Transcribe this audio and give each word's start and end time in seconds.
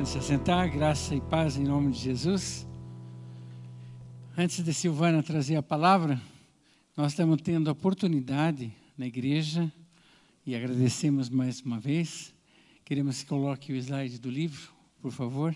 Pode 0.00 0.08
se 0.08 0.16
assentar, 0.16 0.70
graça 0.72 1.14
e 1.14 1.20
paz 1.20 1.58
em 1.58 1.64
nome 1.64 1.92
de 1.92 1.98
Jesus. 1.98 2.66
Antes 4.34 4.64
de 4.64 4.72
Silvana 4.72 5.22
trazer 5.22 5.56
a 5.56 5.62
palavra, 5.62 6.18
nós 6.96 7.12
estamos 7.12 7.42
tendo 7.42 7.68
a 7.68 7.72
oportunidade 7.72 8.72
na 8.96 9.06
igreja 9.06 9.70
e 10.46 10.56
agradecemos 10.56 11.28
mais 11.28 11.60
uma 11.60 11.78
vez. 11.78 12.34
Queremos 12.82 13.20
que 13.20 13.28
coloque 13.28 13.74
o 13.74 13.76
slide 13.76 14.18
do 14.18 14.30
livro, 14.30 14.72
por 15.02 15.12
favor. 15.12 15.54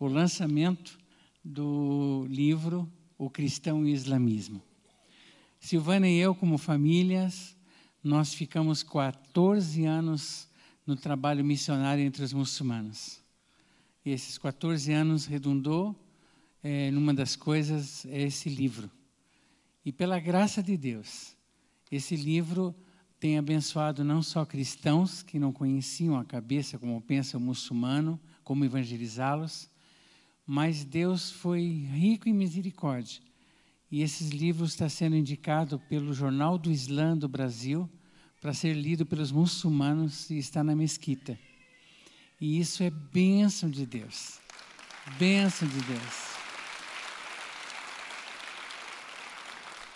O 0.00 0.06
lançamento 0.06 0.98
do 1.44 2.26
livro 2.30 2.90
O 3.18 3.28
Cristão 3.28 3.80
e 3.80 3.92
o 3.92 3.94
Islamismo. 3.94 4.62
Silvana 5.60 6.08
e 6.08 6.16
eu, 6.16 6.34
como 6.34 6.56
famílias, 6.56 7.54
nós 8.02 8.32
ficamos 8.32 8.82
14 8.82 9.84
anos 9.84 10.48
no 10.86 10.96
trabalho 10.96 11.44
missionário 11.44 12.02
entre 12.02 12.24
os 12.24 12.32
muçulmanos. 12.32 13.22
E 14.04 14.10
esses 14.10 14.36
14 14.36 14.92
anos 14.92 15.24
redundou 15.24 15.96
é, 16.62 16.90
numa 16.90 17.14
das 17.14 17.36
coisas 17.36 18.04
é 18.06 18.22
esse 18.22 18.48
livro. 18.48 18.90
E 19.84 19.92
pela 19.92 20.18
graça 20.18 20.62
de 20.62 20.76
Deus, 20.76 21.36
esse 21.90 22.14
livro 22.14 22.74
tem 23.18 23.38
abençoado 23.38 24.04
não 24.04 24.22
só 24.22 24.44
cristãos 24.44 25.22
que 25.22 25.38
não 25.38 25.52
conheciam 25.52 26.18
a 26.18 26.24
cabeça 26.24 26.78
como 26.78 27.00
pensa 27.00 27.38
o 27.38 27.40
muçulmano, 27.40 28.20
como 28.42 28.64
evangelizá-los, 28.64 29.70
mas 30.46 30.84
Deus 30.84 31.30
foi 31.30 31.62
rico 31.62 32.28
em 32.28 32.34
misericórdia. 32.34 33.22
E 33.90 34.02
esses 34.02 34.28
livros 34.28 34.70
estão 34.70 34.88
sendo 34.88 35.16
indicados 35.16 35.80
pelo 35.88 36.12
Jornal 36.12 36.58
do 36.58 36.70
Islã 36.70 37.16
do 37.16 37.28
Brasil 37.28 37.88
para 38.40 38.52
ser 38.52 38.74
lido 38.74 39.06
pelos 39.06 39.32
muçulmanos 39.32 40.28
e 40.28 40.36
está 40.36 40.62
na 40.62 40.76
mesquita. 40.76 41.38
E 42.44 42.60
isso 42.60 42.82
é 42.82 42.90
bênção 42.90 43.70
de 43.70 43.86
Deus. 43.86 44.38
Bênção 45.18 45.66
de 45.66 45.80
Deus. 45.80 46.14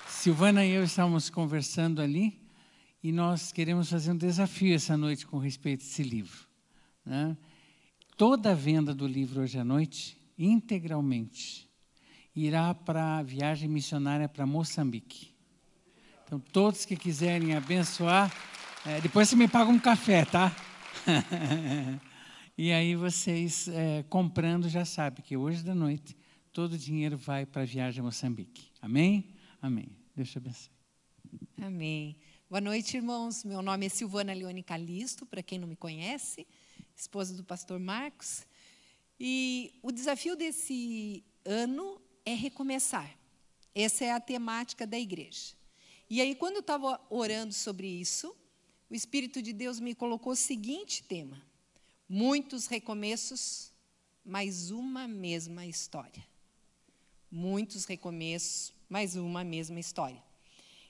Silvana 0.09 0.65
e 0.65 0.71
eu 0.71 0.83
estávamos 0.83 1.29
conversando 1.29 2.01
ali 2.01 2.41
e 3.03 3.13
nós 3.13 3.53
queremos 3.53 3.91
fazer 3.91 4.13
um 4.13 4.17
desafio 4.17 4.75
essa 4.75 4.97
noite 4.97 5.27
com 5.27 5.37
respeito 5.37 5.83
a 5.83 5.85
esse 5.85 6.03
livro. 6.03 6.39
Né? 7.05 7.37
Toda 8.17 8.53
a 8.53 8.55
venda 8.55 8.95
do 8.95 9.07
livro 9.07 9.43
hoje 9.43 9.59
à 9.59 9.65
noite, 9.65 10.17
integralmente, 10.39 11.69
irá 12.35 12.73
para 12.73 13.19
a 13.19 13.23
viagem 13.23 13.69
missionária 13.69 14.27
para 14.27 14.47
Moçambique. 14.47 15.35
Então, 16.25 16.41
todos 16.41 16.87
que 16.87 16.97
quiserem 16.97 17.55
abençoar, 17.55 18.33
é, 18.87 19.03
depois 19.03 19.29
você 19.29 19.37
me 19.37 19.49
paga 19.49 19.71
um 19.71 19.79
café, 19.79 20.25
tá? 20.25 20.51
e 22.59 22.73
aí 22.73 22.97
vocês, 22.97 23.69
é, 23.69 24.03
comprando, 24.03 24.69
já 24.69 24.85
sabem 24.85 25.25
que 25.25 25.37
hoje 25.37 25.63
da 25.63 25.77
noite 25.77 26.17
todo 26.53 26.73
o 26.73 26.79
dinheiro 26.79 27.17
vai 27.17 27.47
para 27.47 27.63
a 27.63 27.65
viagem 27.65 28.01
a 28.01 28.03
Moçambique. 28.03 28.73
Amém? 28.83 29.37
Amém. 29.63 29.97
Deus 30.17 30.29
te 30.29 30.39
abençoe. 30.39 30.73
Amém. 31.57 32.17
Boa 32.51 32.61
noite, 32.61 32.97
irmãos. 32.97 33.45
Meu 33.45 33.63
nome 33.63 33.87
é 33.87 33.89
Silvana 33.89 34.33
Leone 34.33 34.65
Calisto, 34.65 35.25
para 35.25 35.41
quem 35.41 35.57
não 35.57 35.69
me 35.69 35.77
conhece, 35.77 36.49
esposa 36.97 37.33
do 37.37 37.45
pastor 37.45 37.79
Marcos. 37.79 38.45
E 39.21 39.79
o 39.81 39.93
desafio 39.93 40.35
desse 40.35 41.25
ano 41.45 42.03
é 42.27 42.35
recomeçar. 42.35 43.17
Essa 43.73 44.05
é 44.05 44.11
a 44.11 44.19
temática 44.19 44.85
da 44.85 44.99
igreja. 44.99 45.55
E 46.11 46.21
aí, 46.21 46.35
quando 46.35 46.57
eu 46.57 46.61
estava 46.61 47.01
orando 47.09 47.55
sobre 47.55 47.87
isso, 47.87 48.35
o 48.91 48.97
Espírito 48.97 49.41
de 49.41 49.53
Deus 49.53 49.79
me 49.79 49.95
colocou 49.95 50.33
o 50.33 50.37
seguinte 50.37 51.05
tema: 51.05 51.41
muitos 52.09 52.67
recomeços, 52.67 53.73
mas 54.25 54.71
uma 54.71 55.07
mesma 55.07 55.67
história. 55.67 56.25
Muitos 57.31 57.85
recomeços, 57.85 58.73
mas 58.89 59.17
uma 59.17 59.45
mesma 59.45 59.79
história. 59.79 60.23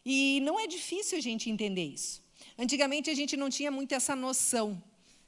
E 0.04 0.40
não 0.40 0.58
é 0.58 0.66
difícil 0.66 1.18
a 1.18 1.20
gente 1.20 1.50
entender 1.50 1.84
isso. 1.84 2.22
Antigamente 2.56 3.10
a 3.10 3.14
gente 3.14 3.36
não 3.36 3.50
tinha 3.50 3.70
muito 3.70 3.92
essa 3.92 4.14
noção. 4.14 4.82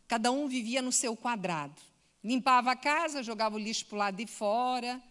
Cada 0.07 0.31
um 0.31 0.47
vivia 0.47 0.81
no 0.81 0.93
seu 0.93 1.17
quadrado. 1.17 1.81
Limpava 2.23 2.73
a 2.73 2.77
casa, 2.77 3.23
jogava 3.23 3.57
o 3.57 3.59
lixo 3.59 3.87
para 3.87 3.97
o 3.97 3.99
lado 3.99 4.17
de 4.17 4.27
fora. 4.27 5.03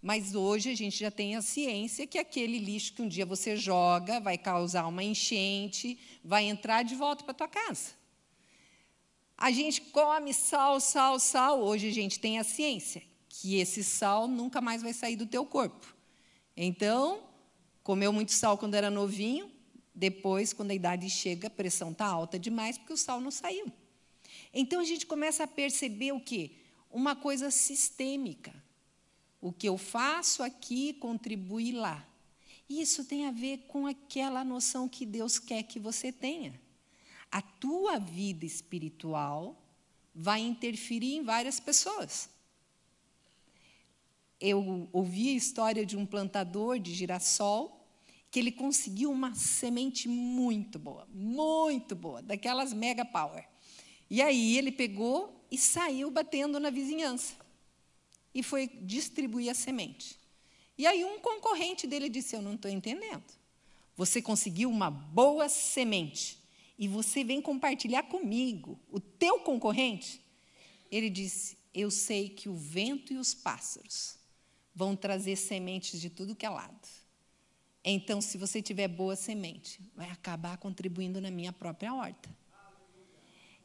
Mas 0.00 0.34
hoje 0.34 0.70
a 0.70 0.74
gente 0.76 0.96
já 0.96 1.10
tem 1.10 1.34
a 1.34 1.42
ciência 1.42 2.06
que 2.06 2.18
aquele 2.18 2.58
lixo 2.58 2.92
que 2.92 3.02
um 3.02 3.08
dia 3.08 3.26
você 3.26 3.56
joga 3.56 4.20
vai 4.20 4.38
causar 4.38 4.86
uma 4.86 5.02
enchente, 5.02 5.98
vai 6.22 6.44
entrar 6.44 6.84
de 6.84 6.94
volta 6.94 7.24
para 7.24 7.32
a 7.32 7.34
tua 7.34 7.48
casa. 7.48 7.97
A 9.40 9.52
gente 9.52 9.80
come 9.80 10.34
sal, 10.34 10.80
sal, 10.80 11.20
sal. 11.20 11.62
Hoje 11.62 11.86
a 11.86 11.92
gente 11.92 12.18
tem 12.18 12.40
a 12.40 12.44
ciência 12.44 13.00
que 13.28 13.54
esse 13.54 13.84
sal 13.84 14.26
nunca 14.26 14.60
mais 14.60 14.82
vai 14.82 14.92
sair 14.92 15.14
do 15.14 15.26
teu 15.26 15.46
corpo. 15.46 15.94
Então, 16.56 17.22
comeu 17.84 18.12
muito 18.12 18.32
sal 18.32 18.58
quando 18.58 18.74
era 18.74 18.90
novinho, 18.90 19.48
depois, 19.94 20.52
quando 20.52 20.72
a 20.72 20.74
idade 20.74 21.08
chega, 21.08 21.46
a 21.46 21.50
pressão 21.50 21.92
está 21.92 22.06
alta 22.06 22.36
demais 22.36 22.76
porque 22.76 22.92
o 22.92 22.96
sal 22.96 23.20
não 23.20 23.30
saiu. 23.30 23.72
Então 24.52 24.80
a 24.80 24.84
gente 24.84 25.06
começa 25.06 25.44
a 25.44 25.46
perceber 25.46 26.10
o 26.10 26.20
quê? 26.20 26.56
Uma 26.90 27.14
coisa 27.14 27.48
sistêmica. 27.48 28.52
O 29.40 29.52
que 29.52 29.68
eu 29.68 29.78
faço 29.78 30.42
aqui 30.42 30.94
contribui 30.94 31.70
lá. 31.70 32.04
Isso 32.68 33.04
tem 33.04 33.26
a 33.26 33.30
ver 33.30 33.66
com 33.68 33.86
aquela 33.86 34.42
noção 34.42 34.88
que 34.88 35.06
Deus 35.06 35.38
quer 35.38 35.62
que 35.62 35.78
você 35.78 36.10
tenha. 36.10 36.60
A 37.30 37.42
tua 37.42 37.98
vida 37.98 38.44
espiritual 38.44 39.60
vai 40.14 40.40
interferir 40.40 41.14
em 41.14 41.22
várias 41.22 41.60
pessoas 41.60 42.30
eu 44.40 44.88
ouvi 44.92 45.30
a 45.30 45.36
história 45.36 45.84
de 45.84 45.96
um 45.96 46.06
plantador 46.06 46.78
de 46.78 46.94
girassol 46.94 47.74
que 48.30 48.38
ele 48.38 48.52
conseguiu 48.52 49.10
uma 49.10 49.34
semente 49.34 50.06
muito 50.06 50.78
boa, 50.78 51.08
muito 51.12 51.96
boa, 51.96 52.22
daquelas 52.22 52.72
mega 52.72 53.04
power. 53.04 53.48
E 54.08 54.20
aí 54.22 54.56
ele 54.56 54.70
pegou 54.70 55.46
e 55.50 55.56
saiu 55.56 56.10
batendo 56.10 56.60
na 56.60 56.70
vizinhança 56.70 57.34
e 58.34 58.42
foi 58.42 58.68
distribuir 58.82 59.50
a 59.50 59.54
semente. 59.54 60.18
E 60.76 60.86
aí 60.86 61.04
um 61.04 61.18
concorrente 61.18 61.86
dele 61.86 62.08
disse: 62.08 62.36
Eu 62.36 62.42
não 62.42 62.54
estou 62.54 62.70
entendendo. 62.70 63.24
Você 63.96 64.22
conseguiu 64.22 64.70
uma 64.70 64.90
boa 64.90 65.48
semente 65.48 66.37
e 66.78 66.86
você 66.86 67.24
vem 67.24 67.42
compartilhar 67.42 68.04
comigo, 68.04 68.78
o 68.90 69.00
teu 69.00 69.40
concorrente? 69.40 70.20
Ele 70.90 71.10
disse: 71.10 71.58
Eu 71.74 71.90
sei 71.90 72.28
que 72.28 72.48
o 72.48 72.54
vento 72.54 73.12
e 73.12 73.16
os 73.16 73.34
pássaros 73.34 74.16
vão 74.74 74.94
trazer 74.94 75.36
sementes 75.36 76.00
de 76.00 76.08
tudo 76.08 76.36
que 76.36 76.46
é 76.46 76.48
lado. 76.48 76.88
Então, 77.84 78.20
se 78.20 78.38
você 78.38 78.62
tiver 78.62 78.86
boa 78.86 79.16
semente, 79.16 79.80
vai 79.96 80.10
acabar 80.10 80.56
contribuindo 80.58 81.20
na 81.20 81.30
minha 81.30 81.52
própria 81.52 81.92
horta. 81.92 82.28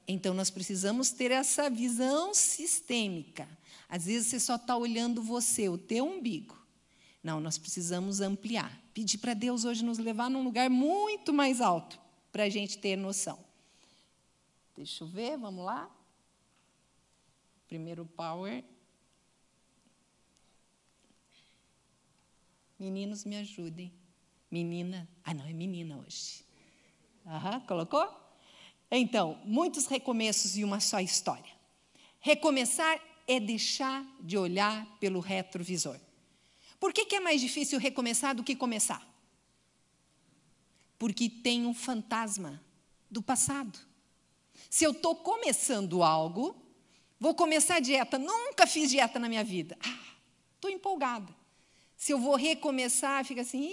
Então, 0.08 0.34
nós 0.34 0.50
precisamos 0.50 1.12
ter 1.12 1.32
essa 1.32 1.70
visão 1.70 2.34
sistêmica. 2.34 3.48
Às 3.88 4.06
vezes, 4.06 4.28
você 4.28 4.40
só 4.40 4.56
está 4.56 4.76
olhando 4.76 5.22
você, 5.22 5.70
o 5.70 5.78
teu 5.78 6.06
umbigo. 6.06 6.58
Não, 7.24 7.40
nós 7.40 7.58
precisamos 7.58 8.20
ampliar. 8.22 8.82
Pedir 8.94 9.18
para 9.18 9.34
Deus 9.34 9.66
hoje 9.66 9.84
nos 9.84 9.98
levar 9.98 10.30
num 10.30 10.44
lugar 10.44 10.70
muito 10.70 11.32
mais 11.32 11.62
alto, 11.62 12.00
para 12.34 12.44
a 12.46 12.50
gente 12.50 12.80
ter 12.80 12.98
noção. 12.98 13.40
Deixa 14.76 15.04
eu 15.04 15.08
ver, 15.08 15.38
vamos 15.38 15.64
lá. 15.64 15.88
Primeiro 17.68 18.06
power. 18.08 18.64
Meninos, 22.80 23.24
me 23.24 23.38
ajudem. 23.38 23.94
Menina. 24.50 25.08
Ah, 25.24 25.34
não, 25.34 25.46
é 25.46 25.54
menina 25.54 25.96
hoje. 25.96 26.44
Aham, 27.26 27.60
colocou? 27.62 28.12
Então, 28.90 29.40
muitos 29.46 29.86
recomeços 29.86 30.58
e 30.58 30.64
uma 30.64 30.80
só 30.80 31.00
história. 31.00 31.54
Recomeçar 32.20 33.00
é 33.28 33.40
deixar 33.40 34.04
de 34.20 34.40
olhar 34.40 34.88
pelo 35.00 35.20
retrovisor. 35.20 36.00
Por 36.80 36.92
que, 36.92 37.06
que 37.06 37.16
é 37.16 37.20
mais 37.20 37.40
difícil 37.40 37.80
recomeçar 37.80 38.36
do 38.36 38.44
que 38.44 38.56
começar? 38.56 39.13
Porque 41.04 41.28
tem 41.28 41.66
um 41.66 41.74
fantasma 41.74 42.64
do 43.12 43.22
passado. 43.22 43.78
Se 44.70 44.86
eu 44.86 44.92
estou 44.92 45.14
começando 45.18 46.02
algo, 46.02 46.56
vou 47.20 47.36
começar 47.36 47.76
a 47.76 47.80
dieta. 47.82 48.18
Nunca 48.18 48.66
fiz 48.66 48.90
dieta 48.90 49.20
na 49.20 49.28
minha 49.28 49.44
vida. 49.44 49.78
Ah, 49.86 50.16
estou 50.56 50.72
empolgada. 50.72 51.36
Se 51.98 52.14
eu 52.14 52.20
vou 52.20 52.38
recomeçar, 52.38 53.26
fica 53.26 53.42
assim, 53.42 53.70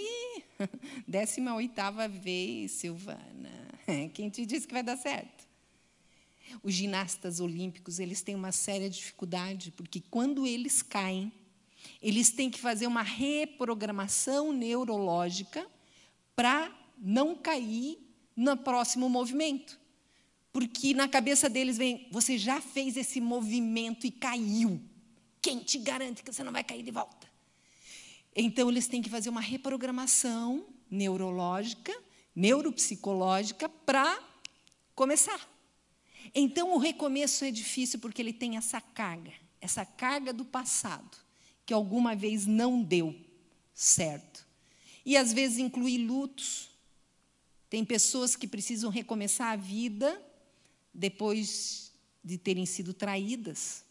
décima 1.07 1.55
oitava 1.55 2.05
vez, 2.05 2.71
Silvana. 2.71 3.69
Quem 4.13 4.29
te 4.29 4.45
disse 4.45 4.67
que 4.67 4.73
vai 4.73 4.83
dar 4.83 4.97
certo? 4.97 5.47
Os 6.61 6.73
ginastas 6.73 7.39
olímpicos, 7.39 7.97
eles 7.97 8.21
têm 8.21 8.35
uma 8.35 8.51
séria 8.51 8.89
dificuldade, 8.89 9.71
porque 9.71 10.03
quando 10.11 10.45
eles 10.45 10.81
caem, 10.81 11.31
eles 12.01 12.29
têm 12.29 12.49
que 12.49 12.59
fazer 12.59 12.87
uma 12.87 13.03
reprogramação 13.03 14.51
neurológica 14.51 15.65
para 16.35 16.80
não 17.01 17.35
cair 17.35 17.97
no 18.35 18.55
próximo 18.55 19.09
movimento. 19.09 19.79
Porque 20.53 20.93
na 20.93 21.07
cabeça 21.07 21.49
deles 21.49 21.77
vem: 21.77 22.07
você 22.11 22.37
já 22.37 22.61
fez 22.61 22.95
esse 22.95 23.19
movimento 23.19 24.05
e 24.05 24.11
caiu. 24.11 24.79
Quem 25.41 25.59
te 25.59 25.79
garante 25.79 26.23
que 26.23 26.31
você 26.31 26.43
não 26.43 26.51
vai 26.51 26.63
cair 26.63 26.83
de 26.83 26.91
volta? 26.91 27.27
Então, 28.35 28.69
eles 28.69 28.87
têm 28.87 29.01
que 29.01 29.09
fazer 29.09 29.29
uma 29.29 29.41
reprogramação 29.41 30.65
neurológica, 30.89 31.93
neuropsicológica, 32.35 33.67
para 33.67 34.21
começar. 34.93 35.49
Então, 36.33 36.73
o 36.73 36.77
recomeço 36.77 37.43
é 37.43 37.51
difícil 37.51 37.99
porque 37.99 38.21
ele 38.21 38.31
tem 38.31 38.55
essa 38.55 38.79
carga, 38.79 39.33
essa 39.59 39.85
carga 39.85 40.31
do 40.31 40.45
passado, 40.45 41.17
que 41.65 41.73
alguma 41.73 42.15
vez 42.15 42.45
não 42.45 42.81
deu 42.81 43.15
certo. 43.73 44.47
E 45.05 45.17
às 45.17 45.33
vezes 45.33 45.57
inclui 45.57 45.97
lutos. 45.97 46.70
Tem 47.71 47.85
pessoas 47.85 48.35
que 48.35 48.49
precisam 48.49 48.91
recomeçar 48.91 49.53
a 49.53 49.55
vida 49.55 50.21
depois 50.93 51.93
de 52.21 52.37
terem 52.37 52.65
sido 52.65 52.93
traídas, 52.93 53.85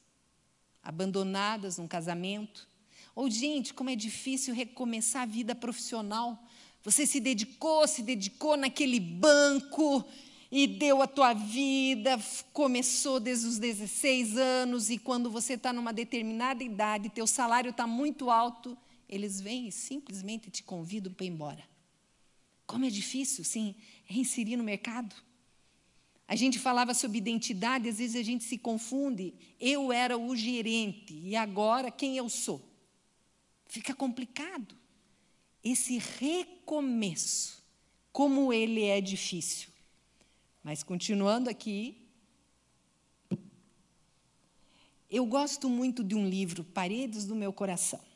abandonadas 0.83 1.79
num 1.79 1.89
casamento. 1.89 2.69
Ou, 3.15 3.31
gente, 3.31 3.73
como 3.73 3.89
é 3.89 3.97
difícil 3.97 4.55
recomeçar 4.55 5.23
a 5.23 5.27
vida 5.27 5.55
profissional. 5.55 6.39
Você 6.83 7.07
se 7.07 7.21
dedicou, 7.21 7.89
se 7.89 8.03
dedicou 8.03 8.55
naquele 8.55 9.01
banco 9.01 10.05
e 10.53 10.67
deu 10.67 11.01
a 11.01 11.07
tua 11.07 11.33
vida, 11.33 12.21
começou 12.53 13.19
desde 13.19 13.47
os 13.47 13.57
16 13.57 14.37
anos, 14.37 14.91
e 14.91 14.99
quando 14.99 15.31
você 15.31 15.55
está 15.55 15.73
numa 15.73 15.93
determinada 15.93 16.63
idade, 16.63 17.09
teu 17.09 17.27
salário 17.27 17.71
está 17.71 17.87
muito 17.87 18.29
alto, 18.29 18.77
eles 19.09 19.41
vêm 19.41 19.69
e 19.69 19.73
simplesmente 19.73 20.51
te 20.51 20.63
convidam 20.63 21.15
para 21.15 21.25
ir 21.25 21.31
embora. 21.31 21.70
Como 22.71 22.85
é 22.85 22.89
difícil, 22.89 23.43
sim, 23.43 23.75
reinserir 24.05 24.57
no 24.57 24.63
mercado. 24.63 25.13
A 26.29 26.37
gente 26.37 26.57
falava 26.57 26.95
sobre 26.95 27.19
identidade, 27.19 27.89
às 27.89 27.99
vezes 27.99 28.15
a 28.15 28.23
gente 28.23 28.45
se 28.45 28.57
confunde. 28.57 29.35
Eu 29.59 29.93
era 29.93 30.17
o 30.17 30.37
gerente 30.37 31.13
e 31.13 31.35
agora 31.35 31.91
quem 31.91 32.17
eu 32.17 32.29
sou? 32.29 32.63
Fica 33.67 33.93
complicado. 33.93 34.77
Esse 35.65 35.99
recomeço, 35.99 37.61
como 38.13 38.53
ele 38.53 38.85
é 38.85 39.01
difícil. 39.01 39.71
Mas 40.63 40.85
continuando 40.85 41.51
aqui, 41.51 42.01
eu 45.11 45.27
gosto 45.27 45.69
muito 45.69 46.05
de 46.05 46.15
um 46.15 46.29
livro, 46.29 46.63
Paredes 46.63 47.27
do 47.27 47.35
Meu 47.35 47.53
Coração. 47.53 48.10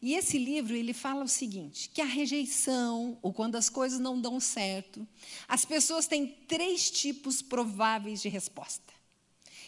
E 0.00 0.14
esse 0.14 0.38
livro 0.38 0.74
ele 0.74 0.92
fala 0.92 1.24
o 1.24 1.28
seguinte: 1.28 1.90
que 1.90 2.00
a 2.00 2.04
rejeição, 2.04 3.18
ou 3.20 3.32
quando 3.32 3.56
as 3.56 3.68
coisas 3.68 3.98
não 3.98 4.20
dão 4.20 4.40
certo, 4.40 5.06
as 5.48 5.64
pessoas 5.64 6.06
têm 6.06 6.26
três 6.26 6.90
tipos 6.90 7.42
prováveis 7.42 8.22
de 8.22 8.28
resposta. 8.28 8.92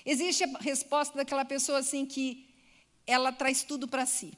Existe 0.04 0.44
a 0.44 0.58
resposta 0.58 1.16
daquela 1.16 1.44
pessoa 1.44 1.78
assim 1.78 2.04
que 2.04 2.48
ela 3.06 3.32
traz 3.32 3.62
tudo 3.62 3.88
para 3.88 4.06
si. 4.06 4.32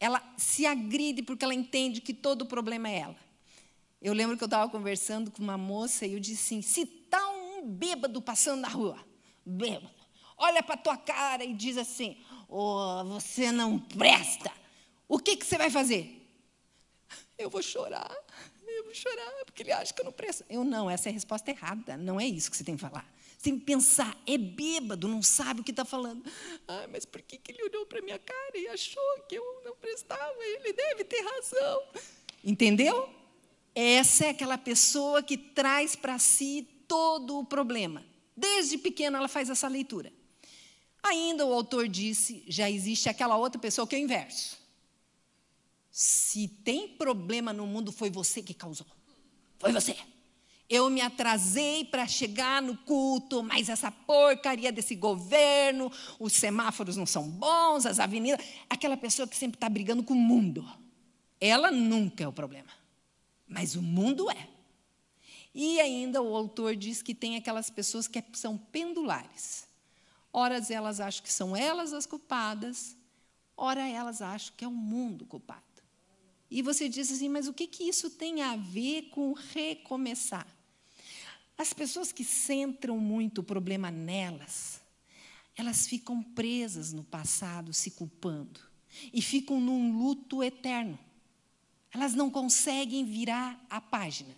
Ela 0.00 0.22
se 0.36 0.64
agride 0.64 1.22
porque 1.22 1.44
ela 1.44 1.54
entende 1.54 2.00
que 2.00 2.14
todo 2.14 2.42
o 2.42 2.46
problema 2.46 2.88
é 2.88 2.98
ela. 3.00 3.28
Eu 4.00 4.12
lembro 4.12 4.36
que 4.36 4.44
eu 4.44 4.46
estava 4.46 4.70
conversando 4.70 5.30
com 5.30 5.42
uma 5.42 5.58
moça 5.58 6.06
e 6.06 6.12
eu 6.12 6.20
disse 6.20 6.54
assim: 6.54 6.62
se 6.62 6.82
está 6.82 7.28
um 7.30 7.66
bêbado 7.66 8.22
passando 8.22 8.60
na 8.60 8.68
rua, 8.68 8.98
bêbado, 9.44 9.90
olha 10.36 10.62
para 10.62 10.76
tua 10.76 10.96
cara 10.96 11.44
e 11.44 11.52
diz 11.52 11.76
assim: 11.76 12.16
oh, 12.48 13.04
você 13.04 13.52
não 13.52 13.78
presta, 13.78 14.50
o 15.06 15.18
que, 15.18 15.36
que 15.36 15.46
você 15.46 15.58
vai 15.58 15.70
fazer? 15.70 16.14
Eu 17.38 17.48
vou 17.48 17.62
chorar, 17.62 18.10
eu 18.66 18.84
vou 18.84 18.94
chorar, 18.94 19.44
porque 19.44 19.62
ele 19.62 19.72
acha 19.72 19.92
que 19.92 20.00
eu 20.00 20.04
não 20.04 20.12
presto. 20.12 20.44
Eu 20.48 20.64
não, 20.64 20.90
essa 20.90 21.08
é 21.08 21.10
a 21.10 21.12
resposta 21.12 21.50
errada, 21.50 21.96
não 21.96 22.20
é 22.20 22.26
isso 22.26 22.50
que 22.50 22.56
você 22.56 22.64
tem 22.64 22.74
que 22.74 22.80
falar. 22.80 23.08
Você 23.38 23.44
tem 23.50 23.58
que 23.58 23.64
pensar, 23.64 24.16
é 24.26 24.36
bêbado, 24.36 25.06
não 25.06 25.22
sabe 25.22 25.60
o 25.60 25.64
que 25.64 25.70
está 25.70 25.84
falando. 25.84 26.24
Ah, 26.66 26.88
mas 26.90 27.04
por 27.04 27.22
que, 27.22 27.38
que 27.38 27.52
ele 27.52 27.62
olhou 27.62 27.86
para 27.86 28.02
minha 28.02 28.18
cara 28.18 28.58
e 28.58 28.66
achou 28.66 29.20
que 29.28 29.36
eu 29.36 29.62
não 29.64 29.76
prestava? 29.76 30.34
Ele 30.40 30.72
deve 30.72 31.04
ter 31.04 31.20
razão. 31.20 31.82
Entendeu? 32.42 33.08
Essa 33.74 34.26
é 34.26 34.28
aquela 34.30 34.58
pessoa 34.58 35.22
que 35.22 35.36
traz 35.36 35.94
para 35.94 36.18
si 36.18 36.66
todo 36.88 37.38
o 37.38 37.44
problema. 37.44 38.04
Desde 38.36 38.76
pequena 38.76 39.18
ela 39.18 39.28
faz 39.28 39.48
essa 39.48 39.68
leitura. 39.68 40.12
Ainda 41.02 41.46
o 41.46 41.52
autor 41.52 41.88
disse, 41.88 42.44
já 42.46 42.70
existe 42.70 43.08
aquela 43.08 43.36
outra 43.36 43.60
pessoa 43.60 43.86
que 43.86 43.94
é 43.94 43.98
o 43.98 44.02
inverso. 44.02 44.58
Se 45.90 46.48
tem 46.48 46.88
problema 46.88 47.52
no 47.52 47.66
mundo, 47.66 47.90
foi 47.90 48.10
você 48.10 48.42
que 48.42 48.54
causou. 48.54 48.86
Foi 49.58 49.72
você. 49.72 49.96
Eu 50.68 50.90
me 50.90 51.00
atrasei 51.00 51.84
para 51.84 52.06
chegar 52.06 52.60
no 52.60 52.76
culto, 52.76 53.42
mas 53.42 53.68
essa 53.68 53.90
porcaria 53.90 54.70
desse 54.70 54.94
governo, 54.94 55.90
os 56.18 56.34
semáforos 56.34 56.96
não 56.96 57.06
são 57.06 57.28
bons, 57.28 57.86
as 57.86 57.98
avenidas. 57.98 58.44
Aquela 58.68 58.96
pessoa 58.96 59.26
que 59.26 59.36
sempre 59.36 59.56
está 59.56 59.68
brigando 59.68 60.02
com 60.02 60.14
o 60.14 60.16
mundo. 60.16 60.68
Ela 61.40 61.70
nunca 61.70 62.22
é 62.24 62.28
o 62.28 62.32
problema 62.32 62.78
mas 63.48 63.74
o 63.74 63.82
mundo 63.82 64.30
é. 64.30 64.48
E 65.54 65.80
ainda 65.80 66.22
o 66.22 66.36
autor 66.36 66.76
diz 66.76 67.02
que 67.02 67.14
tem 67.14 67.36
aquelas 67.36 67.70
pessoas 67.70 68.06
que 68.06 68.22
são 68.34 68.58
pendulares. 68.58 69.66
Ora 70.40 70.64
elas 70.72 71.00
acham 71.00 71.24
que 71.24 71.32
são 71.32 71.56
elas 71.56 71.92
as 71.92 72.06
culpadas, 72.06 72.96
ora 73.56 73.88
elas 73.88 74.22
acham 74.22 74.54
que 74.56 74.64
é 74.64 74.68
o 74.68 74.70
mundo 74.70 75.26
culpado. 75.26 75.64
E 76.48 76.62
você 76.62 76.88
diz 76.88 77.10
assim, 77.10 77.28
mas 77.28 77.48
o 77.48 77.52
que, 77.52 77.66
que 77.66 77.82
isso 77.82 78.08
tem 78.08 78.40
a 78.40 78.54
ver 78.54 79.10
com 79.10 79.32
recomeçar? 79.32 80.46
As 81.58 81.72
pessoas 81.72 82.12
que 82.12 82.22
centram 82.22 83.00
muito 83.00 83.40
o 83.40 83.42
problema 83.42 83.90
nelas, 83.90 84.80
elas 85.56 85.88
ficam 85.88 86.22
presas 86.22 86.92
no 86.92 87.02
passado, 87.02 87.72
se 87.72 87.90
culpando, 87.90 88.60
e 89.12 89.20
ficam 89.20 89.60
num 89.60 89.98
luto 89.98 90.40
eterno. 90.40 90.96
Elas 91.92 92.14
não 92.14 92.30
conseguem 92.30 93.04
virar 93.04 93.60
a 93.68 93.80
página. 93.80 94.36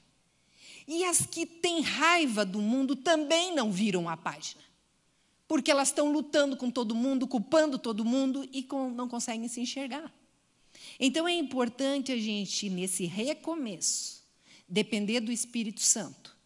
E 0.89 1.05
as 1.05 1.27
que 1.27 1.45
têm 1.45 1.83
raiva 1.83 2.43
do 2.47 2.63
mundo 2.63 2.97
também 2.97 3.55
não 3.55 3.71
viram 3.71 4.09
a 4.09 4.17
página. 4.17 4.70
Porque 5.51 5.73
elas 5.73 5.89
estão 5.89 6.13
lutando 6.13 6.57
com 6.57 6.71
todo 6.71 6.95
mundo, 6.95 7.27
culpando 7.27 7.77
todo 7.77 8.05
mundo 8.05 8.49
e 8.53 8.63
com, 8.63 8.89
não 8.89 9.09
conseguem 9.09 9.49
se 9.49 9.61
enxergar. 9.61 10.15
Então 10.97 11.27
é 11.27 11.33
importante 11.33 12.13
a 12.13 12.17
gente, 12.17 12.71
nesse 12.71 13.05
recomeço, 13.05 14.23
depender 14.69 15.19
do 15.19 15.33
Espírito 15.33 15.81
Santo 15.81 16.37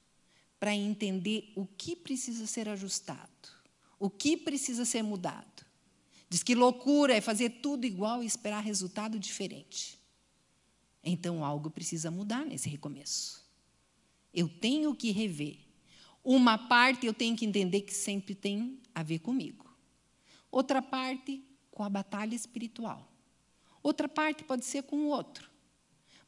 para 0.59 0.75
entender 0.75 1.53
o 1.55 1.67
que 1.67 1.95
precisa 1.95 2.47
ser 2.47 2.67
ajustado, 2.67 3.29
o 3.99 4.09
que 4.09 4.39
precisa 4.39 4.87
ser 4.87 5.03
mudado. 5.03 5.67
Diz 6.27 6.43
que 6.43 6.55
loucura 6.55 7.15
é 7.15 7.21
fazer 7.21 7.61
tudo 7.61 7.85
igual 7.85 8.23
e 8.23 8.27
esperar 8.27 8.65
resultado 8.65 9.19
diferente. 9.19 9.99
Então 11.03 11.45
algo 11.45 11.69
precisa 11.69 12.11
mudar 12.11 12.47
nesse 12.47 12.71
recomeço. 12.71 13.45
Eu 14.33 14.49
tenho 14.49 14.95
que 14.95 15.11
rever. 15.11 15.64
Uma 16.25 16.57
parte 16.57 17.07
eu 17.07 17.13
tenho 17.13 17.37
que 17.37 17.45
entender 17.45 17.83
que 17.83 17.93
sempre 17.93 18.35
tem 18.35 18.81
a 18.95 19.03
ver 19.03 19.19
comigo. 19.19 19.71
Outra 20.51 20.81
parte 20.81 21.45
com 21.71 21.83
a 21.83 21.91
batalha 21.91 22.35
espiritual. 22.35 23.13
Outra 23.83 24.09
parte 24.09 24.43
pode 24.43 24.65
ser 24.65 24.85
com 24.85 24.97
o 24.97 25.09
outro. 25.09 25.51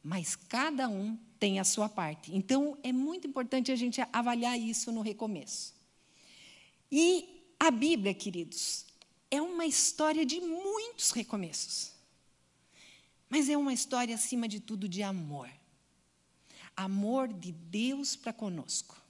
Mas 0.03 0.35
cada 0.35 0.87
um 0.87 1.17
tem 1.39 1.59
a 1.59 1.63
sua 1.63 1.89
parte. 1.89 2.35
Então 2.35 2.77
é 2.83 2.91
muito 2.91 3.27
importante 3.27 3.71
a 3.71 3.75
gente 3.75 3.99
avaliar 4.13 4.59
isso 4.59 4.91
no 4.91 5.01
recomeço. 5.01 5.73
E 6.91 7.43
a 7.59 7.71
Bíblia, 7.71 8.13
queridos, 8.13 8.85
é 9.31 9.41
uma 9.41 9.65
história 9.65 10.25
de 10.25 10.39
muitos 10.39 11.11
recomeços. 11.11 11.91
Mas 13.29 13.49
é 13.49 13.57
uma 13.57 13.73
história, 13.73 14.15
acima 14.15 14.47
de 14.47 14.59
tudo, 14.59 14.87
de 14.87 15.01
amor. 15.01 15.49
Amor 16.75 17.27
de 17.33 17.51
Deus 17.51 18.15
para 18.15 18.31
conosco. 18.31 19.06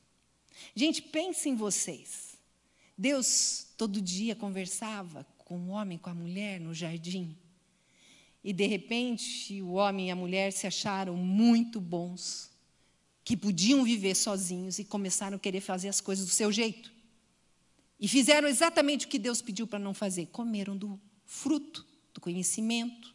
Gente, 0.76 1.02
pense 1.02 1.50
em 1.50 1.56
vocês. 1.56 2.38
Deus 2.98 3.68
todo 3.78 4.02
dia 4.02 4.36
conversava 4.36 5.26
com 5.38 5.58
o 5.60 5.68
homem, 5.70 5.98
com 5.98 6.10
a 6.10 6.14
mulher 6.14 6.60
no 6.60 6.74
jardim. 6.74 7.38
E 8.44 8.54
de 8.54 8.66
repente, 8.66 9.62
o 9.62 9.74
homem 9.74 10.08
e 10.08 10.12
a 10.12 10.16
mulher 10.16 10.52
se 10.52 10.66
acharam 10.66 11.16
muito 11.16 11.82
bons, 11.82 12.50
que 13.24 13.36
podiam 13.36 13.84
viver 13.84 14.16
sozinhos 14.16 14.80
e 14.80 14.86
começaram 14.86 15.36
a 15.38 15.40
querer 15.40 15.62
fazer 15.62 15.90
as 15.90 16.00
coisas 16.00 16.26
do 16.26 16.32
seu 16.32 16.52
jeito. 16.52 16.94
E 18.00 18.08
fizeram 18.08 18.48
exatamente 18.48 19.06
o 19.06 19.10
que 19.10 19.20
Deus 19.20 19.42
pediu 19.42 19.68
para 19.68 19.80
não 19.80 19.94
fazer: 19.94 20.28
comeram 20.28 20.78
do 20.78 21.00
fruto 21.26 21.86
do 22.14 22.22
conhecimento, 22.22 23.14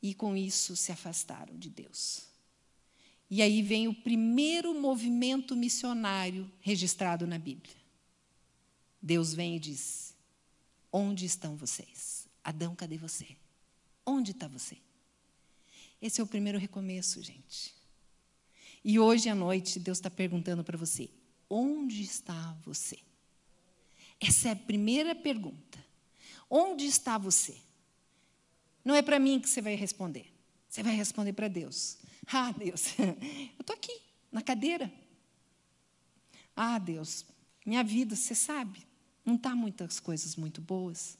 e 0.00 0.14
com 0.14 0.36
isso 0.36 0.76
se 0.76 0.92
afastaram 0.92 1.58
de 1.58 1.68
Deus. 1.68 2.27
E 3.30 3.42
aí 3.42 3.62
vem 3.62 3.88
o 3.88 3.94
primeiro 3.94 4.74
movimento 4.74 5.54
missionário 5.54 6.50
registrado 6.60 7.26
na 7.26 7.38
Bíblia. 7.38 7.76
Deus 9.02 9.34
vem 9.34 9.56
e 9.56 9.60
diz: 9.60 10.14
Onde 10.90 11.26
estão 11.26 11.56
vocês? 11.56 12.26
Adão, 12.42 12.74
cadê 12.74 12.96
você? 12.96 13.36
Onde 14.06 14.30
está 14.30 14.48
você? 14.48 14.78
Esse 16.00 16.20
é 16.20 16.24
o 16.24 16.26
primeiro 16.26 16.58
recomeço, 16.58 17.22
gente. 17.22 17.74
E 18.84 18.98
hoje 18.98 19.28
à 19.28 19.34
noite, 19.34 19.78
Deus 19.78 19.98
está 19.98 20.08
perguntando 20.08 20.64
para 20.64 20.78
você: 20.78 21.10
onde 21.50 22.02
está 22.02 22.56
você? 22.64 22.98
Essa 24.20 24.48
é 24.48 24.52
a 24.52 24.56
primeira 24.56 25.14
pergunta. 25.14 25.84
Onde 26.48 26.86
está 26.86 27.18
você? 27.18 27.56
Não 28.84 28.94
é 28.94 29.02
para 29.02 29.18
mim 29.18 29.38
que 29.38 29.48
você 29.48 29.60
vai 29.60 29.74
responder. 29.74 30.32
Você 30.68 30.82
vai 30.82 30.94
responder 30.94 31.32
para 31.32 31.48
Deus. 31.48 31.98
Ah, 32.30 32.52
Deus, 32.52 32.92
eu 33.00 33.16
estou 33.58 33.74
aqui, 33.74 34.02
na 34.30 34.42
cadeira. 34.42 34.92
Ah, 36.54 36.78
Deus, 36.78 37.24
minha 37.64 37.82
vida, 37.82 38.14
você 38.14 38.34
sabe, 38.34 38.86
não 39.24 39.36
está 39.36 39.56
muitas 39.56 39.98
coisas 39.98 40.36
muito 40.36 40.60
boas. 40.60 41.16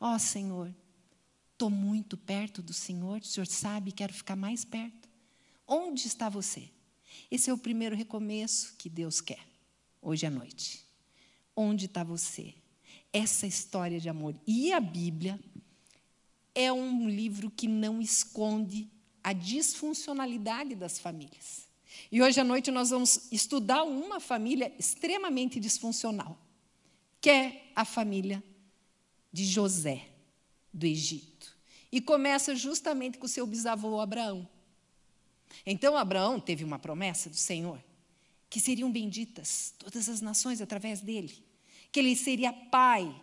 Ó 0.00 0.12
oh, 0.12 0.18
Senhor, 0.18 0.74
estou 1.52 1.70
muito 1.70 2.16
perto 2.16 2.60
do 2.62 2.72
Senhor, 2.72 3.20
o 3.20 3.24
Senhor 3.24 3.46
sabe, 3.46 3.92
quero 3.92 4.12
ficar 4.12 4.34
mais 4.34 4.64
perto. 4.64 5.08
Onde 5.68 6.08
está 6.08 6.28
você? 6.28 6.68
Esse 7.30 7.48
é 7.48 7.52
o 7.52 7.58
primeiro 7.58 7.94
recomeço 7.94 8.74
que 8.76 8.88
Deus 8.88 9.20
quer, 9.20 9.46
hoje 10.02 10.26
à 10.26 10.30
noite. 10.30 10.84
Onde 11.54 11.86
está 11.86 12.02
você? 12.02 12.54
Essa 13.12 13.46
história 13.46 14.00
de 14.00 14.08
amor. 14.08 14.34
E 14.44 14.72
a 14.72 14.80
Bíblia 14.80 15.38
é 16.54 16.72
um 16.72 17.08
livro 17.08 17.50
que 17.50 17.66
não 17.66 18.00
esconde 18.00 18.88
a 19.22 19.32
disfuncionalidade 19.32 20.74
das 20.74 20.98
famílias. 20.98 21.66
E 22.10 22.22
hoje 22.22 22.40
à 22.40 22.44
noite 22.44 22.70
nós 22.70 22.90
vamos 22.90 23.32
estudar 23.32 23.82
uma 23.84 24.20
família 24.20 24.72
extremamente 24.78 25.58
disfuncional, 25.58 26.38
que 27.20 27.30
é 27.30 27.70
a 27.74 27.84
família 27.84 28.42
de 29.32 29.44
José, 29.44 30.08
do 30.72 30.86
Egito. 30.86 31.56
E 31.90 32.00
começa 32.00 32.54
justamente 32.54 33.18
com 33.18 33.26
o 33.26 33.28
seu 33.28 33.46
bisavô 33.46 34.00
Abraão. 34.00 34.48
Então 35.64 35.96
Abraão 35.96 36.40
teve 36.40 36.64
uma 36.64 36.78
promessa 36.78 37.30
do 37.30 37.36
Senhor 37.36 37.82
que 38.50 38.60
seriam 38.60 38.90
benditas 38.90 39.74
todas 39.78 40.08
as 40.08 40.20
nações 40.20 40.60
através 40.60 41.00
dele, 41.00 41.44
que 41.90 41.98
ele 41.98 42.14
seria 42.14 42.52
pai 42.52 43.14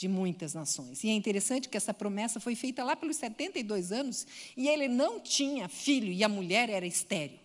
de 0.00 0.08
muitas 0.08 0.54
nações. 0.54 1.04
E 1.04 1.10
é 1.10 1.12
interessante 1.12 1.68
que 1.68 1.76
essa 1.76 1.92
promessa 1.92 2.40
foi 2.40 2.54
feita 2.54 2.82
lá 2.82 2.96
pelos 2.96 3.18
72 3.18 3.92
anos 3.92 4.26
e 4.56 4.66
ele 4.66 4.88
não 4.88 5.20
tinha 5.20 5.68
filho 5.68 6.10
e 6.10 6.24
a 6.24 6.28
mulher 6.28 6.70
era 6.70 6.86
estéril. 6.86 7.38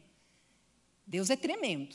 Deus 1.06 1.30
é 1.30 1.36
tremendo. 1.36 1.94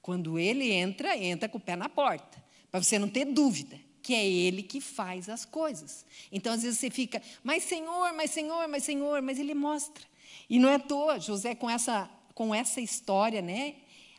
Quando 0.00 0.38
ele 0.38 0.72
entra, 0.72 1.14
entra 1.14 1.46
com 1.46 1.58
o 1.58 1.60
pé 1.60 1.76
na 1.76 1.90
porta, 1.90 2.42
para 2.70 2.82
você 2.82 2.98
não 2.98 3.06
ter 3.06 3.26
dúvida 3.26 3.78
que 4.02 4.14
é 4.14 4.26
ele 4.26 4.62
que 4.62 4.80
faz 4.80 5.28
as 5.28 5.44
coisas. 5.44 6.06
Então, 6.32 6.54
às 6.54 6.62
vezes 6.62 6.78
você 6.78 6.88
fica, 6.88 7.20
mas 7.44 7.64
Senhor, 7.64 8.14
mas 8.14 8.30
Senhor, 8.30 8.66
mas 8.66 8.84
Senhor, 8.84 9.20
mas 9.20 9.38
ele 9.38 9.52
mostra. 9.52 10.02
E 10.48 10.58
não 10.58 10.70
é 10.70 10.76
à 10.76 10.78
toa, 10.78 11.20
José 11.20 11.54
com 11.54 11.68
essa 11.68 12.08
com 12.34 12.54
essa 12.54 12.80
história, 12.80 13.42
né? 13.42 13.74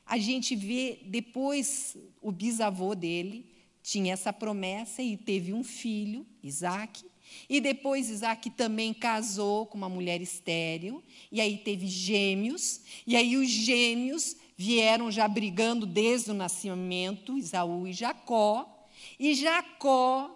A 0.05 0.19
gente 0.19 0.55
vê 0.55 0.99
depois 1.05 1.97
o 2.21 2.31
bisavô 2.31 2.93
dele, 2.93 3.48
tinha 3.81 4.13
essa 4.13 4.31
promessa 4.31 5.01
e 5.01 5.17
teve 5.17 5.53
um 5.53 5.63
filho, 5.63 6.25
Isaac. 6.43 7.03
E 7.47 7.61
depois 7.61 8.09
Isaac 8.09 8.49
também 8.51 8.93
casou 8.93 9.65
com 9.65 9.77
uma 9.77 9.89
mulher 9.89 10.21
estéril, 10.21 11.03
e 11.31 11.39
aí 11.39 11.57
teve 11.57 11.87
gêmeos, 11.87 12.81
e 13.05 13.15
aí 13.15 13.37
os 13.37 13.49
gêmeos 13.49 14.35
vieram 14.57 15.11
já 15.11 15.27
brigando 15.27 15.85
desde 15.85 16.31
o 16.31 16.33
nascimento, 16.33 17.37
Isaú 17.37 17.87
e 17.87 17.93
Jacó, 17.93 18.87
e 19.19 19.33
Jacó, 19.33 20.35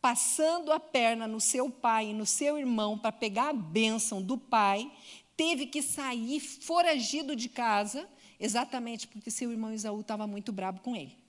passando 0.00 0.72
a 0.72 0.80
perna 0.80 1.26
no 1.26 1.40
seu 1.40 1.70
pai 1.70 2.10
e 2.10 2.14
no 2.14 2.24
seu 2.24 2.56
irmão 2.56 2.96
para 2.96 3.12
pegar 3.12 3.50
a 3.50 3.52
bênção 3.52 4.22
do 4.22 4.38
pai, 4.38 4.90
teve 5.36 5.66
que 5.66 5.82
sair 5.82 6.40
foragido 6.40 7.36
de 7.36 7.48
casa, 7.48 8.08
exatamente 8.38 9.06
porque 9.06 9.30
seu 9.30 9.50
irmão 9.50 9.72
Isaú 9.72 10.00
estava 10.00 10.26
muito 10.26 10.52
bravo 10.52 10.80
com 10.80 10.96
ele. 10.96 11.19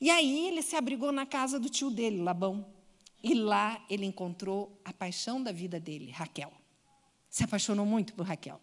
E 0.00 0.10
aí 0.10 0.48
ele 0.48 0.62
se 0.62 0.76
abrigou 0.76 1.12
na 1.12 1.26
casa 1.26 1.58
do 1.58 1.68
tio 1.68 1.90
dele, 1.90 2.22
Labão. 2.22 2.66
E 3.22 3.34
lá 3.34 3.84
ele 3.90 4.06
encontrou 4.06 4.80
a 4.84 4.92
paixão 4.92 5.42
da 5.42 5.52
vida 5.52 5.80
dele, 5.80 6.10
Raquel. 6.10 6.52
Se 7.28 7.44
apaixonou 7.44 7.84
muito 7.84 8.14
por 8.14 8.26
Raquel. 8.26 8.60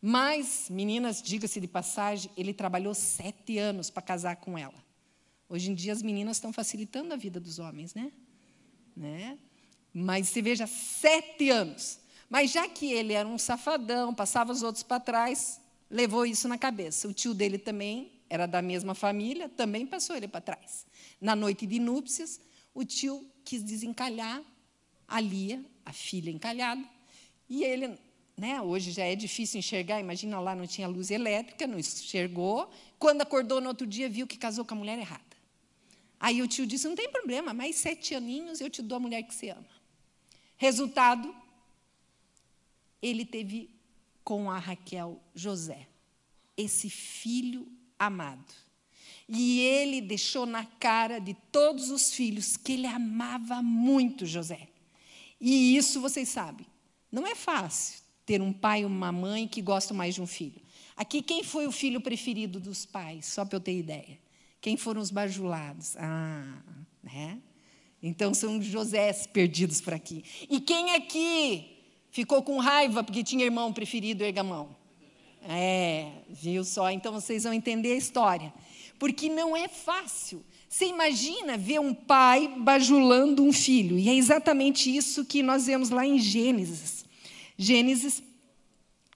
Mas, 0.00 0.68
meninas, 0.70 1.22
diga-se 1.22 1.60
de 1.60 1.66
passagem, 1.66 2.30
ele 2.36 2.54
trabalhou 2.54 2.94
sete 2.94 3.58
anos 3.58 3.90
para 3.90 4.02
casar 4.02 4.36
com 4.36 4.56
ela. 4.56 4.84
Hoje 5.48 5.70
em 5.70 5.74
dia 5.74 5.92
as 5.92 6.02
meninas 6.02 6.36
estão 6.36 6.52
facilitando 6.52 7.14
a 7.14 7.16
vida 7.16 7.38
dos 7.38 7.58
homens, 7.58 7.94
né? 7.94 8.12
né? 8.96 9.38
Mas 9.92 10.28
você 10.28 10.42
veja, 10.42 10.66
sete 10.66 11.50
anos. 11.50 12.00
Mas 12.28 12.50
já 12.50 12.68
que 12.68 12.92
ele 12.92 13.12
era 13.12 13.28
um 13.28 13.38
safadão, 13.38 14.14
passava 14.14 14.52
os 14.52 14.62
outros 14.62 14.82
para 14.82 15.00
trás, 15.00 15.60
levou 15.90 16.26
isso 16.26 16.48
na 16.48 16.58
cabeça. 16.58 17.06
O 17.08 17.14
tio 17.14 17.32
dele 17.32 17.58
também 17.58 18.12
era 18.28 18.46
da 18.46 18.60
mesma 18.60 18.94
família, 18.94 19.48
também 19.48 19.86
passou 19.86 20.16
ele 20.16 20.28
para 20.28 20.40
trás. 20.40 20.86
Na 21.20 21.36
noite 21.36 21.66
de 21.66 21.78
núpcias, 21.78 22.40
o 22.74 22.84
tio 22.84 23.24
quis 23.44 23.62
desencalhar 23.62 24.42
a 25.06 25.20
Lia, 25.20 25.64
a 25.84 25.92
filha 25.92 26.30
encalhada, 26.30 26.84
e 27.48 27.62
ele, 27.62 27.96
né, 28.36 28.60
hoje 28.60 28.90
já 28.90 29.04
é 29.04 29.14
difícil 29.14 29.58
enxergar, 29.58 30.00
imagina 30.00 30.38
lá 30.40 30.54
não 30.54 30.66
tinha 30.66 30.88
luz 30.88 31.10
elétrica, 31.10 31.66
não 31.66 31.78
enxergou. 31.78 32.68
Quando 32.98 33.22
acordou 33.22 33.60
no 33.60 33.68
outro 33.68 33.86
dia, 33.86 34.08
viu 34.08 34.26
que 34.26 34.36
casou 34.36 34.64
com 34.64 34.74
a 34.74 34.78
mulher 34.78 34.98
errada. 34.98 35.22
Aí 36.18 36.42
o 36.42 36.48
tio 36.48 36.66
disse: 36.66 36.88
Não 36.88 36.96
tem 36.96 37.10
problema, 37.10 37.54
mais 37.54 37.76
sete 37.76 38.14
aninhos 38.14 38.60
eu 38.60 38.68
te 38.68 38.82
dou 38.82 38.96
a 38.96 39.00
mulher 39.00 39.22
que 39.22 39.34
você 39.34 39.50
ama. 39.50 39.76
Resultado, 40.56 41.34
ele 43.00 43.24
teve 43.24 43.70
com 44.24 44.50
a 44.50 44.58
Raquel 44.58 45.20
José, 45.34 45.86
esse 46.56 46.90
filho 46.90 47.68
amado. 47.98 48.54
E 49.28 49.60
ele 49.60 50.00
deixou 50.00 50.46
na 50.46 50.64
cara 50.64 51.18
de 51.18 51.34
todos 51.50 51.90
os 51.90 52.12
filhos 52.12 52.56
que 52.56 52.72
ele 52.72 52.86
amava 52.86 53.60
muito 53.60 54.24
José. 54.24 54.68
E 55.40 55.76
isso 55.76 56.00
vocês 56.00 56.28
sabem, 56.28 56.66
não 57.10 57.26
é 57.26 57.34
fácil 57.34 58.00
ter 58.24 58.42
um 58.42 58.52
pai 58.52 58.82
e 58.82 58.84
uma 58.84 59.12
mãe 59.12 59.46
que 59.46 59.62
gostam 59.62 59.96
mais 59.96 60.14
de 60.14 60.22
um 60.22 60.26
filho. 60.26 60.60
Aqui, 60.96 61.22
quem 61.22 61.44
foi 61.44 61.66
o 61.66 61.72
filho 61.72 62.00
preferido 62.00 62.58
dos 62.58 62.84
pais? 62.86 63.26
Só 63.26 63.44
para 63.44 63.56
eu 63.56 63.60
ter 63.60 63.78
ideia. 63.78 64.18
Quem 64.60 64.76
foram 64.76 65.00
os 65.00 65.10
bajulados? 65.10 65.96
Ah, 65.96 66.62
né? 67.02 67.40
Então 68.02 68.34
são 68.34 68.60
Josés 68.60 69.26
perdidos 69.26 69.80
por 69.80 69.94
aqui. 69.94 70.24
E 70.50 70.60
quem 70.60 70.94
aqui 70.94 71.78
ficou 72.10 72.42
com 72.42 72.58
raiva 72.58 73.02
porque 73.02 73.22
tinha 73.22 73.44
irmão 73.44 73.72
preferido 73.72 74.22
Ergamão? 74.22 74.75
É, 75.42 76.10
viu 76.28 76.64
só? 76.64 76.90
Então 76.90 77.12
vocês 77.12 77.44
vão 77.44 77.52
entender 77.52 77.92
a 77.92 77.96
história. 77.96 78.52
Porque 78.98 79.28
não 79.28 79.56
é 79.56 79.68
fácil. 79.68 80.44
Você 80.68 80.86
imagina 80.86 81.56
ver 81.56 81.80
um 81.80 81.94
pai 81.94 82.52
bajulando 82.58 83.42
um 83.42 83.52
filho. 83.52 83.98
E 83.98 84.08
é 84.08 84.14
exatamente 84.14 84.94
isso 84.94 85.24
que 85.24 85.42
nós 85.42 85.66
vemos 85.66 85.90
lá 85.90 86.06
em 86.06 86.18
Gênesis. 86.18 87.04
Gênesis 87.56 88.22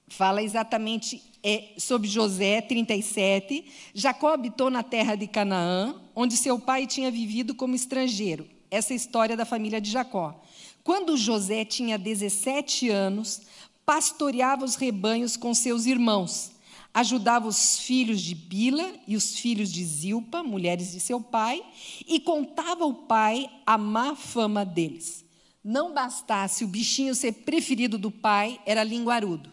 fala 0.08 0.42
exatamente 0.42 1.22
é, 1.42 1.70
sobre 1.76 2.08
José, 2.08 2.60
37. 2.60 3.64
Jacó 3.94 4.34
habitou 4.34 4.70
na 4.70 4.82
terra 4.82 5.14
de 5.14 5.26
Canaã, 5.26 5.94
onde 6.14 6.36
seu 6.36 6.58
pai 6.58 6.86
tinha 6.86 7.10
vivido 7.10 7.54
como 7.54 7.74
estrangeiro. 7.74 8.46
Essa 8.70 8.92
é 8.92 8.94
a 8.94 8.96
história 8.96 9.36
da 9.36 9.44
família 9.44 9.80
de 9.80 9.90
Jacó. 9.90 10.40
Quando 10.82 11.16
José 11.16 11.64
tinha 11.64 11.98
17 11.98 12.88
anos, 12.88 13.42
pastoreava 13.90 14.64
os 14.64 14.76
rebanhos 14.76 15.36
com 15.36 15.52
seus 15.52 15.84
irmãos, 15.84 16.52
ajudava 16.94 17.48
os 17.48 17.80
filhos 17.80 18.20
de 18.20 18.36
Bila 18.36 18.88
e 19.04 19.16
os 19.16 19.36
filhos 19.36 19.72
de 19.72 19.84
Zilpa, 19.84 20.44
mulheres 20.44 20.92
de 20.92 21.00
seu 21.00 21.20
pai, 21.20 21.60
e 22.06 22.20
contava 22.20 22.84
ao 22.84 22.94
pai 22.94 23.50
a 23.66 23.76
má 23.76 24.14
fama 24.14 24.64
deles. 24.64 25.24
Não 25.64 25.92
bastasse 25.92 26.62
o 26.62 26.68
bichinho 26.68 27.16
ser 27.16 27.32
preferido 27.32 27.98
do 27.98 28.12
pai, 28.12 28.60
era 28.64 28.84
linguarudo. 28.84 29.50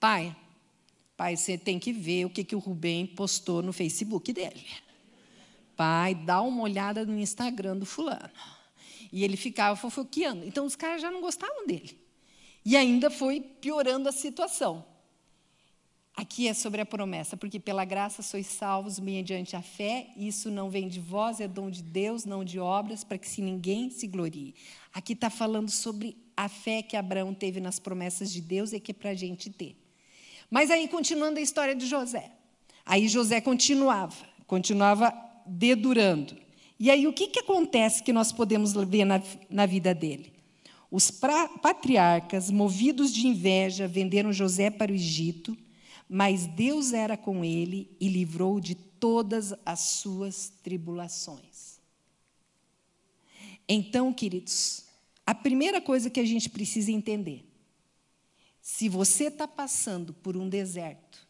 Pai, 0.00 0.34
pai, 1.16 1.36
você 1.36 1.56
tem 1.56 1.78
que 1.78 1.92
ver 1.92 2.24
o 2.24 2.30
que, 2.30 2.42
que 2.42 2.56
o 2.56 2.58
Rubem 2.58 3.06
postou 3.06 3.62
no 3.62 3.72
Facebook 3.72 4.32
dele. 4.32 4.66
Pai, 5.76 6.16
dá 6.16 6.42
uma 6.42 6.62
olhada 6.62 7.06
no 7.06 7.16
Instagram 7.16 7.76
do 7.76 7.86
fulano. 7.86 8.30
E 9.12 9.22
ele 9.22 9.36
ficava 9.36 9.76
fofoqueando. 9.76 10.44
Então 10.44 10.66
os 10.66 10.74
caras 10.74 11.00
já 11.00 11.08
não 11.08 11.20
gostavam 11.20 11.68
dele. 11.68 11.99
E 12.64 12.76
ainda 12.76 13.10
foi 13.10 13.40
piorando 13.40 14.08
a 14.08 14.12
situação. 14.12 14.84
Aqui 16.16 16.48
é 16.48 16.54
sobre 16.54 16.82
a 16.82 16.86
promessa, 16.86 17.36
porque 17.36 17.58
pela 17.58 17.84
graça 17.84 18.22
sois 18.22 18.46
salvos 18.46 18.98
mediante 18.98 19.56
a 19.56 19.62
fé, 19.62 20.08
isso 20.16 20.50
não 20.50 20.68
vem 20.68 20.86
de 20.86 21.00
vós, 21.00 21.40
é 21.40 21.48
dom 21.48 21.70
de 21.70 21.82
Deus, 21.82 22.24
não 22.24 22.44
de 22.44 22.58
obras, 22.58 23.02
para 23.02 23.16
que 23.16 23.28
se 23.28 23.40
ninguém 23.40 23.88
se 23.90 24.06
glorie. 24.06 24.54
Aqui 24.92 25.14
está 25.14 25.30
falando 25.30 25.70
sobre 25.70 26.16
a 26.36 26.48
fé 26.48 26.82
que 26.82 26.96
Abraão 26.96 27.32
teve 27.32 27.60
nas 27.60 27.78
promessas 27.78 28.30
de 28.30 28.40
Deus 28.40 28.72
e 28.72 28.80
que 28.80 28.90
é 28.90 28.94
para 28.94 29.10
a 29.10 29.14
gente 29.14 29.48
ter. 29.48 29.76
Mas 30.50 30.70
aí, 30.70 30.88
continuando 30.88 31.38
a 31.38 31.42
história 31.42 31.74
de 31.74 31.86
José. 31.86 32.30
Aí 32.84 33.08
José 33.08 33.40
continuava, 33.40 34.26
continuava 34.46 35.14
dedurando. 35.46 36.36
E 36.78 36.90
aí, 36.90 37.06
o 37.06 37.12
que, 37.12 37.28
que 37.28 37.40
acontece 37.40 38.02
que 38.02 38.12
nós 38.12 38.32
podemos 38.32 38.72
ver 38.72 39.04
na, 39.04 39.22
na 39.48 39.64
vida 39.64 39.94
dele? 39.94 40.32
Os 40.90 41.10
patriarcas, 41.10 42.50
movidos 42.50 43.12
de 43.12 43.26
inveja, 43.26 43.86
venderam 43.86 44.32
José 44.32 44.70
para 44.70 44.90
o 44.90 44.94
Egito, 44.94 45.56
mas 46.08 46.46
Deus 46.46 46.92
era 46.92 47.16
com 47.16 47.44
ele 47.44 47.96
e 48.00 48.08
livrou 48.08 48.58
de 48.58 48.74
todas 48.74 49.54
as 49.64 49.78
suas 49.80 50.52
tribulações. 50.62 51.78
Então, 53.68 54.12
queridos, 54.12 54.84
a 55.24 55.32
primeira 55.32 55.80
coisa 55.80 56.10
que 56.10 56.18
a 56.18 56.24
gente 56.24 56.50
precisa 56.50 56.90
entender: 56.90 57.48
se 58.60 58.88
você 58.88 59.26
está 59.26 59.46
passando 59.46 60.12
por 60.12 60.36
um 60.36 60.48
deserto, 60.48 61.24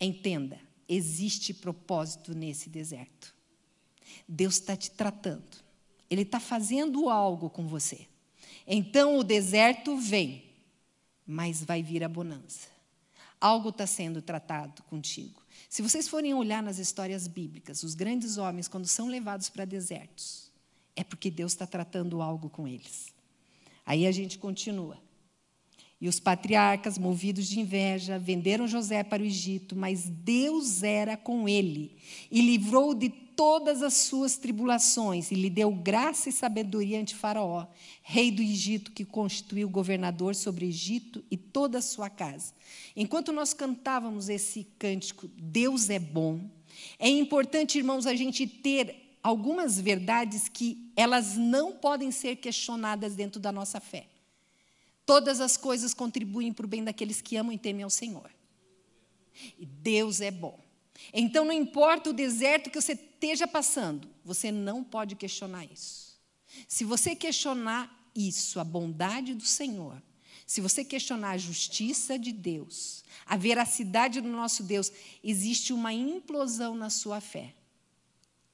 entenda, 0.00 0.58
existe 0.88 1.54
propósito 1.54 2.34
nesse 2.34 2.68
deserto. 2.68 3.32
Deus 4.26 4.54
está 4.54 4.76
te 4.76 4.90
tratando, 4.90 5.56
Ele 6.10 6.22
está 6.22 6.40
fazendo 6.40 7.08
algo 7.08 7.48
com 7.48 7.68
você. 7.68 8.08
Então 8.66 9.18
o 9.18 9.24
deserto 9.24 9.96
vem, 9.96 10.44
mas 11.26 11.62
vai 11.64 11.82
vir 11.82 12.04
a 12.04 12.08
bonança. 12.08 12.68
Algo 13.40 13.70
está 13.70 13.86
sendo 13.86 14.22
tratado 14.22 14.82
contigo. 14.84 15.42
Se 15.68 15.82
vocês 15.82 16.08
forem 16.08 16.34
olhar 16.34 16.62
nas 16.62 16.78
histórias 16.78 17.26
bíblicas, 17.26 17.82
os 17.82 17.94
grandes 17.94 18.36
homens, 18.36 18.68
quando 18.68 18.86
são 18.86 19.08
levados 19.08 19.48
para 19.48 19.64
desertos, 19.64 20.50
é 20.94 21.02
porque 21.02 21.30
Deus 21.30 21.52
está 21.52 21.66
tratando 21.66 22.22
algo 22.22 22.48
com 22.50 22.68
eles. 22.68 23.12
Aí 23.84 24.06
a 24.06 24.12
gente 24.12 24.38
continua. 24.38 24.98
E 26.00 26.08
os 26.08 26.18
patriarcas, 26.18 26.98
movidos 26.98 27.46
de 27.46 27.60
inveja, 27.60 28.18
venderam 28.18 28.66
José 28.66 29.04
para 29.04 29.22
o 29.22 29.26
Egito, 29.26 29.76
mas 29.76 30.08
Deus 30.08 30.82
era 30.82 31.16
com 31.16 31.48
ele 31.48 31.96
e 32.30 32.40
livrou 32.40 32.92
de 32.92 33.08
todas 33.36 33.82
as 33.82 33.94
suas 33.94 34.36
tribulações 34.36 35.30
e 35.30 35.34
lhe 35.34 35.50
deu 35.50 35.72
graça 35.72 36.28
e 36.28 36.32
sabedoria 36.32 37.00
ante 37.00 37.14
Faraó, 37.14 37.66
rei 38.02 38.30
do 38.30 38.42
Egito, 38.42 38.92
que 38.92 39.04
constituiu 39.04 39.68
governador 39.68 40.34
sobre 40.34 40.66
Egito 40.66 41.24
e 41.30 41.36
toda 41.36 41.78
a 41.78 41.82
sua 41.82 42.08
casa. 42.10 42.52
Enquanto 42.96 43.32
nós 43.32 43.52
cantávamos 43.52 44.28
esse 44.28 44.64
cântico, 44.78 45.28
Deus 45.36 45.90
é 45.90 45.98
bom, 45.98 46.40
é 46.98 47.08
importante, 47.08 47.78
irmãos, 47.78 48.06
a 48.06 48.14
gente 48.14 48.46
ter 48.46 49.18
algumas 49.22 49.78
verdades 49.78 50.48
que 50.48 50.90
elas 50.96 51.36
não 51.36 51.72
podem 51.72 52.10
ser 52.10 52.36
questionadas 52.36 53.14
dentro 53.14 53.40
da 53.40 53.52
nossa 53.52 53.80
fé. 53.80 54.06
Todas 55.04 55.40
as 55.40 55.56
coisas 55.56 55.94
contribuem 55.94 56.52
para 56.52 56.64
o 56.64 56.68
bem 56.68 56.82
daqueles 56.84 57.20
que 57.20 57.36
amam 57.36 57.52
e 57.52 57.58
temem 57.58 57.82
ao 57.82 57.90
Senhor. 57.90 58.30
E 59.58 59.66
Deus 59.66 60.20
é 60.20 60.30
bom. 60.30 60.61
Então, 61.12 61.44
não 61.44 61.52
importa 61.52 62.10
o 62.10 62.12
deserto 62.12 62.70
que 62.70 62.80
você 62.80 62.92
esteja 62.92 63.46
passando, 63.46 64.08
você 64.24 64.52
não 64.52 64.84
pode 64.84 65.16
questionar 65.16 65.64
isso. 65.64 66.20
Se 66.68 66.84
você 66.84 67.14
questionar 67.14 68.10
isso, 68.14 68.60
a 68.60 68.64
bondade 68.64 69.34
do 69.34 69.44
Senhor, 69.44 70.02
se 70.46 70.60
você 70.60 70.84
questionar 70.84 71.30
a 71.30 71.38
justiça 71.38 72.18
de 72.18 72.30
Deus, 72.32 73.04
a 73.24 73.36
veracidade 73.36 74.20
do 74.20 74.28
nosso 74.28 74.62
Deus, 74.62 74.92
existe 75.24 75.72
uma 75.72 75.92
implosão 75.92 76.74
na 76.74 76.90
sua 76.90 77.20
fé. 77.20 77.54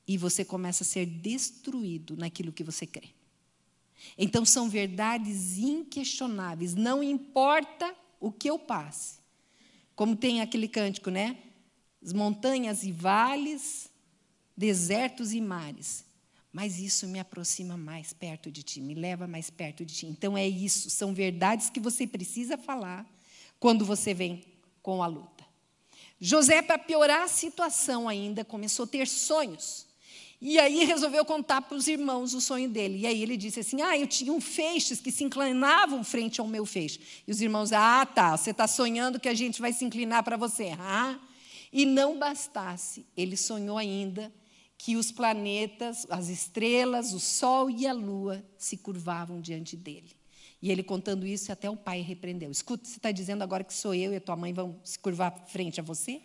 E 0.06 0.16
você 0.16 0.44
começa 0.44 0.84
a 0.84 0.86
ser 0.86 1.06
destruído 1.06 2.16
naquilo 2.16 2.52
que 2.52 2.62
você 2.62 2.86
crê. 2.86 3.10
Então 4.16 4.44
são 4.44 4.68
verdades 4.68 5.58
inquestionáveis, 5.58 6.74
não 6.74 7.02
importa 7.02 7.94
o 8.20 8.30
que 8.30 8.48
eu 8.48 8.58
passe. 8.58 9.18
Como 9.96 10.14
tem 10.14 10.40
aquele 10.40 10.68
cântico, 10.68 11.10
né? 11.10 11.36
As 12.02 12.12
montanhas 12.12 12.84
e 12.84 12.92
vales, 12.92 13.90
desertos 14.56 15.32
e 15.32 15.40
mares. 15.40 16.04
Mas 16.52 16.78
isso 16.78 17.06
me 17.06 17.20
aproxima 17.20 17.76
mais 17.76 18.12
perto 18.12 18.50
de 18.50 18.62
ti, 18.62 18.80
me 18.80 18.94
leva 18.94 19.26
mais 19.26 19.50
perto 19.50 19.84
de 19.84 19.94
ti. 19.94 20.06
Então 20.06 20.36
é 20.36 20.48
isso, 20.48 20.90
são 20.90 21.12
verdades 21.12 21.70
que 21.70 21.80
você 21.80 22.06
precisa 22.06 22.56
falar 22.56 23.06
quando 23.60 23.84
você 23.84 24.14
vem 24.14 24.44
com 24.82 25.02
a 25.02 25.06
luta. 25.06 25.46
José, 26.20 26.62
para 26.62 26.78
piorar 26.78 27.22
a 27.22 27.28
situação 27.28 28.08
ainda, 28.08 28.44
começou 28.44 28.84
a 28.84 28.88
ter 28.88 29.06
sonhos. 29.06 29.86
E 30.40 30.58
aí 30.58 30.84
resolveu 30.84 31.24
contar 31.24 31.62
para 31.62 31.76
os 31.76 31.88
irmãos 31.88 32.32
o 32.32 32.40
sonho 32.40 32.68
dele. 32.68 32.98
E 32.98 33.06
aí 33.06 33.22
ele 33.22 33.36
disse 33.36 33.60
assim: 33.60 33.82
Ah, 33.82 33.96
eu 33.98 34.06
tinha 34.06 34.32
um 34.32 34.40
feixes 34.40 35.00
que 35.00 35.10
se 35.10 35.24
inclinavam 35.24 36.02
frente 36.04 36.40
ao 36.40 36.46
meu 36.46 36.64
feixe. 36.64 37.00
E 37.26 37.30
os 37.30 37.40
irmãos, 37.40 37.72
ah, 37.72 38.06
tá, 38.06 38.36
você 38.36 38.50
está 38.50 38.66
sonhando 38.66 39.18
que 39.18 39.28
a 39.28 39.34
gente 39.34 39.60
vai 39.60 39.72
se 39.72 39.84
inclinar 39.84 40.22
para 40.22 40.36
você. 40.36 40.74
Ah, 40.78 41.18
e 41.72 41.84
não 41.84 42.18
bastasse, 42.18 43.06
ele 43.16 43.36
sonhou 43.36 43.76
ainda 43.76 44.32
que 44.76 44.96
os 44.96 45.10
planetas, 45.10 46.06
as 46.08 46.28
estrelas, 46.28 47.12
o 47.12 47.18
sol 47.18 47.68
e 47.68 47.86
a 47.86 47.92
lua 47.92 48.44
se 48.56 48.76
curvavam 48.76 49.40
diante 49.40 49.76
dele. 49.76 50.16
E 50.62 50.70
ele 50.70 50.82
contando 50.82 51.26
isso, 51.26 51.52
até 51.52 51.68
o 51.68 51.76
pai 51.76 52.00
repreendeu. 52.00 52.50
Escuta, 52.50 52.84
você 52.84 52.96
está 52.96 53.12
dizendo 53.12 53.42
agora 53.42 53.64
que 53.64 53.74
sou 53.74 53.94
eu 53.94 54.12
e 54.12 54.16
a 54.16 54.20
tua 54.20 54.36
mãe 54.36 54.52
vão 54.52 54.80
se 54.84 54.98
curvar 54.98 55.46
frente 55.48 55.80
a 55.80 55.82
você? 55.82 56.22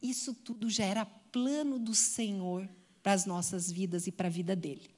Isso 0.00 0.34
tudo 0.34 0.68
já 0.68 0.84
era 0.84 1.04
plano 1.04 1.78
do 1.78 1.94
Senhor 1.94 2.68
para 3.02 3.12
as 3.12 3.24
nossas 3.24 3.70
vidas 3.70 4.06
e 4.06 4.12
para 4.12 4.28
a 4.28 4.30
vida 4.30 4.56
dele. 4.56 4.95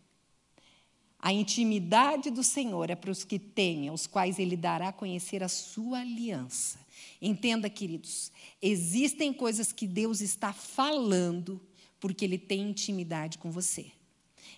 A 1.19 1.33
intimidade 1.33 2.31
do 2.31 2.45
Senhor 2.45 2.91
é 2.91 2.95
para 2.95 3.11
os 3.11 3.25
que 3.25 3.39
têm, 3.39 3.89
aos 3.89 4.07
quais 4.07 4.39
ele 4.39 4.57
dará 4.57 4.89
a 4.89 4.93
conhecer 4.93 5.43
a 5.43 5.49
sua 5.49 6.01
aliança. 6.01 6.79
Entenda, 7.21 7.69
queridos, 7.69 8.31
existem 8.63 9.33
coisas 9.33 9.73
que 9.73 9.87
Deus 9.87 10.21
está 10.21 10.53
falando 10.53 11.61
porque 11.99 12.25
ele 12.25 12.39
tem 12.39 12.71
intimidade 12.71 13.39
com 13.39 13.51
você. 13.51 13.91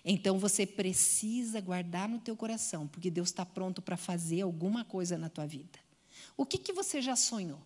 Então 0.05 0.37
você 0.37 0.65
precisa 0.65 1.59
guardar 1.59 2.07
no 2.07 2.19
teu 2.19 2.35
coração, 2.35 2.87
porque 2.87 3.09
Deus 3.09 3.29
está 3.29 3.45
pronto 3.45 3.81
para 3.81 3.97
fazer 3.97 4.41
alguma 4.41 4.85
coisa 4.85 5.17
na 5.17 5.29
tua 5.29 5.47
vida. 5.47 5.79
O 6.37 6.45
que, 6.45 6.57
que 6.57 6.73
você 6.73 7.01
já 7.01 7.15
sonhou? 7.15 7.59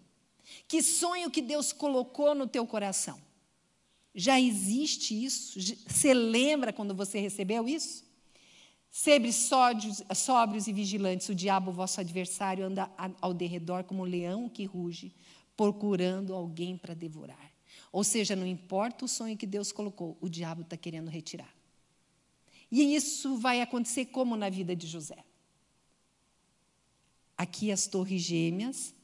Que 0.67 0.81
sonho 0.81 1.31
que 1.31 1.41
Deus 1.41 1.73
colocou 1.73 2.33
no 2.33 2.47
teu 2.47 2.65
coração? 2.65 3.19
Já 4.13 4.39
existe 4.39 5.25
isso? 5.25 5.59
Você 5.87 6.13
lembra 6.13 6.71
quando 6.71 6.95
você 6.95 7.19
recebeu 7.19 7.67
isso? 7.67 8.04
Sempre 8.97 9.33
sóbrios, 9.33 10.01
sóbrios 10.15 10.67
e 10.67 10.71
vigilantes, 10.71 11.27
o 11.27 11.35
diabo, 11.35 11.69
vosso 11.69 11.99
adversário, 11.99 12.63
anda 12.63 12.89
ao 13.19 13.33
derredor 13.33 13.83
como 13.83 14.03
um 14.03 14.05
leão 14.05 14.47
que 14.47 14.63
ruge, 14.63 15.13
procurando 15.57 16.33
alguém 16.33 16.77
para 16.77 16.93
devorar. 16.93 17.51
Ou 17.91 18.05
seja, 18.05 18.37
não 18.37 18.47
importa 18.47 19.03
o 19.03 19.07
sonho 19.07 19.35
que 19.35 19.45
Deus 19.45 19.73
colocou, 19.73 20.17
o 20.21 20.29
diabo 20.29 20.61
está 20.61 20.77
querendo 20.77 21.09
retirar. 21.09 21.53
E 22.71 22.95
isso 22.95 23.37
vai 23.37 23.59
acontecer 23.59 24.05
como 24.05 24.37
na 24.37 24.49
vida 24.49 24.73
de 24.73 24.87
José. 24.87 25.25
Aqui 27.37 27.73
as 27.73 27.87
torres 27.87 28.21
gêmeas, 28.21 28.95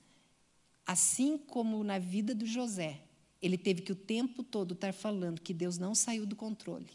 assim 0.85 1.37
como 1.37 1.83
na 1.83 1.99
vida 1.99 2.33
do 2.33 2.45
José, 2.45 3.01
ele 3.41 3.57
teve 3.57 3.81
que 3.81 3.91
o 3.91 3.95
tempo 3.95 4.41
todo 4.41 4.73
estar 4.73 4.93
falando 4.93 5.41
que 5.41 5.53
Deus 5.53 5.77
não 5.77 5.93
saiu 5.93 6.25
do 6.25 6.37
controle. 6.37 6.87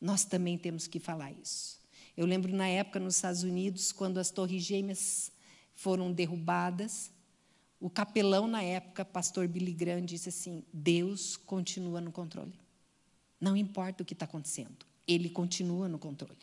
Nós 0.00 0.24
também 0.24 0.56
temos 0.56 0.86
que 0.86 1.00
falar 1.00 1.32
isso. 1.32 1.81
Eu 2.16 2.26
lembro 2.26 2.54
na 2.54 2.68
época 2.68 3.00
nos 3.00 3.16
Estados 3.16 3.42
Unidos, 3.42 3.90
quando 3.90 4.18
as 4.18 4.30
Torres 4.30 4.62
Gêmeas 4.62 5.32
foram 5.74 6.12
derrubadas, 6.12 7.10
o 7.80 7.90
capelão 7.90 8.46
na 8.46 8.62
época, 8.62 9.04
pastor 9.04 9.48
Billy 9.48 9.72
Graham, 9.72 10.04
disse 10.04 10.28
assim: 10.28 10.62
Deus 10.72 11.36
continua 11.36 12.00
no 12.00 12.12
controle. 12.12 12.52
Não 13.40 13.56
importa 13.56 14.02
o 14.02 14.06
que 14.06 14.12
está 14.12 14.24
acontecendo, 14.24 14.86
Ele 15.08 15.28
continua 15.28 15.88
no 15.88 15.98
controle. 15.98 16.38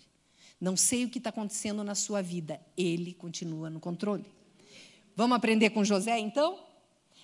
Não 0.59 0.75
sei 0.75 1.05
o 1.05 1.09
que 1.09 1.17
está 1.17 1.29
acontecendo 1.29 1.83
na 1.83 1.95
sua 1.95 2.21
vida, 2.21 2.59
Ele 2.75 3.13
continua 3.13 3.69
no 3.69 3.79
controle. 3.79 4.25
Vamos 5.15 5.37
aprender 5.37 5.69
com 5.69 5.83
José, 5.83 6.19
então? 6.19 6.59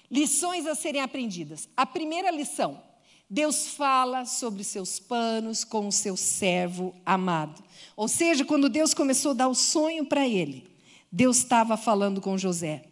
Lições 0.09 0.65
a 0.65 0.75
serem 0.75 1.01
aprendidas. 1.01 1.67
A 1.75 1.85
primeira 1.85 2.31
lição: 2.31 2.81
Deus 3.29 3.67
fala 3.69 4.25
sobre 4.25 4.63
seus 4.63 4.99
planos 4.99 5.63
com 5.63 5.87
o 5.87 5.91
seu 5.91 6.15
servo 6.15 6.93
amado. 7.05 7.63
Ou 7.95 8.07
seja, 8.07 8.45
quando 8.45 8.69
Deus 8.69 8.93
começou 8.93 9.31
a 9.31 9.35
dar 9.35 9.47
o 9.47 9.55
sonho 9.55 10.05
para 10.05 10.27
ele, 10.27 10.67
Deus 11.11 11.37
estava 11.37 11.75
falando 11.75 12.21
com 12.21 12.37
José. 12.37 12.85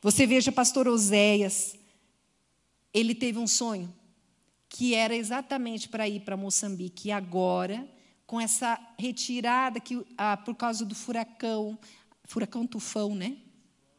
Você 0.00 0.26
veja, 0.26 0.50
pastor 0.52 0.88
Oséias, 0.88 1.76
ele 2.94 3.14
teve 3.14 3.38
um 3.38 3.46
sonho 3.46 3.92
que 4.68 4.94
era 4.94 5.14
exatamente 5.14 5.88
para 5.88 6.08
ir 6.08 6.20
para 6.20 6.36
Moçambique. 6.36 7.08
E 7.08 7.12
agora, 7.12 7.86
com 8.26 8.40
essa 8.40 8.78
retirada 8.98 9.80
que, 9.80 10.04
ah, 10.16 10.36
por 10.36 10.54
causa 10.54 10.84
do 10.84 10.94
furacão, 10.94 11.78
furacão 12.24 12.66
tufão, 12.66 13.14
né? 13.14 13.36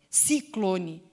Ciclone, 0.10 1.04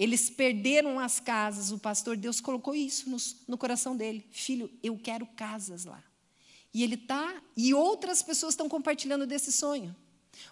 eles 0.00 0.30
perderam 0.30 0.98
as 0.98 1.20
casas, 1.20 1.70
o 1.70 1.78
pastor 1.78 2.16
Deus 2.16 2.40
colocou 2.40 2.74
isso 2.74 3.10
no, 3.10 3.18
no 3.46 3.58
coração 3.58 3.94
dele. 3.94 4.26
Filho, 4.30 4.70
eu 4.82 4.96
quero 4.96 5.26
casas 5.26 5.84
lá. 5.84 6.02
E 6.72 6.82
ele 6.82 6.94
está, 6.94 7.34
e 7.54 7.74
outras 7.74 8.22
pessoas 8.22 8.54
estão 8.54 8.66
compartilhando 8.66 9.26
desse 9.26 9.52
sonho. 9.52 9.94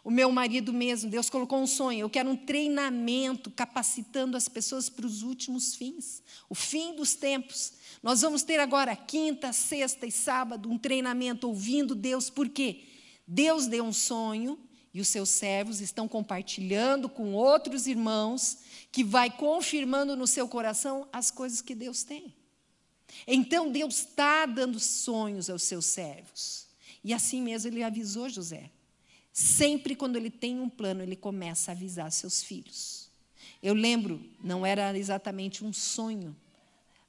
O 0.05 0.11
meu 0.11 0.31
marido 0.31 0.71
mesmo, 0.71 1.09
Deus 1.09 1.31
colocou 1.31 1.59
um 1.63 1.67
sonho. 1.67 2.01
Eu 2.01 2.11
quero 2.11 2.29
um 2.29 2.37
treinamento 2.37 3.51
capacitando 3.51 4.37
as 4.37 4.51
pessoas 4.51 4.91
para 4.91 5.07
os 5.07 5.23
últimos 5.23 5.75
fins, 5.75 6.23
o 6.51 6.55
fim 6.55 6.95
dos 6.95 7.15
tempos. 7.15 7.73
Nós 8.03 8.21
vamos 8.21 8.43
ter 8.43 8.61
agora 8.61 8.95
quinta, 8.95 9.51
sexta 9.55 10.07
e 10.07 10.13
sábado 10.13 10.71
um 10.71 10.77
treinamento 10.77 11.49
ouvindo 11.49 11.95
Deus, 11.95 12.29
por 12.29 12.51
quê? 12.51 12.83
Deus 13.27 13.67
deu 13.67 13.83
um 13.83 13.95
sonho 13.95 14.59
e 14.93 15.01
os 15.01 15.09
seus 15.09 15.29
servos 15.29 15.81
estão 15.81 16.09
compartilhando 16.09 17.09
com 17.09 17.33
outros 17.33 17.87
irmãos, 17.87 18.59
que 18.90 19.05
vai 19.05 19.31
confirmando 19.31 20.16
no 20.16 20.27
seu 20.27 20.48
coração 20.48 21.09
as 21.12 21.31
coisas 21.31 21.61
que 21.61 21.74
Deus 21.74 22.03
tem. 22.03 22.35
Então 23.27 23.70
Deus 23.70 24.01
está 24.01 24.46
dando 24.46 24.79
sonhos 24.79 25.48
aos 25.48 25.62
seus 25.62 25.87
servos. 25.87 26.66
E 27.03 27.12
assim 27.12 27.42
mesmo 27.42 27.70
ele 27.70 27.83
avisou 27.83 28.29
José. 28.29 28.70
Sempre 29.33 29.94
quando 29.94 30.16
ele 30.16 30.31
tem 30.31 30.59
um 30.59 30.68
plano, 30.68 31.03
ele 31.03 31.16
começa 31.16 31.70
a 31.70 31.74
avisar 31.74 32.11
seus 32.11 32.42
filhos. 32.42 33.09
Eu 33.62 33.74
lembro, 33.74 34.20
não 34.42 34.64
era 34.64 34.96
exatamente 34.96 35.64
um 35.64 35.72
sonho, 35.72 36.37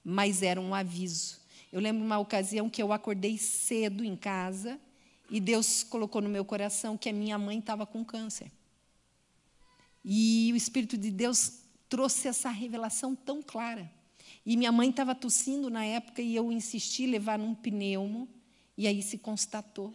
mas 0.03 0.41
era 0.41 0.59
um 0.59 0.73
aviso. 0.73 1.39
Eu 1.71 1.79
lembro 1.79 2.03
uma 2.03 2.17
ocasião 2.17 2.69
que 2.69 2.81
eu 2.81 2.91
acordei 2.91 3.37
cedo 3.37 4.03
em 4.03 4.15
casa 4.15 4.79
e 5.29 5.39
Deus 5.39 5.83
colocou 5.83 6.21
no 6.21 6.29
meu 6.29 6.43
coração 6.43 6.97
que 6.97 7.09
a 7.09 7.13
minha 7.13 7.37
mãe 7.37 7.59
estava 7.59 7.85
com 7.85 8.03
câncer. 8.03 8.51
E 10.03 10.49
o 10.53 10.55
Espírito 10.55 10.97
de 10.97 11.11
Deus 11.11 11.59
trouxe 11.89 12.27
essa 12.27 12.49
revelação 12.49 13.15
tão 13.15 13.41
clara. 13.41 13.91
E 14.45 14.55
minha 14.55 14.71
mãe 14.71 14.89
estava 14.89 15.15
tossindo 15.15 15.69
na 15.69 15.83
época 15.83 16.21
e 16.21 16.35
eu 16.35 16.51
insisti 16.51 17.05
levar 17.05 17.37
num 17.37 17.55
pneumo, 17.55 18.29
e 18.77 18.87
aí 18.87 19.01
se 19.01 19.17
constatou. 19.17 19.93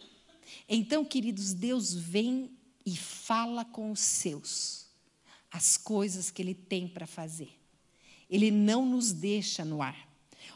Então, 0.69 1.03
queridos, 1.03 1.53
Deus 1.53 1.93
vem 1.93 2.51
e 2.85 2.95
fala 2.95 3.65
com 3.65 3.91
os 3.91 3.99
seus 3.99 4.85
as 5.51 5.77
coisas 5.77 6.29
que 6.29 6.41
Ele 6.41 6.53
tem 6.53 6.85
para 6.85 7.07
fazer. 7.07 7.49
Ele 8.29 8.51
não 8.51 8.85
nos 8.85 9.13
deixa 9.13 9.63
no 9.63 9.81
ar. 9.81 9.95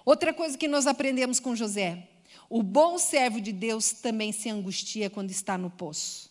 Outra 0.04 0.34
coisa 0.34 0.58
que 0.58 0.68
nós 0.68 0.86
aprendemos 0.88 1.40
com 1.40 1.56
José: 1.56 2.10
o 2.50 2.62
bom 2.62 2.98
servo 2.98 3.40
de 3.40 3.54
Deus 3.54 3.94
também 3.94 4.34
se 4.34 4.50
angustia 4.50 5.10
quando 5.10 5.32
está 5.32 5.58
no 5.58 5.70
poço. 5.70 6.30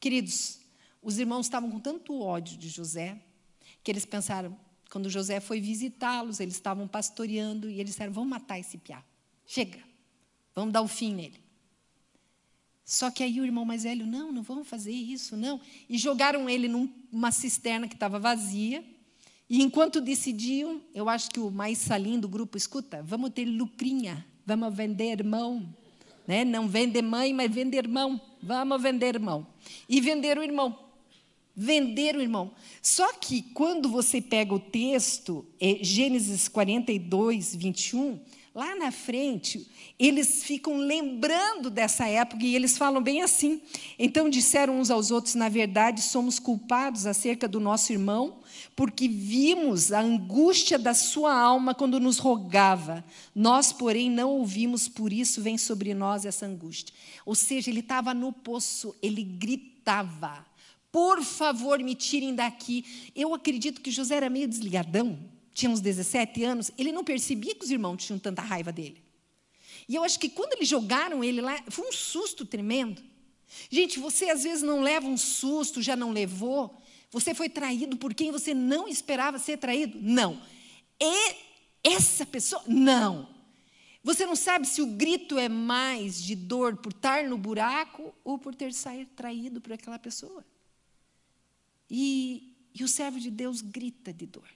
Queridos, 0.00 0.58
os 1.00 1.18
irmãos 1.18 1.46
estavam 1.46 1.70
com 1.70 1.78
tanto 1.78 2.20
ódio 2.20 2.58
de 2.58 2.68
José 2.68 3.20
que 3.88 3.92
eles 3.92 4.04
pensaram: 4.04 4.54
quando 4.90 5.08
José 5.08 5.40
foi 5.40 5.62
visitá-los, 5.62 6.40
eles 6.40 6.52
estavam 6.52 6.86
pastoreando 6.86 7.70
e 7.70 7.80
eles 7.80 7.92
disseram: 7.92 8.12
vamos 8.12 8.28
matar 8.28 8.58
esse 8.58 8.76
piá. 8.76 9.02
Chega, 9.46 9.78
vamos 10.54 10.74
dar 10.74 10.82
o 10.82 10.84
um 10.84 10.88
fim 10.88 11.14
nele. 11.14 11.40
Só 12.84 13.10
que 13.10 13.22
aí 13.22 13.40
o 13.40 13.46
irmão 13.46 13.64
mais 13.64 13.84
velho, 13.84 14.06
não, 14.06 14.30
não 14.30 14.42
vamos 14.42 14.68
fazer 14.68 14.92
isso, 14.92 15.38
não. 15.38 15.58
E 15.88 15.96
jogaram 15.96 16.50
ele 16.50 16.68
numa 16.68 17.32
cisterna 17.32 17.88
que 17.88 17.94
estava 17.94 18.18
vazia. 18.18 18.84
E 19.48 19.62
enquanto 19.62 20.02
decidiam, 20.02 20.82
eu 20.94 21.08
acho 21.08 21.30
que 21.30 21.40
o 21.40 21.50
mais 21.50 21.78
salim 21.78 22.20
do 22.20 22.28
grupo, 22.28 22.58
escuta, 22.58 23.02
vamos 23.02 23.30
ter 23.30 23.46
lucrinha, 23.46 24.26
vamos 24.44 24.74
vender 24.74 25.12
irmão. 25.12 25.66
Né? 26.26 26.44
Não 26.44 26.68
vende 26.68 27.00
mãe, 27.00 27.32
mas 27.32 27.50
vende 27.50 27.78
irmão. 27.78 28.20
Vamos 28.42 28.82
vender 28.82 29.14
irmão. 29.14 29.46
E 29.88 29.98
vender 29.98 30.36
o 30.36 30.42
irmão. 30.42 30.87
Vender 31.60 32.14
o 32.14 32.22
irmão. 32.22 32.52
Só 32.80 33.12
que 33.14 33.42
quando 33.42 33.88
você 33.88 34.20
pega 34.20 34.54
o 34.54 34.60
texto, 34.60 35.44
é 35.60 35.78
Gênesis 35.82 36.46
42, 36.46 37.56
21, 37.56 38.20
lá 38.54 38.76
na 38.76 38.92
frente, 38.92 39.68
eles 39.98 40.44
ficam 40.44 40.76
lembrando 40.76 41.68
dessa 41.68 42.06
época 42.06 42.44
e 42.44 42.54
eles 42.54 42.78
falam 42.78 43.02
bem 43.02 43.22
assim. 43.22 43.60
Então 43.98 44.30
disseram 44.30 44.78
uns 44.78 44.88
aos 44.88 45.10
outros: 45.10 45.34
na 45.34 45.48
verdade, 45.48 46.00
somos 46.00 46.38
culpados 46.38 47.06
acerca 47.06 47.48
do 47.48 47.58
nosso 47.58 47.92
irmão, 47.92 48.38
porque 48.76 49.08
vimos 49.08 49.90
a 49.90 49.98
angústia 49.98 50.78
da 50.78 50.94
sua 50.94 51.36
alma 51.36 51.74
quando 51.74 51.98
nos 51.98 52.18
rogava. 52.18 53.04
Nós, 53.34 53.72
porém, 53.72 54.08
não 54.08 54.30
ouvimos, 54.30 54.86
por 54.86 55.12
isso 55.12 55.42
vem 55.42 55.58
sobre 55.58 55.92
nós 55.92 56.24
essa 56.24 56.46
angústia. 56.46 56.94
Ou 57.26 57.34
seja, 57.34 57.68
ele 57.68 57.80
estava 57.80 58.14
no 58.14 58.32
poço, 58.32 58.94
ele 59.02 59.24
gritava 59.24 60.46
por 60.98 61.22
favor, 61.22 61.78
me 61.78 61.94
tirem 61.94 62.34
daqui. 62.34 62.84
Eu 63.14 63.32
acredito 63.32 63.80
que 63.80 63.88
José 63.88 64.16
era 64.16 64.28
meio 64.28 64.48
desligadão, 64.48 65.16
tinha 65.54 65.70
uns 65.70 65.78
17 65.80 66.42
anos, 66.42 66.72
ele 66.76 66.90
não 66.90 67.04
percebia 67.04 67.54
que 67.54 67.64
os 67.64 67.70
irmãos 67.70 68.04
tinham 68.04 68.18
tanta 68.18 68.42
raiva 68.42 68.72
dele. 68.72 69.00
E 69.88 69.94
eu 69.94 70.02
acho 70.02 70.18
que 70.18 70.28
quando 70.28 70.54
eles 70.54 70.68
jogaram 70.68 71.22
ele 71.22 71.40
lá, 71.40 71.56
foi 71.68 71.86
um 71.86 71.92
susto 71.92 72.44
tremendo. 72.44 73.00
Gente, 73.70 74.00
você 74.00 74.28
às 74.28 74.42
vezes 74.42 74.64
não 74.64 74.80
leva 74.80 75.06
um 75.06 75.16
susto, 75.16 75.80
já 75.80 75.94
não 75.94 76.10
levou. 76.10 76.76
Você 77.12 77.32
foi 77.32 77.48
traído 77.48 77.96
por 77.96 78.12
quem 78.12 78.32
você 78.32 78.52
não 78.52 78.88
esperava 78.88 79.38
ser 79.38 79.56
traído? 79.56 79.96
Não. 80.02 80.42
E 81.00 81.36
essa 81.84 82.26
pessoa? 82.26 82.64
Não. 82.66 83.28
Você 84.02 84.26
não 84.26 84.34
sabe 84.34 84.66
se 84.66 84.82
o 84.82 84.86
grito 84.86 85.38
é 85.38 85.48
mais 85.48 86.20
de 86.20 86.34
dor 86.34 86.76
por 86.76 86.90
estar 86.90 87.22
no 87.22 87.38
buraco 87.38 88.12
ou 88.24 88.36
por 88.36 88.52
ter 88.52 88.72
saído 88.72 89.10
traído 89.14 89.60
por 89.60 89.72
aquela 89.72 89.96
pessoa. 90.00 90.44
E, 91.90 92.56
e 92.74 92.84
o 92.84 92.88
servo 92.88 93.18
de 93.18 93.30
Deus 93.30 93.60
grita 93.60 94.12
de 94.12 94.26
dor. 94.26 94.48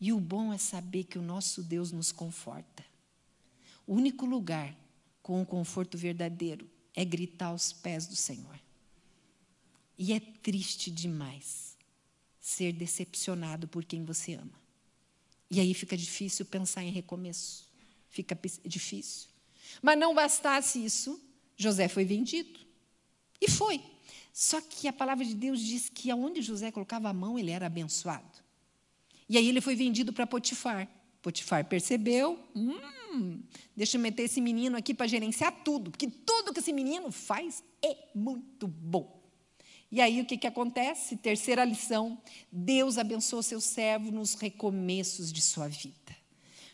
E 0.00 0.12
o 0.12 0.20
bom 0.20 0.52
é 0.52 0.58
saber 0.58 1.04
que 1.04 1.18
o 1.18 1.22
nosso 1.22 1.62
Deus 1.62 1.92
nos 1.92 2.10
conforta. 2.10 2.84
O 3.86 3.94
único 3.94 4.24
lugar 4.24 4.74
com 5.22 5.42
o 5.42 5.46
conforto 5.46 5.98
verdadeiro 5.98 6.68
é 6.94 7.04
gritar 7.04 7.46
aos 7.46 7.72
pés 7.72 8.06
do 8.06 8.16
Senhor. 8.16 8.58
E 9.98 10.12
é 10.12 10.20
triste 10.20 10.90
demais 10.90 11.76
ser 12.40 12.72
decepcionado 12.72 13.68
por 13.68 13.84
quem 13.84 14.04
você 14.04 14.34
ama. 14.34 14.60
E 15.50 15.60
aí 15.60 15.74
fica 15.74 15.96
difícil 15.96 16.46
pensar 16.46 16.82
em 16.82 16.90
recomeço. 16.90 17.68
Fica 18.08 18.38
difícil. 18.64 19.28
Mas 19.82 19.98
não 19.98 20.14
bastasse 20.14 20.82
isso, 20.82 21.20
José 21.56 21.88
foi 21.88 22.04
vendido. 22.04 22.58
E 23.40 23.50
foi. 23.50 23.82
Só 24.32 24.60
que 24.60 24.88
a 24.88 24.92
palavra 24.92 25.24
de 25.24 25.34
Deus 25.34 25.60
diz 25.60 25.88
que 25.88 26.10
aonde 26.10 26.42
José 26.42 26.70
colocava 26.70 27.08
a 27.08 27.12
mão, 27.12 27.38
ele 27.38 27.50
era 27.50 27.66
abençoado. 27.66 28.38
E 29.28 29.36
aí 29.36 29.48
ele 29.48 29.60
foi 29.60 29.76
vendido 29.76 30.12
para 30.12 30.26
Potifar. 30.26 30.88
Potifar 31.22 31.64
percebeu, 31.66 32.38
hum, 32.54 33.42
deixa 33.76 33.96
eu 33.96 34.00
meter 34.00 34.22
esse 34.22 34.40
menino 34.40 34.76
aqui 34.76 34.94
para 34.94 35.06
gerenciar 35.06 35.52
tudo, 35.62 35.90
porque 35.90 36.08
tudo 36.08 36.52
que 36.52 36.60
esse 36.60 36.72
menino 36.72 37.12
faz 37.12 37.62
é 37.82 38.08
muito 38.14 38.66
bom. 38.66 39.20
E 39.92 40.00
aí 40.00 40.20
o 40.20 40.24
que, 40.24 40.38
que 40.38 40.46
acontece? 40.46 41.16
Terceira 41.16 41.64
lição: 41.64 42.18
Deus 42.50 42.96
abençoou 42.96 43.42
seu 43.42 43.60
servo 43.60 44.10
nos 44.10 44.34
recomeços 44.34 45.32
de 45.32 45.42
sua 45.42 45.68
vida. 45.68 46.16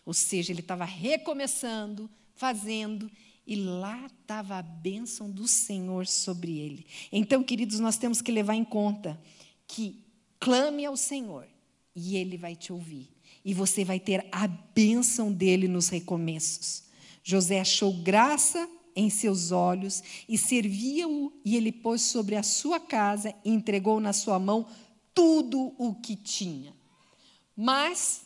Ou 0.04 0.14
seja, 0.14 0.52
ele 0.52 0.60
estava 0.60 0.84
recomeçando, 0.84 2.08
fazendo, 2.34 3.10
e 3.46 3.54
lá 3.54 4.06
estava 4.06 4.56
a 4.56 4.62
bênção 4.62 5.30
do 5.30 5.46
Senhor 5.46 6.06
sobre 6.06 6.58
ele. 6.58 6.86
Então, 7.12 7.42
queridos, 7.42 7.78
nós 7.78 7.96
temos 7.96 8.20
que 8.20 8.32
levar 8.32 8.54
em 8.54 8.64
conta 8.64 9.20
que 9.68 10.04
clame 10.40 10.84
ao 10.84 10.96
Senhor 10.96 11.46
e 11.94 12.16
ele 12.16 12.36
vai 12.36 12.56
te 12.56 12.72
ouvir. 12.72 13.08
E 13.44 13.54
você 13.54 13.84
vai 13.84 14.00
ter 14.00 14.26
a 14.32 14.48
bênção 14.48 15.32
dele 15.32 15.68
nos 15.68 15.88
recomeços. 15.88 16.84
José 17.22 17.60
achou 17.60 17.92
graça 17.92 18.68
em 18.94 19.08
seus 19.10 19.52
olhos 19.52 20.02
e 20.28 20.36
servia-o, 20.38 21.32
e 21.44 21.56
ele 21.56 21.70
pôs 21.70 22.02
sobre 22.02 22.34
a 22.34 22.42
sua 22.42 22.80
casa 22.80 23.34
e 23.44 23.50
entregou 23.50 24.00
na 24.00 24.12
sua 24.12 24.38
mão 24.38 24.66
tudo 25.14 25.74
o 25.78 25.94
que 25.94 26.16
tinha. 26.16 26.74
Mas 27.56 28.22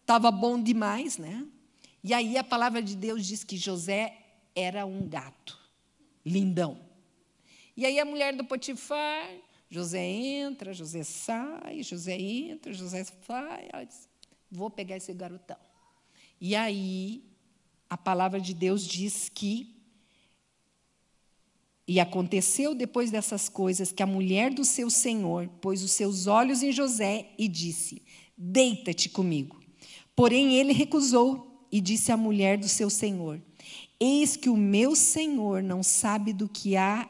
estava 0.00 0.30
bom 0.30 0.60
demais, 0.60 1.18
né? 1.18 1.46
E 2.02 2.12
aí 2.12 2.36
a 2.36 2.44
palavra 2.44 2.82
de 2.82 2.96
Deus 2.96 3.26
diz 3.26 3.44
que 3.44 3.56
José 3.56 4.23
era 4.54 4.86
um 4.86 5.06
gato, 5.08 5.58
lindão. 6.24 6.80
E 7.76 7.84
aí 7.84 7.98
a 7.98 8.04
mulher 8.04 8.36
do 8.36 8.44
Potifar, 8.44 9.28
José 9.68 10.04
entra, 10.04 10.72
José 10.72 11.02
sai, 11.02 11.82
José 11.82 12.18
entra, 12.18 12.72
José 12.72 13.04
sai, 13.04 13.68
ela 13.72 13.84
diz, 13.84 14.08
vou 14.50 14.70
pegar 14.70 14.96
esse 14.96 15.12
garotão. 15.12 15.56
E 16.40 16.54
aí 16.54 17.24
a 17.88 17.96
palavra 17.96 18.40
de 18.40 18.54
Deus 18.54 18.86
diz 18.86 19.28
que 19.28 19.74
e 21.86 22.00
aconteceu 22.00 22.74
depois 22.74 23.10
dessas 23.10 23.48
coisas 23.48 23.92
que 23.92 24.02
a 24.02 24.06
mulher 24.06 24.52
do 24.52 24.64
seu 24.64 24.88
senhor 24.88 25.48
pôs 25.60 25.82
os 25.82 25.92
seus 25.92 26.26
olhos 26.26 26.62
em 26.62 26.72
José 26.72 27.30
e 27.38 27.46
disse: 27.46 28.02
Deita-te 28.36 29.08
comigo. 29.08 29.60
Porém 30.16 30.54
ele 30.54 30.72
recusou 30.72 31.66
e 31.70 31.80
disse 31.80 32.10
à 32.10 32.16
mulher 32.16 32.56
do 32.56 32.68
seu 32.68 32.88
senhor: 32.88 33.40
Eis 33.98 34.36
que 34.36 34.48
o 34.48 34.56
meu 34.56 34.94
Senhor 34.94 35.62
não 35.62 35.82
sabe 35.82 36.32
do 36.32 36.48
que 36.48 36.76
há 36.76 37.08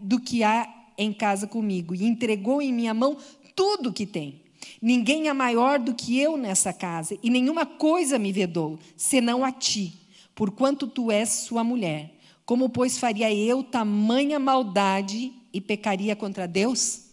do 0.00 0.20
que 0.20 0.42
há 0.42 0.68
em 0.98 1.12
casa 1.12 1.46
comigo 1.46 1.94
e 1.94 2.04
entregou 2.04 2.60
em 2.60 2.72
minha 2.72 2.92
mão 2.92 3.16
tudo 3.54 3.88
o 3.88 3.92
que 3.92 4.06
tem. 4.06 4.42
Ninguém 4.80 5.28
é 5.28 5.32
maior 5.32 5.78
do 5.78 5.94
que 5.94 6.18
eu 6.18 6.36
nessa 6.36 6.72
casa 6.72 7.16
e 7.22 7.30
nenhuma 7.30 7.64
coisa 7.64 8.18
me 8.18 8.32
vedou, 8.32 8.78
senão 8.96 9.44
a 9.44 9.50
ti, 9.50 9.94
porquanto 10.34 10.86
tu 10.86 11.10
és 11.10 11.28
sua 11.28 11.64
mulher. 11.64 12.14
Como, 12.44 12.68
pois, 12.68 12.98
faria 12.98 13.32
eu 13.32 13.62
tamanha 13.62 14.38
maldade 14.38 15.32
e 15.52 15.60
pecaria 15.60 16.14
contra 16.14 16.46
Deus? 16.46 17.04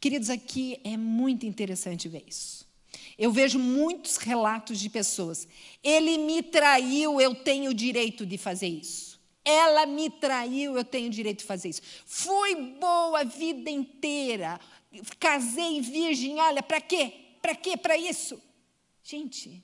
Queridos, 0.00 0.30
aqui 0.30 0.80
é 0.82 0.96
muito 0.96 1.44
interessante 1.44 2.08
ver 2.08 2.24
isso. 2.26 2.59
Eu 3.20 3.30
vejo 3.30 3.58
muitos 3.58 4.16
relatos 4.16 4.80
de 4.80 4.88
pessoas. 4.88 5.46
Ele 5.84 6.16
me 6.16 6.42
traiu, 6.42 7.20
eu 7.20 7.34
tenho 7.34 7.70
o 7.70 7.74
direito 7.74 8.24
de 8.24 8.38
fazer 8.38 8.68
isso. 8.68 9.20
Ela 9.44 9.84
me 9.84 10.08
traiu, 10.08 10.74
eu 10.74 10.82
tenho 10.82 11.10
direito 11.10 11.40
de 11.40 11.44
fazer 11.44 11.68
isso. 11.68 11.82
Fui 12.06 12.56
boa 12.80 13.20
a 13.20 13.24
vida 13.24 13.68
inteira. 13.68 14.58
Casei 15.18 15.82
virgem, 15.82 16.40
olha, 16.40 16.62
para 16.62 16.80
quê? 16.80 17.12
Para 17.42 17.54
quê? 17.54 17.76
Para 17.76 17.94
isso? 17.98 18.40
Gente, 19.04 19.62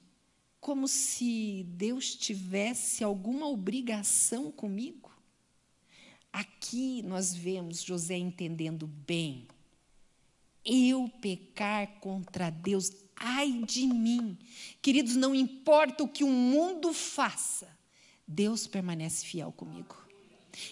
como 0.61 0.87
se 0.87 1.65
Deus 1.67 2.15
tivesse 2.15 3.03
alguma 3.03 3.49
obrigação 3.49 4.53
comigo. 4.53 5.11
Aqui 6.31 7.01
nós 7.05 7.35
vemos 7.35 7.83
José 7.83 8.19
entendendo 8.19 8.87
bem. 8.87 9.49
Eu 10.63 11.11
pecar 11.23 12.01
contra 12.01 12.51
Deus, 12.51 12.91
ai 13.17 13.53
de 13.67 13.87
mim. 13.87 14.37
Queridos, 14.81 15.17
não 15.17 15.35
importa 15.35 16.05
o 16.05 16.09
que 16.09 16.25
o 16.25 16.29
mundo 16.29 16.93
faça, 16.93 17.69
Deus 18.27 18.67
permanece 18.67 19.25
fiel 19.25 19.53
comigo. 19.53 19.97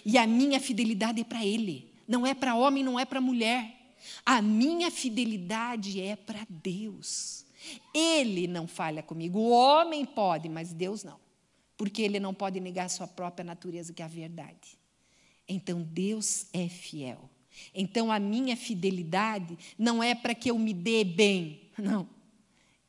E 0.05 0.17
a 0.17 0.25
minha 0.25 0.59
fidelidade 0.59 1.21
é 1.21 1.23
para 1.23 1.45
Ele, 1.45 1.93
não 2.07 2.25
é 2.25 2.33
para 2.33 2.55
homem, 2.55 2.83
não 2.83 2.99
é 2.99 3.05
para 3.05 3.21
mulher. 3.21 3.75
A 4.25 4.41
minha 4.41 4.91
fidelidade 4.91 5.99
é 5.99 6.15
para 6.15 6.45
Deus. 6.49 7.45
Ele 7.93 8.47
não 8.47 8.67
falha 8.67 9.01
comigo. 9.01 9.39
O 9.39 9.49
homem 9.49 10.05
pode, 10.05 10.47
mas 10.49 10.73
Deus 10.73 11.03
não. 11.03 11.19
Porque 11.77 12.01
ele 12.01 12.19
não 12.19 12.33
pode 12.33 12.59
negar 12.59 12.89
sua 12.89 13.07
própria 13.07 13.43
natureza, 13.43 13.93
que 13.93 14.01
é 14.01 14.05
a 14.05 14.09
verdade. 14.09 14.77
Então 15.47 15.81
Deus 15.81 16.47
é 16.53 16.67
fiel. 16.67 17.29
Então 17.73 18.11
a 18.11 18.19
minha 18.19 18.55
fidelidade 18.55 19.57
não 19.77 20.01
é 20.03 20.13
para 20.13 20.35
que 20.35 20.51
eu 20.51 20.59
me 20.59 20.73
dê 20.73 21.03
bem, 21.03 21.69
não. 21.77 22.14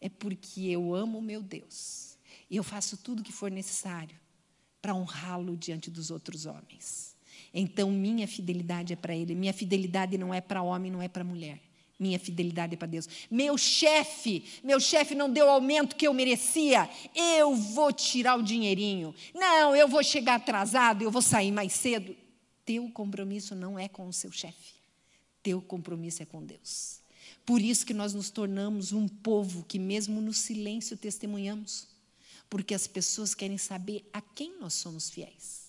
É 0.00 0.09
porque 0.09 0.62
eu 0.62 0.94
amo 0.94 1.18
o 1.18 1.22
meu 1.22 1.42
Deus. 1.42 2.16
E 2.50 2.56
eu 2.56 2.62
faço 2.62 2.96
tudo 2.96 3.20
o 3.20 3.22
que 3.22 3.32
for 3.32 3.50
necessário 3.50 4.16
para 4.80 4.94
honrá-lo 4.94 5.56
diante 5.56 5.90
dos 5.90 6.11
outros 6.11 6.46
homens. 6.46 7.16
Então, 7.52 7.90
minha 7.90 8.28
fidelidade 8.28 8.92
é 8.92 8.96
para 8.96 9.14
Ele. 9.14 9.35
Minha 9.35 9.52
fidelidade 9.52 10.16
não 10.16 10.32
é 10.32 10.40
para 10.40 10.62
homem, 10.62 10.92
não 10.92 11.02
é 11.02 11.09
para 11.09 11.24
mulher. 11.24 11.61
Minha 11.98 12.18
fidelidade 12.18 12.74
é 12.74 12.76
para 12.76 12.87
Deus. 12.87 13.09
Meu 13.30 13.56
chefe, 13.56 14.44
meu 14.62 14.78
chefe 14.78 15.14
não 15.14 15.30
deu 15.30 15.46
o 15.46 15.50
aumento 15.50 15.96
que 15.96 16.06
eu 16.06 16.12
merecia. 16.12 16.88
Eu 17.14 17.54
vou 17.54 17.92
tirar 17.92 18.38
o 18.38 18.42
dinheirinho. 18.42 19.14
Não, 19.35 19.74
eu 19.74 19.88
vou 19.88 20.02
chegar 20.04 20.35
atrasado, 20.35 21.02
eu 21.02 21.11
vou 21.11 21.22
sair 21.22 21.50
mais 21.50 21.72
cedo. 21.72 22.14
Teu 22.66 22.90
compromisso 22.90 23.54
não 23.54 23.78
é 23.78 23.88
com 23.88 24.06
o 24.06 24.12
seu 24.12 24.30
chefe. 24.30 24.74
Teu 25.42 25.62
compromisso 25.62 26.22
é 26.22 26.26
com 26.26 26.44
Deus. 26.44 27.00
Por 27.46 27.62
isso 27.62 27.87
que 27.87 27.94
nós 27.94 28.12
nos 28.12 28.28
tornamos 28.28 28.90
um 28.90 29.06
povo 29.06 29.64
que 29.64 29.78
mesmo 29.78 30.20
no 30.20 30.35
silêncio 30.35 30.96
testemunhamos, 30.96 31.87
porque 32.50 32.74
as 32.74 32.88
pessoas 32.88 33.37
querem 33.37 33.56
saber 33.56 34.04
a 34.12 34.20
quem 34.20 34.59
nós 34.59 34.74
somos 34.74 35.09
fiéis. 35.09 35.66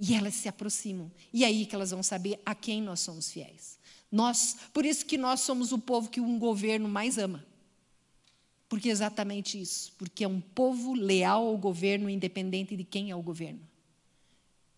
E 0.00 0.14
elas 0.14 0.34
se 0.34 0.48
aproximam. 0.48 1.12
E 1.30 1.44
é 1.44 1.46
aí 1.46 1.66
que 1.66 1.74
elas 1.74 1.90
vão 1.90 2.02
saber 2.02 2.40
a 2.44 2.54
quem 2.54 2.80
nós 2.80 3.00
somos 3.00 3.30
fiéis. 3.30 3.78
Nós, 4.10 4.56
por 4.72 4.86
isso 4.86 5.04
que 5.04 5.18
nós 5.18 5.40
somos 5.40 5.72
o 5.72 5.78
povo 5.78 6.08
que 6.08 6.20
um 6.20 6.38
governo 6.38 6.88
mais 6.88 7.18
ama. 7.18 7.44
Porque 8.66 8.88
é 8.88 8.92
exatamente 8.92 9.60
isso, 9.60 9.92
porque 9.98 10.24
é 10.24 10.28
um 10.28 10.40
povo 10.40 10.94
leal 10.94 11.46
ao 11.46 11.58
governo, 11.58 12.08
independente 12.08 12.74
de 12.74 12.84
quem 12.84 13.10
é 13.10 13.16
o 13.16 13.22
governo. 13.22 13.60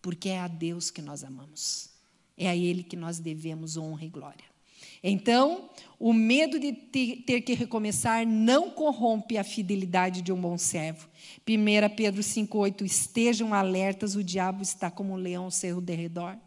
Porque 0.01 0.27
é 0.27 0.41
a 0.41 0.49
Deus 0.49 0.91
que 0.91 1.01
nós 1.01 1.23
amamos. 1.23 1.89
É 2.37 2.49
a 2.49 2.55
Ele 2.55 2.83
que 2.83 2.97
nós 2.97 3.17
devemos 3.17 3.77
honra 3.77 4.03
e 4.03 4.09
glória. 4.09 4.54
Então, 5.03 5.69
o 5.99 6.13
medo 6.13 6.59
de 6.59 6.73
ter 6.73 7.41
que 7.41 7.53
recomeçar 7.53 8.25
não 8.25 8.69
corrompe 8.69 9.37
a 9.37 9.43
fidelidade 9.43 10.21
de 10.21 10.31
um 10.31 10.39
bom 10.39 10.57
servo. 10.57 11.07
1 11.47 11.95
Pedro 11.95 12.21
5,8: 12.21 12.85
Estejam 12.85 13.53
alertas, 13.53 14.15
o 14.15 14.23
diabo 14.23 14.61
está 14.61 14.91
como 14.91 15.13
um 15.13 15.17
leão 15.17 15.45
ao 15.45 15.51
seu 15.51 15.79
derredor. 15.79 16.37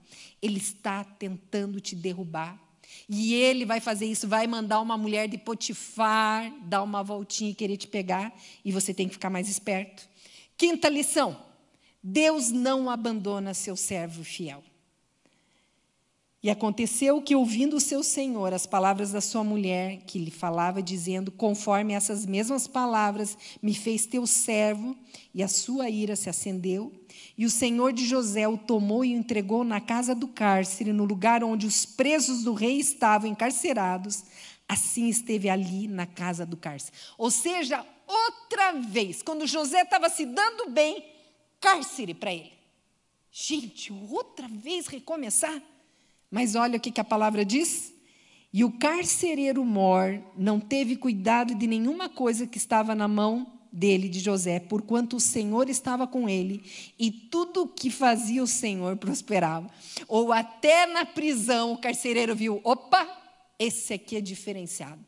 Ele 0.40 0.58
está 0.58 1.04
tentando 1.04 1.80
te 1.80 1.96
derrubar. 1.96 2.58
E 3.08 3.34
ele 3.34 3.64
vai 3.64 3.80
fazer 3.80 4.06
isso, 4.06 4.26
vai 4.26 4.46
mandar 4.46 4.80
uma 4.80 4.96
mulher 4.96 5.28
de 5.28 5.38
Potifar 5.38 6.52
dar 6.62 6.82
uma 6.82 7.02
voltinha 7.02 7.50
e 7.50 7.54
querer 7.54 7.76
te 7.76 7.86
pegar, 7.86 8.34
e 8.64 8.72
você 8.72 8.94
tem 8.94 9.06
que 9.06 9.14
ficar 9.14 9.30
mais 9.30 9.48
esperto. 9.48 10.08
Quinta 10.56 10.88
lição: 10.88 11.40
Deus 12.02 12.50
não 12.50 12.90
abandona 12.90 13.54
seu 13.54 13.76
servo 13.76 14.24
fiel. 14.24 14.62
E 16.40 16.48
aconteceu 16.48 17.20
que, 17.20 17.34
ouvindo 17.34 17.76
o 17.76 17.80
seu 17.80 18.02
senhor 18.02 18.54
as 18.54 18.64
palavras 18.64 19.10
da 19.10 19.20
sua 19.20 19.42
mulher, 19.42 20.02
que 20.06 20.20
lhe 20.20 20.30
falava, 20.30 20.80
dizendo: 20.80 21.32
Conforme 21.32 21.94
essas 21.94 22.24
mesmas 22.24 22.68
palavras 22.68 23.36
me 23.60 23.74
fez 23.74 24.06
teu 24.06 24.24
servo, 24.24 24.96
e 25.34 25.42
a 25.42 25.48
sua 25.48 25.90
ira 25.90 26.14
se 26.14 26.30
acendeu. 26.30 26.92
E 27.36 27.44
o 27.44 27.50
senhor 27.50 27.92
de 27.92 28.06
José 28.06 28.46
o 28.46 28.56
tomou 28.56 29.04
e 29.04 29.14
o 29.14 29.18
entregou 29.18 29.64
na 29.64 29.80
casa 29.80 30.14
do 30.14 30.28
cárcere, 30.28 30.92
no 30.92 31.04
lugar 31.04 31.42
onde 31.42 31.66
os 31.66 31.84
presos 31.84 32.44
do 32.44 32.52
rei 32.52 32.78
estavam 32.78 33.28
encarcerados. 33.28 34.24
Assim 34.68 35.08
esteve 35.08 35.48
ali 35.48 35.88
na 35.88 36.06
casa 36.06 36.46
do 36.46 36.56
cárcere. 36.56 36.96
Ou 37.16 37.32
seja, 37.32 37.84
outra 38.06 38.72
vez, 38.72 39.22
quando 39.22 39.46
José 39.46 39.82
estava 39.82 40.08
se 40.08 40.24
dando 40.24 40.70
bem, 40.70 41.04
cárcere 41.60 42.14
para 42.14 42.32
ele. 42.32 42.52
Gente, 43.30 43.92
outra 43.92 44.46
vez 44.46 44.86
recomeçar. 44.86 45.60
Mas 46.30 46.54
olha 46.54 46.78
o 46.78 46.80
que 46.80 47.00
a 47.00 47.04
palavra 47.04 47.44
diz. 47.44 47.94
E 48.52 48.64
o 48.64 48.72
carcereiro 48.72 49.64
Mor 49.64 50.22
não 50.36 50.58
teve 50.58 50.96
cuidado 50.96 51.54
de 51.54 51.66
nenhuma 51.66 52.08
coisa 52.08 52.46
que 52.46 52.56
estava 52.56 52.94
na 52.94 53.06
mão 53.06 53.58
dele, 53.70 54.08
de 54.08 54.20
José, 54.20 54.58
porquanto 54.58 55.16
o 55.16 55.20
Senhor 55.20 55.68
estava 55.68 56.06
com 56.06 56.28
ele, 56.28 56.62
e 56.98 57.10
tudo 57.10 57.62
o 57.62 57.68
que 57.68 57.90
fazia 57.90 58.42
o 58.42 58.46
Senhor 58.46 58.96
prosperava. 58.96 59.70
Ou 60.06 60.32
até 60.32 60.86
na 60.86 61.04
prisão 61.04 61.72
o 61.72 61.78
carcereiro 61.78 62.34
viu: 62.34 62.60
opa, 62.64 63.06
esse 63.58 63.92
aqui 63.94 64.16
é 64.16 64.20
diferenciado, 64.20 65.04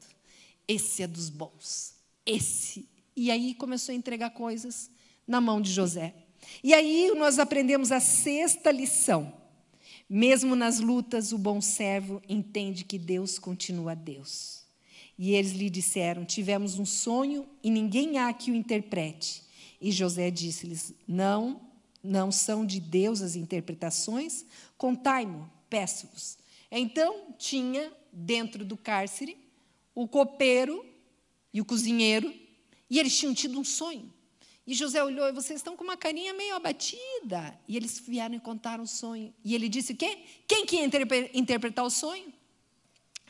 esse 0.69 1.03
é 1.03 1.07
dos 1.07 1.31
bons, 1.31 1.95
esse. 2.27 2.89
E 3.17 3.31
aí 3.31 3.55
começou 3.55 3.93
a 3.93 3.97
entregar 3.97 4.31
coisas 4.31 4.91
na 5.27 5.41
mão 5.41 5.61
de 5.61 5.73
José. 5.73 6.15
E 6.63 6.73
aí 6.73 7.13
nós 7.17 7.39
aprendemos 7.39 7.93
a 7.93 8.01
sexta 8.01 8.71
lição. 8.71 9.40
Mesmo 10.13 10.57
nas 10.57 10.81
lutas, 10.81 11.31
o 11.31 11.39
bom 11.39 11.61
servo 11.61 12.21
entende 12.29 12.83
que 12.83 12.99
Deus 12.99 13.39
continua 13.39 13.95
Deus. 13.95 14.65
E 15.17 15.35
eles 15.35 15.53
lhe 15.53 15.71
disseram: 15.71 16.25
Tivemos 16.25 16.81
um 16.81 16.85
sonho 16.85 17.47
e 17.63 17.71
ninguém 17.71 18.19
há 18.19 18.33
que 18.33 18.51
o 18.51 18.55
interprete. 18.57 19.45
E 19.81 19.93
José 19.93 20.29
disse-lhes: 20.29 20.93
Não, 21.07 21.61
não 22.03 22.33
são 22.33 22.67
de 22.67 22.81
Deus 22.81 23.23
as 23.23 23.37
interpretações, 23.37 24.45
contai-mo, 24.77 25.49
peço-vos. 25.69 26.37
Então 26.73 27.27
tinha 27.39 27.93
dentro 28.13 28.65
do 28.65 28.77
cárcere 28.77 29.37
o 29.95 30.09
copeiro 30.09 30.85
e 31.55 31.61
o 31.61 31.65
cozinheiro, 31.65 32.35
e 32.89 32.99
eles 32.99 33.17
tinham 33.17 33.33
tido 33.33 33.61
um 33.61 33.65
sonho. 33.65 34.13
E 34.67 34.75
José 34.75 35.03
olhou 35.03 35.27
e 35.27 35.33
vocês 35.33 35.59
estão 35.59 35.77
com 35.77 35.83
uma 35.83 35.97
carinha 35.97 36.33
meio 36.35 36.55
abatida. 36.55 37.59
E 37.67 37.77
eles 37.77 37.99
vieram 37.99 38.37
e 38.37 38.41
contaram 38.41 38.85
o 38.85 38.87
sonho. 38.87 39.35
E 39.45 39.55
ele 39.55 39.69
disse 39.69 39.93
o 39.93 39.97
quê? 39.97 40.19
Quem 40.47 40.65
que 40.65 40.77
ia 40.77 40.89
interpretar 41.35 41.85
o 41.85 41.91
sonho? 41.91 42.33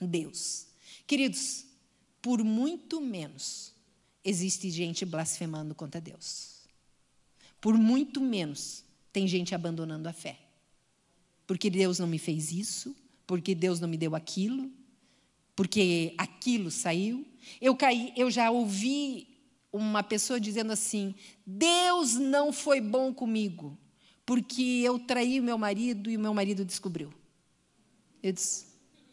Deus. 0.00 0.66
Queridos, 1.06 1.64
por 2.20 2.42
muito 2.44 3.00
menos 3.00 3.72
existe 4.24 4.70
gente 4.70 5.04
blasfemando 5.04 5.74
contra 5.74 6.00
Deus. 6.00 6.60
Por 7.60 7.76
muito 7.76 8.20
menos 8.20 8.84
tem 9.12 9.26
gente 9.26 9.54
abandonando 9.54 10.08
a 10.08 10.12
fé. 10.12 10.38
Porque 11.46 11.68
Deus 11.68 11.98
não 11.98 12.06
me 12.06 12.18
fez 12.18 12.52
isso, 12.52 12.94
porque 13.26 13.54
Deus 13.54 13.80
não 13.80 13.88
me 13.88 13.96
deu 13.96 14.14
aquilo, 14.14 14.70
porque 15.56 16.14
aquilo 16.16 16.70
saiu. 16.70 17.26
Eu 17.60 17.74
caí, 17.74 18.12
eu 18.16 18.30
já 18.30 18.50
ouvi 18.50 19.29
uma 19.72 20.02
pessoa 20.02 20.40
dizendo 20.40 20.72
assim: 20.72 21.14
Deus 21.46 22.14
não 22.14 22.52
foi 22.52 22.80
bom 22.80 23.12
comigo, 23.12 23.78
porque 24.26 24.82
eu 24.84 24.98
traí 24.98 25.40
meu 25.40 25.58
marido 25.58 26.10
e 26.10 26.16
o 26.16 26.20
meu 26.20 26.34
marido 26.34 26.64
descobriu. 26.64 27.12
Eu 28.22 28.32
disse: 28.32 28.66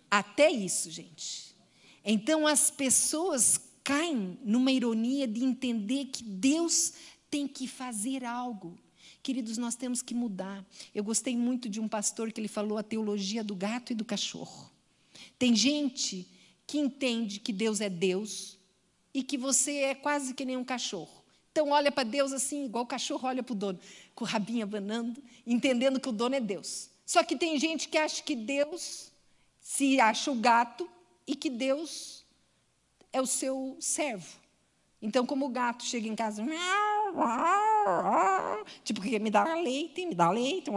até 0.09 0.49
isso, 0.49 0.89
gente. 0.89 1.55
Então 2.03 2.47
as 2.47 2.71
pessoas 2.71 3.59
caem 3.83 4.37
numa 4.43 4.71
ironia 4.71 5.27
de 5.27 5.43
entender 5.43 6.05
que 6.05 6.23
Deus 6.23 6.93
tem 7.29 7.47
que 7.47 7.67
fazer 7.67 8.23
algo. 8.23 8.77
Queridos, 9.21 9.57
nós 9.57 9.75
temos 9.75 10.01
que 10.01 10.13
mudar. 10.13 10.65
Eu 10.95 11.03
gostei 11.03 11.35
muito 11.35 11.67
de 11.67 11.79
um 11.79 11.87
pastor 11.87 12.31
que 12.31 12.39
ele 12.39 12.47
falou 12.47 12.77
a 12.77 12.83
teologia 12.83 13.43
do 13.43 13.55
gato 13.55 13.91
e 13.91 13.95
do 13.95 14.05
cachorro. 14.05 14.71
Tem 15.37 15.55
gente 15.55 16.27
que 16.65 16.77
entende 16.77 17.39
que 17.39 17.51
Deus 17.51 17.81
é 17.81 17.89
Deus, 17.89 18.56
e 19.17 19.23
que 19.23 19.35
você 19.35 19.79
é 19.79 19.95
quase 19.95 20.31
que 20.35 20.45
nem 20.45 20.55
um 20.55 20.63
cachorro. 20.63 21.23
Então 21.51 21.71
olha 21.71 21.91
para 21.91 22.03
Deus 22.03 22.31
assim, 22.31 22.65
igual 22.65 22.83
o 22.83 22.87
cachorro 22.87 23.27
olha 23.27 23.41
para 23.41 23.51
o 23.51 23.55
dono, 23.55 23.79
com 24.13 24.23
o 24.23 24.27
rabinho 24.27 24.61
abanando, 24.63 25.23
entendendo 25.43 25.99
que 25.99 26.07
o 26.07 26.11
dono 26.11 26.35
é 26.35 26.39
Deus. 26.39 26.91
Só 27.03 27.23
que 27.23 27.35
tem 27.35 27.57
gente 27.57 27.89
que 27.89 27.97
acha 27.97 28.21
que 28.21 28.35
Deus 28.35 29.11
se 29.59 29.99
acha 29.99 30.29
o 30.29 30.35
gato 30.35 30.87
e 31.25 31.35
que 31.35 31.49
Deus 31.49 32.23
é 33.11 33.19
o 33.19 33.25
seu 33.25 33.75
servo. 33.79 34.37
Então, 35.01 35.25
como 35.25 35.47
o 35.47 35.49
gato 35.49 35.83
chega 35.83 36.07
em 36.07 36.15
casa, 36.15 36.45
tipo, 38.83 39.01
me 39.01 39.31
dá 39.31 39.55
leite, 39.55 40.05
me 40.05 40.13
dá 40.13 40.29
leite, 40.29 40.69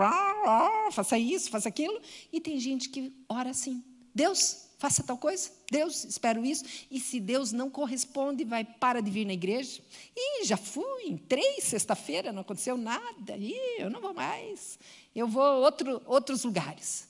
faça 0.92 1.18
isso, 1.18 1.50
faça 1.50 1.68
aquilo. 1.68 2.00
E 2.33 2.40
tem 2.40 2.59
gente 2.59 2.88
que 2.88 3.12
ora 3.29 3.50
assim: 3.50 3.85
Deus, 4.14 4.69
faça 4.81 5.03
tal 5.03 5.19
coisa, 5.19 5.51
Deus, 5.71 6.05
espero 6.05 6.45
isso. 6.45 6.64
E 6.90 6.99
se 6.99 7.21
Deus 7.21 7.53
não 7.53 7.69
corresponde, 7.71 8.45
vai 8.45 8.64
para 8.64 9.03
de 9.03 9.11
vir 9.11 9.27
na 9.27 9.35
igreja. 9.35 9.83
E 10.16 10.47
já 10.47 10.57
fui, 10.57 11.05
entrei 11.07 11.61
sexta-feira, 11.61 12.33
não 12.33 12.40
aconteceu 12.40 12.79
nada. 12.79 13.37
E 13.37 13.55
eu 13.79 13.90
não 13.90 14.01
vou 14.01 14.14
mais. 14.14 14.79
Eu 15.14 15.29
vou 15.29 15.43
a 15.43 15.59
outro, 15.59 16.03
outros 16.07 16.45
lugares. 16.45 17.07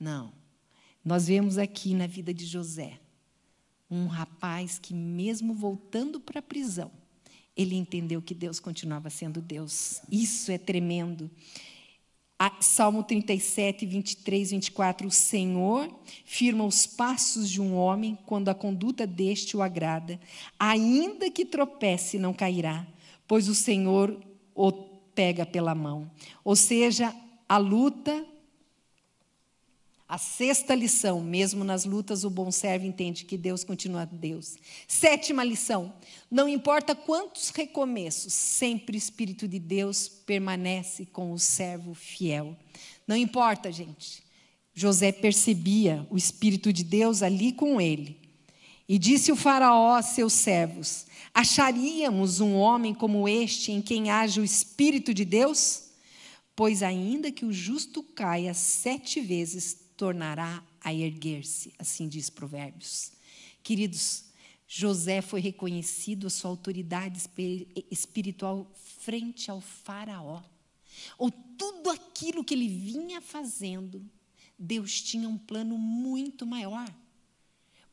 Não. 0.00 0.32
Nós 1.04 1.28
vemos 1.28 1.58
aqui 1.58 1.94
na 1.94 2.08
vida 2.08 2.34
de 2.34 2.44
José 2.44 2.98
um 3.88 4.06
rapaz 4.06 4.80
que, 4.80 4.92
mesmo 4.92 5.54
voltando 5.54 6.18
para 6.18 6.40
a 6.40 6.42
prisão, 6.42 6.90
ele 7.56 7.76
entendeu 7.76 8.20
que 8.20 8.34
Deus 8.34 8.58
continuava 8.58 9.10
sendo 9.10 9.40
Deus. 9.40 10.02
Isso 10.10 10.50
é 10.50 10.58
tremendo. 10.58 11.30
Salmo 12.60 13.02
37, 13.02 13.84
23, 13.86 14.50
24. 14.50 15.06
O 15.06 15.10
Senhor 15.10 15.88
firma 16.24 16.64
os 16.64 16.86
passos 16.86 17.50
de 17.50 17.60
um 17.60 17.76
homem 17.76 18.18
quando 18.26 18.48
a 18.48 18.54
conduta 18.54 19.06
deste 19.06 19.56
o 19.56 19.62
agrada. 19.62 20.18
Ainda 20.58 21.30
que 21.30 21.44
tropece, 21.44 22.18
não 22.18 22.32
cairá, 22.32 22.86
pois 23.28 23.48
o 23.48 23.54
Senhor 23.54 24.18
o 24.54 24.72
pega 25.14 25.44
pela 25.44 25.74
mão. 25.74 26.10
Ou 26.44 26.56
seja, 26.56 27.14
a 27.48 27.58
luta 27.58 28.24
a 30.12 30.18
sexta 30.18 30.74
lição, 30.74 31.22
mesmo 31.22 31.64
nas 31.64 31.86
lutas, 31.86 32.22
o 32.22 32.28
bom 32.28 32.50
servo 32.50 32.84
entende 32.84 33.24
que 33.24 33.38
Deus 33.38 33.64
continua 33.64 34.04
Deus. 34.04 34.58
Sétima 34.86 35.42
lição, 35.42 35.90
não 36.30 36.46
importa 36.46 36.94
quantos 36.94 37.48
recomeços, 37.48 38.34
sempre 38.34 38.94
o 38.94 38.98
Espírito 38.98 39.48
de 39.48 39.58
Deus 39.58 40.10
permanece 40.10 41.06
com 41.06 41.32
o 41.32 41.38
servo 41.38 41.94
fiel. 41.94 42.54
Não 43.08 43.16
importa, 43.16 43.72
gente. 43.72 44.22
José 44.74 45.12
percebia 45.12 46.06
o 46.10 46.18
Espírito 46.18 46.74
de 46.74 46.84
Deus 46.84 47.22
ali 47.22 47.50
com 47.50 47.80
ele. 47.80 48.20
E 48.86 48.98
disse 48.98 49.32
o 49.32 49.36
Faraó 49.36 49.94
a 49.94 50.02
seus 50.02 50.34
servos: 50.34 51.06
Acharíamos 51.32 52.38
um 52.38 52.52
homem 52.56 52.92
como 52.92 53.26
este 53.26 53.72
em 53.72 53.80
quem 53.80 54.10
haja 54.10 54.42
o 54.42 54.44
Espírito 54.44 55.14
de 55.14 55.24
Deus? 55.24 55.84
Pois 56.54 56.82
ainda 56.82 57.32
que 57.32 57.46
o 57.46 57.52
justo 57.52 58.02
caia 58.02 58.52
sete 58.52 59.18
vezes, 59.18 59.81
tornará 59.96 60.62
a 60.80 60.92
erguer-se, 60.92 61.72
assim 61.78 62.08
diz 62.08 62.28
Provérbios. 62.30 63.12
Queridos, 63.62 64.24
José 64.66 65.20
foi 65.20 65.40
reconhecido 65.40 66.26
a 66.26 66.30
sua 66.30 66.50
autoridade 66.50 67.20
espiritual 67.90 68.72
frente 69.00 69.50
ao 69.50 69.60
Faraó. 69.60 70.42
Ou 71.18 71.30
tudo 71.30 71.90
aquilo 71.90 72.42
que 72.42 72.54
ele 72.54 72.68
vinha 72.68 73.20
fazendo, 73.20 74.04
Deus 74.58 75.00
tinha 75.02 75.28
um 75.28 75.36
plano 75.36 75.76
muito 75.76 76.46
maior. 76.46 76.88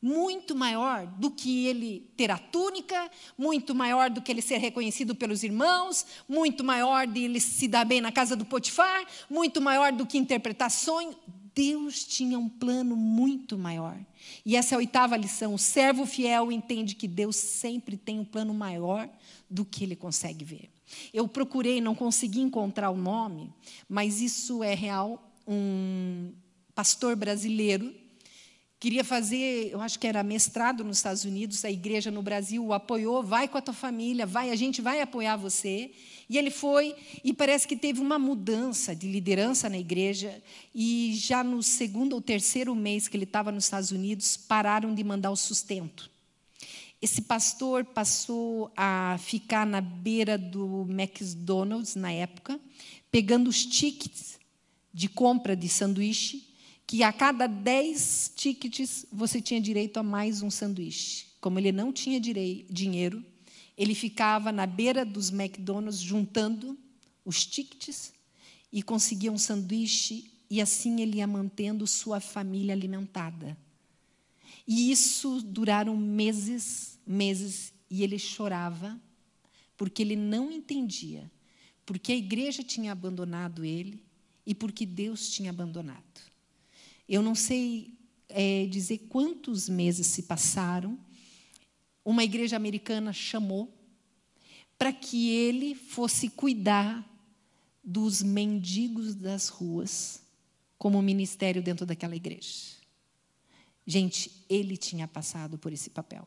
Muito 0.00 0.56
maior 0.56 1.06
do 1.06 1.30
que 1.30 1.66
ele 1.66 2.10
ter 2.16 2.30
a 2.30 2.38
túnica, 2.38 3.10
muito 3.36 3.74
maior 3.74 4.08
do 4.08 4.22
que 4.22 4.32
ele 4.32 4.40
ser 4.40 4.56
reconhecido 4.56 5.14
pelos 5.14 5.42
irmãos, 5.42 6.06
muito 6.26 6.64
maior 6.64 7.06
de 7.06 7.20
ele 7.20 7.40
se 7.40 7.68
dar 7.68 7.84
bem 7.84 8.00
na 8.00 8.10
casa 8.10 8.34
do 8.34 8.46
Potifar, 8.46 9.06
muito 9.28 9.60
maior 9.60 9.92
do 9.92 10.06
que 10.06 10.16
interpretar 10.16 10.70
sonho. 10.70 11.14
Deus 11.54 12.04
tinha 12.04 12.38
um 12.38 12.48
plano 12.48 12.96
muito 12.96 13.58
maior. 13.58 13.98
E 14.44 14.56
essa 14.56 14.74
é 14.74 14.76
a 14.76 14.78
oitava 14.78 15.16
lição. 15.16 15.54
O 15.54 15.58
servo 15.58 16.06
fiel 16.06 16.50
entende 16.50 16.94
que 16.94 17.08
Deus 17.08 17.36
sempre 17.36 17.96
tem 17.96 18.18
um 18.18 18.24
plano 18.24 18.54
maior 18.54 19.08
do 19.48 19.64
que 19.64 19.84
ele 19.84 19.96
consegue 19.96 20.44
ver. 20.44 20.70
Eu 21.12 21.28
procurei, 21.28 21.80
não 21.80 21.94
consegui 21.94 22.40
encontrar 22.40 22.90
o 22.90 22.96
nome, 22.96 23.52
mas 23.88 24.20
isso 24.20 24.62
é 24.62 24.74
real. 24.74 25.30
Um 25.46 26.32
pastor 26.74 27.16
brasileiro 27.16 27.94
queria 28.80 29.04
fazer, 29.04 29.68
eu 29.70 29.80
acho 29.82 29.98
que 29.98 30.06
era 30.06 30.22
mestrado 30.22 30.82
nos 30.82 30.96
Estados 30.96 31.24
Unidos, 31.24 31.66
a 31.66 31.70
igreja 31.70 32.10
no 32.10 32.22
Brasil 32.22 32.64
o 32.64 32.72
apoiou, 32.72 33.22
vai 33.22 33.46
com 33.46 33.58
a 33.58 33.60
tua 33.60 33.74
família, 33.74 34.24
vai, 34.24 34.50
a 34.50 34.56
gente 34.56 34.80
vai 34.80 35.02
apoiar 35.02 35.36
você. 35.36 35.92
E 36.30 36.38
ele 36.38 36.52
foi, 36.52 36.94
e 37.24 37.32
parece 37.32 37.66
que 37.66 37.74
teve 37.74 38.00
uma 38.00 38.16
mudança 38.16 38.94
de 38.94 39.10
liderança 39.10 39.68
na 39.68 39.76
igreja, 39.76 40.40
e 40.72 41.12
já 41.16 41.42
no 41.42 41.60
segundo 41.60 42.12
ou 42.12 42.20
terceiro 42.20 42.72
mês 42.72 43.08
que 43.08 43.16
ele 43.16 43.24
estava 43.24 43.50
nos 43.50 43.64
Estados 43.64 43.90
Unidos, 43.90 44.36
pararam 44.36 44.94
de 44.94 45.02
mandar 45.02 45.32
o 45.32 45.36
sustento. 45.36 46.08
Esse 47.02 47.22
pastor 47.22 47.84
passou 47.84 48.70
a 48.76 49.18
ficar 49.18 49.66
na 49.66 49.80
beira 49.80 50.38
do 50.38 50.86
McDonald's 50.88 51.96
na 51.96 52.12
época, 52.12 52.60
pegando 53.10 53.50
os 53.50 53.66
tickets 53.66 54.38
de 54.94 55.08
compra 55.08 55.56
de 55.56 55.68
sanduíche, 55.68 56.46
que 56.86 57.02
a 57.02 57.12
cada 57.12 57.48
dez 57.48 58.30
tickets 58.36 59.04
você 59.10 59.40
tinha 59.40 59.60
direito 59.60 59.96
a 59.96 60.02
mais 60.04 60.42
um 60.42 60.50
sanduíche. 60.50 61.26
Como 61.40 61.58
ele 61.58 61.72
não 61.72 61.92
tinha 61.92 62.20
dinheiro, 62.20 63.24
ele 63.80 63.94
ficava 63.94 64.52
na 64.52 64.66
beira 64.66 65.06
dos 65.06 65.30
McDonald's 65.30 65.98
juntando 65.98 66.78
os 67.24 67.46
tickets 67.46 68.12
e 68.70 68.82
conseguia 68.82 69.32
um 69.32 69.38
sanduíche 69.38 70.30
e 70.50 70.60
assim 70.60 71.00
ele 71.00 71.16
ia 71.16 71.26
mantendo 71.26 71.86
sua 71.86 72.20
família 72.20 72.74
alimentada. 72.74 73.56
E 74.68 74.92
isso 74.92 75.40
duraram 75.40 75.96
meses, 75.96 76.98
meses, 77.06 77.72
e 77.88 78.02
ele 78.02 78.18
chorava 78.18 79.00
porque 79.78 80.02
ele 80.02 80.14
não 80.14 80.52
entendia 80.52 81.30
porque 81.86 82.12
a 82.12 82.16
igreja 82.16 82.62
tinha 82.62 82.92
abandonado 82.92 83.64
ele 83.64 84.04
e 84.46 84.54
porque 84.54 84.84
Deus 84.84 85.30
tinha 85.30 85.48
abandonado. 85.48 86.20
Eu 87.08 87.22
não 87.22 87.34
sei 87.34 87.94
é, 88.28 88.66
dizer 88.66 89.06
quantos 89.08 89.70
meses 89.70 90.06
se 90.06 90.24
passaram, 90.24 90.98
uma 92.10 92.24
igreja 92.24 92.56
americana 92.56 93.12
chamou 93.12 93.72
para 94.76 94.92
que 94.92 95.30
ele 95.30 95.76
fosse 95.76 96.28
cuidar 96.28 97.08
dos 97.84 98.20
mendigos 98.20 99.14
das 99.14 99.48
ruas, 99.48 100.20
como 100.76 101.00
ministério 101.00 101.62
dentro 101.62 101.86
daquela 101.86 102.16
igreja. 102.16 102.80
Gente, 103.86 104.44
ele 104.48 104.76
tinha 104.76 105.06
passado 105.06 105.56
por 105.56 105.72
esse 105.72 105.88
papel. 105.90 106.26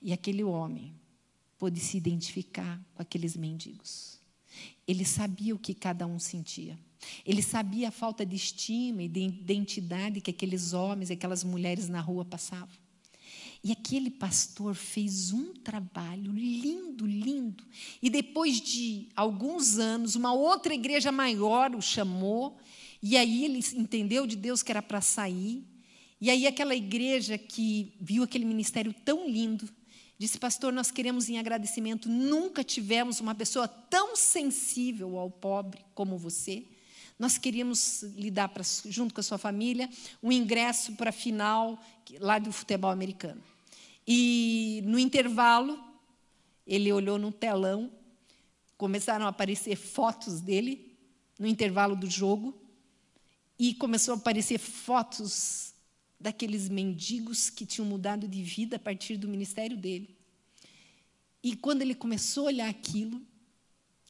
E 0.00 0.12
aquele 0.12 0.44
homem 0.44 0.94
pôde 1.58 1.80
se 1.80 1.96
identificar 1.96 2.80
com 2.94 3.02
aqueles 3.02 3.36
mendigos. 3.36 4.20
Ele 4.86 5.04
sabia 5.04 5.54
o 5.54 5.58
que 5.58 5.74
cada 5.74 6.06
um 6.06 6.20
sentia. 6.20 6.78
Ele 7.24 7.42
sabia 7.42 7.88
a 7.88 7.92
falta 7.92 8.24
de 8.24 8.36
estima 8.36 9.02
e 9.02 9.08
de 9.08 9.20
identidade 9.20 10.20
que 10.20 10.30
aqueles 10.30 10.72
homens, 10.72 11.10
aquelas 11.10 11.42
mulheres 11.42 11.88
na 11.88 12.00
rua 12.00 12.24
passavam. 12.24 12.87
E 13.62 13.72
aquele 13.72 14.10
pastor 14.10 14.74
fez 14.74 15.32
um 15.32 15.52
trabalho 15.52 16.32
lindo, 16.32 17.06
lindo. 17.06 17.64
E 18.00 18.08
depois 18.08 18.60
de 18.60 19.08
alguns 19.16 19.78
anos, 19.78 20.14
uma 20.14 20.32
outra 20.32 20.72
igreja 20.72 21.10
maior 21.10 21.74
o 21.74 21.82
chamou. 21.82 22.56
E 23.02 23.16
aí 23.16 23.44
ele 23.44 23.60
entendeu 23.74 24.26
de 24.26 24.36
Deus 24.36 24.62
que 24.62 24.70
era 24.70 24.82
para 24.82 25.00
sair. 25.00 25.64
E 26.20 26.30
aí 26.30 26.46
aquela 26.46 26.74
igreja 26.74 27.36
que 27.36 27.92
viu 28.00 28.22
aquele 28.22 28.44
ministério 28.44 28.94
tão 29.04 29.28
lindo, 29.28 29.68
disse: 30.16 30.38
Pastor, 30.38 30.72
nós 30.72 30.90
queremos 30.90 31.28
em 31.28 31.38
agradecimento. 31.38 32.08
Nunca 32.08 32.62
tivemos 32.62 33.18
uma 33.18 33.34
pessoa 33.34 33.66
tão 33.66 34.14
sensível 34.14 35.18
ao 35.18 35.30
pobre 35.30 35.84
como 35.94 36.16
você. 36.16 36.64
Nós 37.18 37.36
queríamos 37.36 38.02
lhe 38.02 38.30
dar, 38.30 38.48
pra, 38.48 38.62
junto 38.86 39.12
com 39.12 39.20
a 39.20 39.24
sua 39.24 39.38
família, 39.38 39.90
um 40.22 40.30
ingresso 40.30 40.92
para 40.92 41.10
a 41.10 41.12
final 41.12 41.82
lá 42.20 42.38
do 42.38 42.52
futebol 42.52 42.90
americano. 42.90 43.42
E 44.06 44.82
no 44.84 44.98
intervalo, 44.98 45.78
ele 46.66 46.92
olhou 46.92 47.18
no 47.18 47.32
telão, 47.32 47.90
começaram 48.76 49.26
a 49.26 49.30
aparecer 49.30 49.76
fotos 49.76 50.40
dele 50.40 50.96
no 51.38 51.46
intervalo 51.46 51.96
do 51.96 52.08
jogo, 52.08 52.54
e 53.58 53.74
começou 53.74 54.14
a 54.14 54.16
aparecer 54.16 54.58
fotos 54.58 55.74
daqueles 56.20 56.68
mendigos 56.68 57.50
que 57.50 57.66
tinham 57.66 57.86
mudado 57.86 58.28
de 58.28 58.42
vida 58.42 58.76
a 58.76 58.78
partir 58.78 59.16
do 59.16 59.26
ministério 59.26 59.76
dele. 59.76 60.16
E 61.42 61.56
quando 61.56 61.82
ele 61.82 61.94
começou 61.94 62.44
a 62.44 62.46
olhar 62.46 62.68
aquilo, 62.68 63.20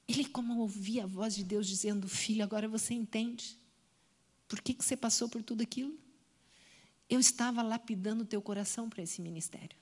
ele 0.09 0.25
como 0.25 0.59
ouvia 0.61 1.05
a 1.05 1.07
voz 1.07 1.35
de 1.35 1.45
Deus 1.45 1.67
dizendo: 1.67 2.09
Filho, 2.09 2.43
agora 2.43 2.67
você 2.67 2.95
entende. 2.95 3.57
Por 4.49 4.63
que, 4.63 4.73
que 4.73 4.83
você 4.83 4.97
passou 4.97 5.29
por 5.29 5.43
tudo 5.43 5.63
aquilo? 5.63 5.95
Eu 7.09 7.21
estava 7.21 7.63
lapidando 7.63 8.25
o 8.25 8.27
teu 8.27 8.41
coração 8.41 8.89
para 8.89 9.03
esse 9.03 9.21
ministério. 9.21 9.77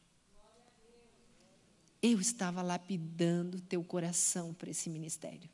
Eu 2.03 2.21
estava 2.21 2.61
lapidando 2.63 3.59
o 3.59 3.61
teu 3.61 3.83
coração 3.85 4.53
para 4.53 4.71
esse 4.71 4.91
ministério. 4.91 5.49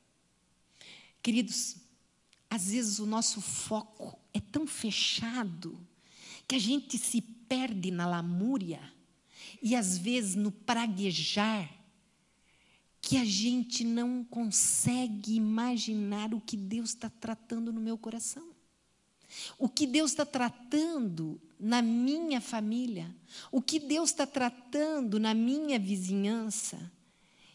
Queridos, 1.23 1.77
às 2.49 2.71
vezes 2.71 2.99
o 2.99 3.07
nosso 3.07 3.41
foco 3.41 4.19
é 4.33 4.41
tão 4.41 4.67
fechado 4.67 5.79
que 6.49 6.55
a 6.55 6.59
gente 6.59 6.99
se 6.99 7.21
perde 7.21 7.91
na 7.91 8.07
lamúria 8.07 8.81
e 9.63 9.77
às 9.77 9.97
vezes 9.97 10.35
no 10.35 10.51
praguejar 10.51 11.71
que 13.03 13.17
a 13.17 13.25
gente 13.25 13.83
não 13.83 14.25
consegue 14.25 15.35
imaginar 15.35 16.33
o 16.33 16.41
que 16.41 16.57
Deus 16.57 16.91
está 16.91 17.11
tratando 17.11 17.73
no 17.73 17.81
meu 17.81 17.99
coração. 17.99 18.49
O 19.59 19.69
que 19.69 19.87
Deus 19.87 20.13
está 20.13 20.25
tratando 20.25 21.41
na 21.59 21.83
minha 21.83 22.41
família, 22.41 23.15
o 23.51 23.61
que 23.61 23.81
Deus 23.81 24.11
está 24.11 24.27
tratando 24.27 25.19
na 25.19 25.35
minha 25.35 25.79
vizinhança. 25.79 26.79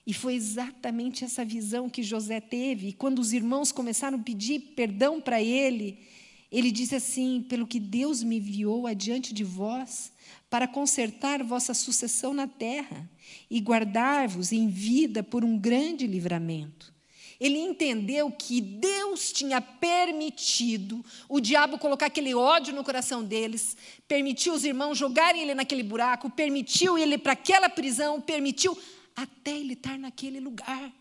E 0.05 0.13
foi 0.13 0.35
exatamente 0.35 1.23
essa 1.23 1.45
visão 1.45 1.89
que 1.89 2.03
José 2.03 2.41
teve. 2.41 2.89
E 2.89 2.93
quando 2.93 3.19
os 3.19 3.31
irmãos 3.31 3.71
começaram 3.71 4.19
a 4.19 4.23
pedir 4.23 4.73
perdão 4.75 5.21
para 5.21 5.41
ele, 5.41 5.99
ele 6.51 6.71
disse 6.71 6.95
assim: 6.95 7.45
Pelo 7.47 7.67
que 7.67 7.79
Deus 7.79 8.23
me 8.23 8.37
enviou 8.37 8.87
adiante 8.87 9.33
de 9.33 9.43
vós, 9.43 10.11
para 10.49 10.67
consertar 10.67 11.43
vossa 11.43 11.73
sucessão 11.73 12.33
na 12.33 12.47
terra 12.47 13.09
e 13.49 13.59
guardar-vos 13.59 14.51
em 14.51 14.67
vida 14.67 15.21
por 15.21 15.43
um 15.43 15.57
grande 15.57 16.07
livramento. 16.07 16.95
Ele 17.39 17.59
entendeu 17.59 18.31
que 18.31 18.59
Deus 18.59 19.31
tinha 19.31 19.61
permitido 19.61 21.05
o 21.29 21.39
diabo 21.39 21.77
colocar 21.77 22.07
aquele 22.07 22.33
ódio 22.33 22.73
no 22.73 22.83
coração 22.83 23.23
deles, 23.23 23.77
permitiu 24.07 24.53
os 24.53 24.63
irmãos 24.63 24.97
jogarem 24.97 25.43
ele 25.43 25.53
naquele 25.53 25.83
buraco, 25.83 26.31
permitiu 26.31 26.97
ele 26.97 27.17
para 27.17 27.33
aquela 27.33 27.69
prisão, 27.69 28.19
permitiu 28.19 28.75
até 29.15 29.51
ele 29.51 29.73
estar 29.73 29.99
naquele 29.99 30.39
lugar. 30.39 30.91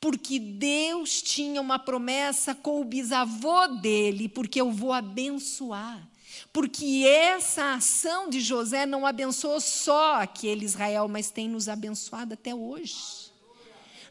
Porque 0.00 0.38
Deus 0.38 1.22
tinha 1.22 1.60
uma 1.60 1.78
promessa 1.78 2.54
com 2.54 2.80
o 2.80 2.84
bisavô 2.84 3.66
dele, 3.68 4.28
porque 4.28 4.60
eu 4.60 4.70
vou 4.70 4.92
abençoar. 4.92 6.06
Porque 6.52 7.04
essa 7.06 7.74
ação 7.74 8.28
de 8.28 8.40
José 8.40 8.86
não 8.86 9.06
abençoou 9.06 9.60
só 9.60 10.20
aquele 10.20 10.64
Israel, 10.64 11.08
mas 11.08 11.30
tem 11.30 11.48
nos 11.48 11.68
abençoado 11.68 12.34
até 12.34 12.54
hoje. 12.54 13.26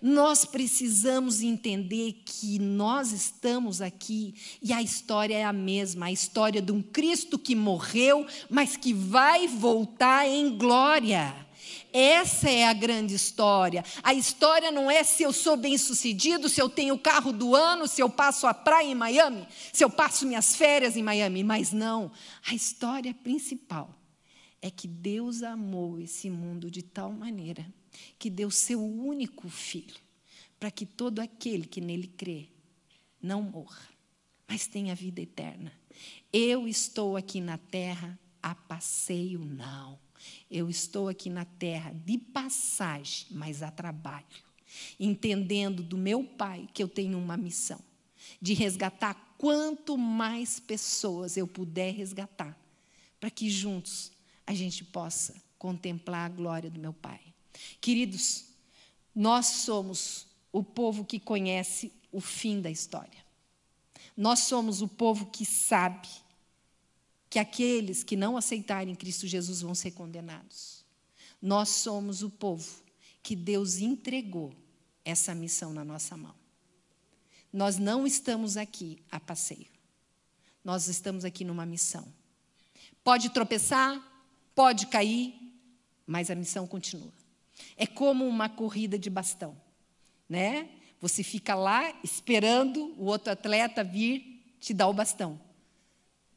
Nós 0.02 0.46
precisamos 0.46 1.42
entender 1.42 2.22
que 2.26 2.60
nós 2.60 3.12
estamos 3.12 3.82
aqui 3.82 4.36
e 4.62 4.72
a 4.72 4.82
história 4.82 5.36
é 5.36 5.44
a 5.44 5.54
mesma, 5.54 6.08
a 6.08 6.12
história 6.12 6.62
de 6.62 6.72
um 6.72 6.82
Cristo 6.82 7.40
que 7.40 7.56
morreu, 7.56 8.28
mas 8.50 8.76
que 8.78 8.94
vai 8.94 9.48
voltar 9.48 10.28
em 10.28 10.56
glória. 10.58 11.45
Essa 11.98 12.50
é 12.50 12.68
a 12.68 12.74
grande 12.74 13.16
história. 13.16 13.82
A 14.04 14.14
história 14.14 14.70
não 14.70 14.92
é 14.92 15.02
se 15.02 15.24
eu 15.24 15.32
sou 15.32 15.56
bem-sucedido, 15.56 16.50
se 16.50 16.62
eu 16.62 16.68
tenho 16.68 16.96
o 16.96 17.00
carro 17.00 17.32
do 17.32 17.56
ano, 17.56 17.88
se 17.88 18.02
eu 18.02 18.10
passo 18.10 18.46
a 18.46 18.54
praia 18.54 18.92
em 18.92 18.94
Miami, 18.94 19.48
se 19.72 19.82
eu 19.82 19.90
passo 19.90 20.28
minhas 20.28 20.58
férias 20.58 20.98
em 20.98 21.02
Miami, 21.02 21.42
mas 21.42 21.72
não. 21.72 22.12
A 22.46 22.54
história 22.54 23.14
principal 23.14 23.98
é 24.62 24.70
que 24.70 24.90
Deus 24.90 25.42
amou 25.42 25.98
esse 25.98 26.30
mundo 26.30 26.70
de 26.70 26.82
tal 26.82 27.14
maneira 27.14 27.66
que 28.20 28.30
deu 28.30 28.52
seu 28.52 28.84
único 28.84 29.48
filho, 29.48 29.96
para 30.60 30.70
que 30.70 30.86
todo 30.86 31.20
aquele 31.20 31.66
que 31.66 31.80
nele 31.80 32.08
crê 32.08 32.50
não 33.22 33.42
morra, 33.42 33.88
mas 34.46 34.68
tenha 34.68 34.94
vida 34.94 35.22
eterna. 35.22 35.72
Eu 36.34 36.68
estou 36.68 37.16
aqui 37.16 37.40
na 37.40 37.58
terra 37.58 38.20
a 38.44 38.54
passeio, 38.54 39.40
não. 39.40 40.04
Eu 40.50 40.70
estou 40.70 41.08
aqui 41.08 41.30
na 41.30 41.46
terra 41.46 41.92
de 42.06 42.18
passagem, 42.18 43.28
mas 43.32 43.62
a 43.62 43.72
trabalho, 43.72 44.26
entendendo 45.00 45.84
do 45.84 45.98
meu 45.98 46.24
Pai 46.24 46.68
que 46.74 46.82
eu 46.84 46.88
tenho 46.88 47.18
uma 47.18 47.38
missão 47.38 47.80
de 48.42 48.54
resgatar 48.54 49.36
quanto 49.38 49.98
mais 49.98 50.60
pessoas 50.60 51.38
eu 51.38 51.48
puder 51.48 51.94
resgatar, 51.94 52.58
para 53.20 53.30
que 53.30 53.50
juntos 53.50 54.12
a 54.46 54.54
gente 54.54 54.84
possa 54.84 55.36
contemplar 55.58 56.26
a 56.26 56.34
glória 56.34 56.70
do 56.70 56.80
meu 56.80 56.94
Pai. 56.94 57.20
Queridos, 57.80 58.46
nós 59.14 59.46
somos 59.46 60.28
o 60.52 60.64
povo 60.64 61.06
que 61.06 61.20
conhece 61.20 61.92
o 62.12 62.22
fim 62.22 62.62
da 62.62 62.70
história. 62.70 63.26
Nós 64.16 64.40
somos 64.40 64.82
o 64.82 64.88
povo 64.88 65.26
que 65.26 65.46
sabe 65.46 66.08
que 67.36 67.40
aqueles 67.40 68.02
que 68.02 68.16
não 68.16 68.38
aceitarem 68.38 68.96
Cristo 68.96 69.28
Jesus 69.28 69.60
vão 69.60 69.76
ser 69.76 69.92
condenados. 69.92 70.86
Nós 71.42 71.68
somos 71.68 72.24
o 72.24 72.30
povo 72.30 72.82
que 73.22 73.36
Deus 73.36 73.80
entregou 73.80 74.56
essa 75.04 75.36
missão 75.36 75.74
na 75.74 75.84
nossa 75.84 76.16
mão. 76.16 76.34
Nós 77.52 77.78
não 77.78 78.08
estamos 78.08 78.56
aqui 78.56 79.04
a 79.12 79.20
passeio. 79.20 79.68
Nós 80.64 80.88
estamos 80.88 81.26
aqui 81.26 81.44
numa 81.44 81.66
missão. 81.66 82.08
Pode 83.04 83.30
tropeçar, 83.32 84.02
pode 84.56 84.88
cair, 84.88 85.36
mas 86.08 86.32
a 86.32 86.36
missão 86.36 86.66
continua. 86.66 87.12
É 87.76 87.86
como 87.86 88.26
uma 88.26 88.48
corrida 88.48 88.98
de 88.98 89.10
bastão, 89.10 89.62
né? 90.30 90.70
Você 91.02 91.22
fica 91.22 91.54
lá 91.54 92.00
esperando 92.02 92.96
o 92.98 93.04
outro 93.04 93.34
atleta 93.34 93.84
vir 93.84 94.56
te 94.58 94.74
dar 94.74 94.88
o 94.88 94.94
bastão. 94.94 95.45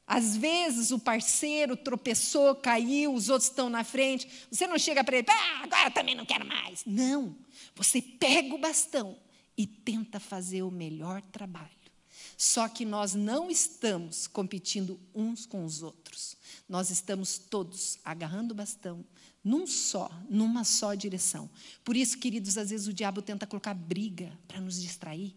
Às 0.09 0.35
vezes 0.39 0.91
o 0.91 0.99
parceiro 0.99 1.77
tropeçou, 1.77 2.55
caiu, 2.55 3.13
os 3.13 3.29
outros 3.29 3.51
estão 3.51 3.69
na 3.69 3.85
frente. 3.85 4.27
Você 4.51 4.67
não 4.67 4.79
chega 4.79 5.05
para 5.05 5.19
ele, 5.19 5.27
ah, 5.29 5.65
agora 5.65 5.91
também 5.91 6.15
não 6.15 6.25
quero 6.25 6.47
mais. 6.47 6.83
Não. 6.87 7.37
Você 7.75 8.01
pega 8.01 8.55
o 8.55 8.59
bastão 8.59 9.19
e 9.55 9.67
tenta 9.67 10.19
fazer 10.19 10.63
o 10.63 10.71
melhor 10.71 11.21
trabalho. 11.21 11.69
Só 12.39 12.69
que 12.69 12.87
nós 12.87 13.15
não 13.15 13.51
estamos 13.51 14.27
competindo 14.27 14.99
uns 15.15 15.45
com 15.45 15.63
os 15.63 15.83
outros. 15.83 16.37
Nós 16.67 16.89
estamos 16.89 17.37
todos 17.37 17.99
agarrando 18.03 18.53
o 18.53 18.57
bastão, 18.57 19.05
num 19.45 19.67
só, 19.67 20.11
numa 20.31 20.65
só 20.65 20.95
direção. 20.95 21.51
Por 21.85 21.97
isso, 21.97 22.17
queridos, 22.17 22.57
às 22.57 22.71
vezes 22.71 22.87
o 22.87 22.95
diabo 22.95 23.21
tenta 23.21 23.47
colocar 23.47 23.75
briga 23.75 24.33
para 24.47 24.59
nos 24.59 24.81
distrair. 24.81 25.37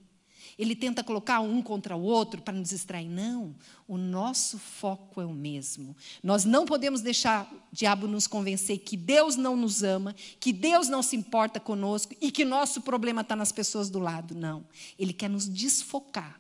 Ele 0.58 0.76
tenta 0.76 1.04
colocar 1.04 1.40
um 1.40 1.62
contra 1.62 1.96
o 1.96 2.02
outro 2.02 2.42
para 2.42 2.54
nos 2.54 2.70
distrair. 2.70 3.08
Não, 3.08 3.56
o 3.88 3.98
nosso 3.98 4.58
foco 4.58 5.22
é 5.22 5.26
o 5.26 5.34
mesmo. 5.34 5.96
Nós 6.24 6.46
não 6.46 6.66
podemos 6.66 7.02
deixar 7.02 7.52
o 7.52 7.76
diabo 7.76 8.08
nos 8.08 8.28
convencer 8.28 8.80
que 8.80 8.96
Deus 8.96 9.36
não 9.36 9.56
nos 9.56 9.84
ama, 9.84 10.16
que 10.40 10.54
Deus 10.54 10.88
não 10.88 11.02
se 11.02 11.16
importa 11.16 11.60
conosco 11.60 12.16
e 12.22 12.32
que 12.32 12.46
nosso 12.46 12.82
problema 12.82 13.22
está 13.22 13.36
nas 13.36 13.52
pessoas 13.52 13.90
do 13.90 14.00
lado. 14.00 14.36
Não. 14.36 14.66
Ele 14.98 15.14
quer 15.14 15.30
nos 15.30 15.48
desfocar. 15.48 16.40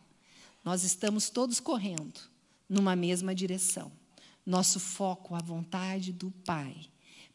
Nós 0.64 0.84
estamos 0.84 1.30
todos 1.30 1.60
correndo 1.60 2.20
numa 2.70 2.96
mesma 2.96 3.34
direção. 3.34 3.92
Nosso 4.46 4.80
foco, 4.80 5.36
a 5.36 5.40
vontade 5.40 6.12
do 6.12 6.32
Pai 6.46 6.92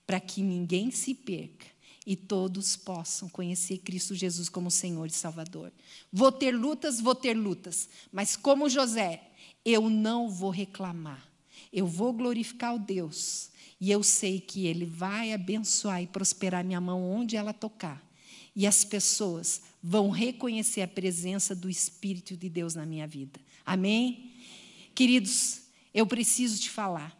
para 0.06 0.20
que 0.20 0.40
ninguém 0.40 0.90
se 0.90 1.12
perca 1.12 1.66
e 2.06 2.14
todos 2.14 2.76
possam 2.76 3.28
conhecer 3.28 3.78
Cristo 3.78 4.14
Jesus 4.14 4.48
como 4.48 4.70
Senhor 4.70 5.06
e 5.06 5.10
Salvador. 5.10 5.72
Vou 6.12 6.30
ter 6.30 6.52
lutas, 6.52 7.00
vou 7.00 7.16
ter 7.16 7.34
lutas, 7.34 7.88
mas 8.12 8.36
como 8.36 8.70
José, 8.70 9.28
eu 9.64 9.90
não 9.90 10.30
vou 10.30 10.50
reclamar. 10.50 11.26
Eu 11.72 11.86
vou 11.86 12.12
glorificar 12.12 12.76
o 12.76 12.78
Deus 12.78 13.50
e 13.80 13.90
eu 13.90 14.04
sei 14.04 14.40
que 14.40 14.66
Ele 14.66 14.86
vai 14.86 15.32
abençoar 15.32 16.00
e 16.00 16.06
prosperar 16.06 16.64
minha 16.64 16.80
mão 16.80 17.02
onde 17.02 17.36
ela 17.36 17.52
tocar. 17.52 18.00
E 18.54 18.66
as 18.66 18.84
pessoas 18.84 19.62
vão 19.82 20.08
reconhecer 20.10 20.82
a 20.82 20.88
presença 20.88 21.54
do 21.54 21.68
Espírito 21.68 22.36
de 22.36 22.48
Deus 22.48 22.74
na 22.74 22.86
minha 22.86 23.06
vida. 23.06 23.40
Amém? 23.66 24.32
Queridos, 24.94 25.62
eu 25.92 26.06
preciso 26.06 26.58
te 26.60 26.70
falar. 26.70 27.14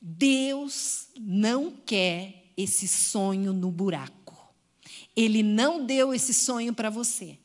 Deus 0.00 1.06
não 1.18 1.70
quer 1.70 2.45
esse 2.56 2.88
sonho 2.88 3.52
no 3.52 3.70
buraco. 3.70 4.36
Ele 5.14 5.42
não 5.42 5.84
deu 5.84 6.14
esse 6.14 6.32
sonho 6.32 6.74
para 6.74 6.90
você 6.90 7.38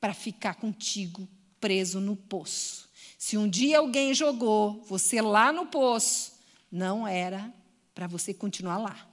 para 0.00 0.12
ficar 0.12 0.54
contigo 0.56 1.28
preso 1.60 1.98
no 1.98 2.14
poço. 2.14 2.88
Se 3.18 3.38
um 3.38 3.48
dia 3.48 3.78
alguém 3.78 4.12
jogou 4.12 4.82
você 4.82 5.22
lá 5.22 5.50
no 5.50 5.66
poço, 5.66 6.32
não 6.70 7.08
era 7.08 7.52
para 7.94 8.06
você 8.06 8.34
continuar 8.34 8.78
lá. 8.78 9.08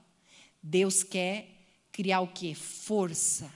Deus 0.62 1.02
quer 1.02 1.48
criar 1.90 2.20
o 2.20 2.28
quê? 2.28 2.54
Força. 2.54 3.50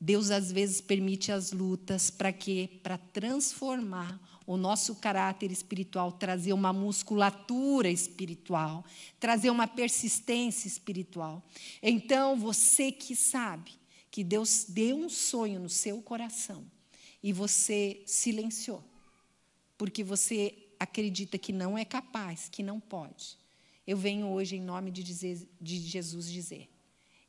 Deus 0.00 0.30
às 0.30 0.52
vezes 0.52 0.80
permite 0.80 1.32
as 1.32 1.52
lutas 1.52 2.10
para 2.10 2.32
quê? 2.32 2.68
Para 2.82 2.96
transformar 2.96 4.20
o 4.46 4.56
nosso 4.56 4.94
caráter 4.94 5.50
espiritual, 5.50 6.12
trazer 6.12 6.52
uma 6.52 6.72
musculatura 6.72 7.90
espiritual, 7.90 8.84
trazer 9.18 9.50
uma 9.50 9.66
persistência 9.66 10.68
espiritual. 10.68 11.42
Então, 11.82 12.36
você 12.36 12.92
que 12.92 13.16
sabe 13.16 13.72
que 14.10 14.22
Deus 14.22 14.64
deu 14.68 14.96
um 14.96 15.08
sonho 15.08 15.58
no 15.58 15.68
seu 15.68 16.00
coração 16.00 16.64
e 17.22 17.32
você 17.32 18.02
silenciou, 18.06 18.84
porque 19.76 20.04
você 20.04 20.56
acredita 20.78 21.36
que 21.36 21.52
não 21.52 21.76
é 21.76 21.84
capaz, 21.84 22.48
que 22.48 22.62
não 22.62 22.78
pode. 22.78 23.36
Eu 23.84 23.96
venho 23.96 24.28
hoje, 24.28 24.56
em 24.56 24.62
nome 24.62 24.92
de, 24.92 25.02
dizer, 25.02 25.48
de 25.60 25.78
Jesus, 25.78 26.30
dizer: 26.30 26.68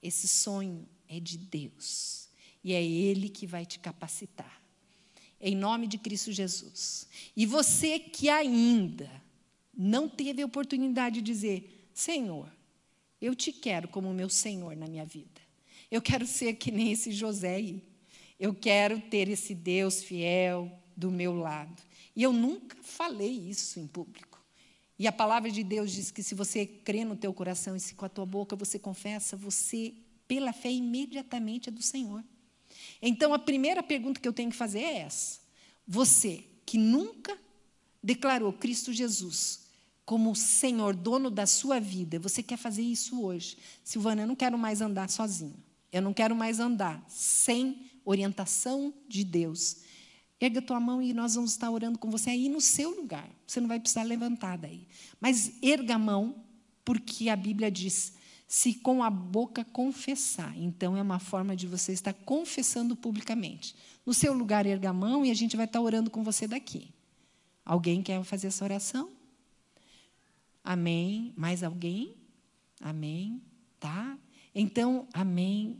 esse 0.04 0.28
sonho 0.28 0.88
é 1.08 1.20
de 1.20 1.38
Deus 1.38 2.30
e 2.64 2.74
é 2.74 2.84
Ele 2.84 3.28
que 3.28 3.48
vai 3.48 3.66
te 3.66 3.80
capacitar 3.80 4.57
em 5.40 5.56
nome 5.56 5.88
de 5.88 5.98
Cristo 5.98 6.32
Jesus. 6.32 7.08
E 7.36 7.46
você 7.46 8.00
que 8.00 8.30
ainda 8.30 9.10
não 9.78 10.10
teve 10.10 10.42
a 10.42 10.46
oportunidade 10.46 11.16
de 11.16 11.22
dizer: 11.22 11.90
Senhor, 11.94 12.52
eu 13.22 13.36
te 13.36 13.52
quero 13.52 13.88
como 13.88 14.14
meu 14.14 14.30
Senhor 14.30 14.76
na 14.76 14.88
minha 14.88 15.06
vida. 15.06 15.42
Eu 15.90 16.02
quero 16.02 16.26
ser 16.26 16.54
que 16.56 16.72
nem 16.72 16.92
esse 16.92 17.12
José 17.12 17.56
aí. 17.56 17.84
Eu 18.40 18.54
quero 18.54 19.00
ter 19.00 19.30
esse 19.30 19.56
Deus 19.56 20.04
fiel 20.04 20.72
do 20.96 21.10
meu 21.10 21.34
lado. 21.34 21.82
E 22.16 22.24
eu 22.24 22.34
nunca 22.34 22.76
falei 22.82 23.32
isso 23.32 23.80
em 23.80 23.88
público. 23.88 24.44
E 25.00 25.08
a 25.08 25.12
palavra 25.12 25.52
de 25.52 25.64
Deus 25.64 25.92
diz 25.92 26.10
que 26.10 26.24
se 26.24 26.34
você 26.34 26.66
crê 26.66 27.06
no 27.06 27.16
teu 27.16 27.32
coração 27.32 27.76
e 27.76 27.80
se 27.80 27.94
com 27.94 28.06
a 28.06 28.10
tua 28.10 28.26
boca 28.26 28.56
você 28.56 28.80
confessa, 28.80 29.38
você, 29.38 29.94
pela 30.28 30.52
fé, 30.52 30.72
imediatamente 30.72 31.70
é 31.70 31.72
do 31.72 31.82
Senhor. 31.82 32.24
Então, 33.02 33.34
a 33.34 33.40
primeira 33.40 33.84
pergunta 33.84 34.20
que 34.20 34.28
eu 34.28 34.34
tenho 34.34 34.50
que 34.50 34.56
fazer 34.56 34.80
é 34.80 35.00
essa. 35.00 35.40
Você 35.88 36.44
que 36.66 36.78
nunca 36.78 37.38
declarou 38.04 38.52
Cristo 38.54 38.92
Jesus 38.92 39.68
como 40.06 40.34
Senhor, 40.36 40.96
dono 40.96 41.30
da 41.30 41.46
sua 41.46 41.80
vida, 41.80 42.18
você 42.18 42.42
quer 42.42 42.58
fazer 42.58 42.82
isso 42.82 43.22
hoje. 43.22 43.58
Silvana, 43.84 44.22
eu 44.22 44.28
não 44.28 44.36
quero 44.36 44.58
mais 44.58 44.80
andar 44.80 45.10
sozinho. 45.10 45.62
Eu 45.92 46.02
não 46.02 46.14
quero 46.14 46.36
mais 46.36 46.60
andar 46.60 47.04
sem 47.10 47.90
orientação 48.06 48.94
de 49.08 49.24
Deus. 49.26 49.78
Erga 50.40 50.62
tua 50.62 50.80
mão 50.80 51.02
e 51.02 51.14
nós 51.14 51.36
vamos 51.36 51.52
estar 51.52 51.70
orando 51.70 52.00
com 52.00 52.10
você 52.10 52.30
aí 52.30 52.48
no 52.48 52.62
seu 52.62 52.92
lugar. 52.92 53.30
Você 53.46 53.60
não 53.60 53.68
vai 53.68 53.80
precisar 53.80 54.04
levantar 54.04 54.58
daí. 54.58 54.88
Mas 55.20 55.52
erga 55.62 55.96
a 55.96 56.00
mão, 56.00 56.36
porque 56.86 57.28
a 57.28 57.36
Bíblia 57.36 57.70
diz: 57.70 58.14
se 58.48 58.76
com 58.76 59.04
a 59.04 59.10
boca 59.10 59.66
confessar. 59.66 60.58
Então 60.58 60.96
é 60.96 61.02
uma 61.02 61.20
forma 61.20 61.56
de 61.56 61.68
você 61.68 61.92
estar 61.92 62.14
confessando 62.14 62.96
publicamente. 62.96 63.76
No 64.06 64.14
seu 64.14 64.34
lugar, 64.34 64.66
erga 64.66 64.90
a 64.90 64.94
mão 64.94 65.26
e 65.26 65.30
a 65.30 65.34
gente 65.34 65.58
vai 65.58 65.66
estar 65.66 65.82
orando 65.82 66.10
com 66.10 66.24
você 66.24 66.48
daqui. 66.48 66.90
Alguém 67.66 68.02
quer 68.02 68.24
fazer 68.24 68.48
essa 68.48 68.64
oração? 68.64 69.10
Amém. 70.64 71.34
Mais 71.36 71.62
alguém? 71.62 72.16
Amém. 72.80 73.42
Tá? 73.80 74.18
Então, 74.56 75.06
amém. 75.12 75.78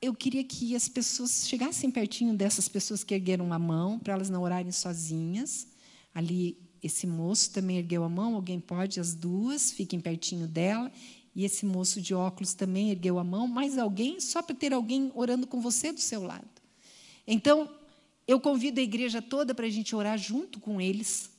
Eu 0.00 0.14
queria 0.14 0.42
que 0.42 0.74
as 0.74 0.88
pessoas 0.88 1.46
chegassem 1.46 1.90
pertinho 1.90 2.32
dessas 2.34 2.68
pessoas 2.68 3.04
que 3.04 3.12
ergueram 3.12 3.52
a 3.52 3.58
mão, 3.58 3.98
para 3.98 4.14
elas 4.14 4.30
não 4.30 4.42
orarem 4.42 4.72
sozinhas. 4.72 5.68
Ali, 6.14 6.56
esse 6.82 7.06
moço 7.06 7.50
também 7.50 7.76
ergueu 7.76 8.04
a 8.04 8.08
mão, 8.08 8.34
alguém 8.34 8.58
pode, 8.58 9.00
as 9.00 9.14
duas, 9.14 9.70
fiquem 9.70 10.00
pertinho 10.00 10.46
dela. 10.46 10.90
E 11.38 11.44
esse 11.44 11.64
moço 11.64 12.02
de 12.02 12.12
óculos 12.12 12.52
também 12.52 12.90
ergueu 12.90 13.18
a 13.18 13.24
mão. 13.24 13.46
Mais 13.46 13.78
alguém, 13.78 14.20
só 14.20 14.42
para 14.42 14.54
ter 14.54 14.74
alguém 14.74 15.10
orando 15.14 15.46
com 15.46 15.60
você 15.60 15.92
do 15.92 16.00
seu 16.00 16.22
lado. 16.22 16.48
Então, 17.26 17.70
eu 18.26 18.38
convido 18.40 18.80
a 18.80 18.82
igreja 18.82 19.22
toda 19.22 19.54
para 19.54 19.66
a 19.66 19.70
gente 19.70 19.94
orar 19.94 20.18
junto 20.18 20.58
com 20.58 20.80
eles 20.80 21.30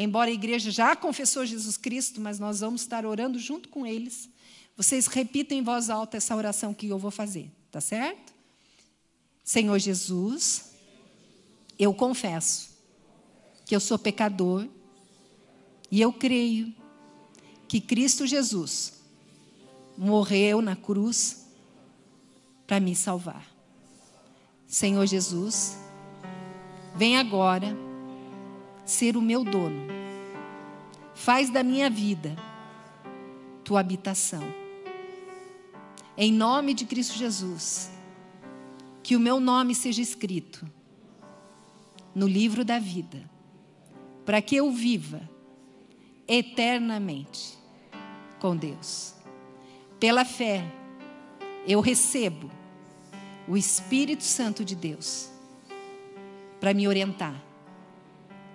Embora 0.00 0.30
a 0.30 0.32
igreja 0.32 0.70
já 0.70 0.94
confessou 0.94 1.44
Jesus 1.44 1.76
Cristo, 1.76 2.20
mas 2.20 2.38
nós 2.38 2.60
vamos 2.60 2.82
estar 2.82 3.04
orando 3.04 3.36
junto 3.36 3.68
com 3.68 3.84
eles. 3.84 4.30
Vocês 4.76 5.08
repitam 5.08 5.58
em 5.58 5.62
voz 5.62 5.90
alta 5.90 6.16
essa 6.16 6.36
oração 6.36 6.72
que 6.72 6.86
eu 6.86 6.98
vou 6.98 7.10
fazer, 7.10 7.50
tá 7.68 7.80
certo? 7.80 8.32
Senhor 9.42 9.76
Jesus, 9.76 10.70
eu 11.76 11.92
confesso 11.92 12.68
que 13.66 13.74
eu 13.74 13.80
sou 13.80 13.98
pecador 13.98 14.68
e 15.90 16.00
eu 16.00 16.12
creio 16.12 16.72
que 17.66 17.80
Cristo 17.80 18.24
Jesus 18.24 18.97
morreu 19.98 20.62
na 20.62 20.76
cruz 20.76 21.48
para 22.66 22.78
me 22.78 22.94
salvar. 22.94 23.44
Senhor 24.64 25.04
Jesus, 25.06 25.76
vem 26.94 27.18
agora 27.18 27.76
ser 28.84 29.16
o 29.16 29.22
meu 29.22 29.42
dono. 29.42 29.88
Faz 31.14 31.50
da 31.50 31.64
minha 31.64 31.90
vida 31.90 32.36
tua 33.64 33.80
habitação. 33.80 34.42
Em 36.16 36.32
nome 36.32 36.74
de 36.74 36.84
Cristo 36.84 37.16
Jesus, 37.16 37.90
que 39.02 39.16
o 39.16 39.20
meu 39.20 39.40
nome 39.40 39.74
seja 39.74 40.00
escrito 40.00 40.64
no 42.14 42.26
livro 42.26 42.64
da 42.64 42.78
vida, 42.78 43.28
para 44.24 44.40
que 44.40 44.56
eu 44.56 44.70
viva 44.70 45.28
eternamente 46.26 47.58
com 48.38 48.56
Deus. 48.56 49.17
Pela 50.00 50.24
fé, 50.24 50.64
eu 51.66 51.80
recebo 51.80 52.50
o 53.46 53.56
Espírito 53.56 54.22
Santo 54.22 54.64
de 54.64 54.76
Deus 54.76 55.30
para 56.60 56.72
me 56.72 56.86
orientar 56.86 57.42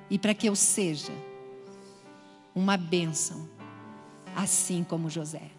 e 0.09 0.17
para 0.17 0.33
que 0.33 0.47
eu 0.47 0.55
seja 0.55 1.11
uma 2.53 2.77
bênção, 2.77 3.49
assim 4.35 4.83
como 4.83 5.09
José. 5.09 5.49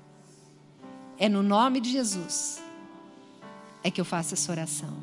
É 1.19 1.29
no 1.29 1.43
nome 1.43 1.81
de 1.81 1.91
Jesus 1.91 2.63
é 3.83 3.91
que 3.91 4.01
eu 4.01 4.05
faço 4.05 4.35
essa 4.35 4.51
oração. 4.51 4.97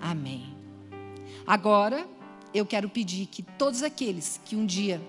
Amém. 0.00 0.54
Agora, 1.46 2.06
eu 2.52 2.64
quero 2.64 2.88
pedir 2.88 3.26
que 3.26 3.42
todos 3.42 3.82
aqueles 3.82 4.40
que 4.44 4.54
um 4.54 4.64
dia 4.64 5.02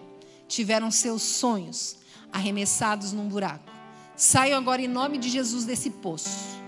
tiveram 0.47 0.89
seus 0.89 1.21
sonhos 1.21 1.97
arremessados 2.31 3.13
num 3.13 3.29
buraco, 3.29 3.74
saiam 4.15 4.57
agora 4.57 4.81
em 4.81 4.87
nome 4.87 5.17
de 5.17 5.29
Jesus 5.29 5.65
desse 5.65 5.89
poço. 5.89 6.59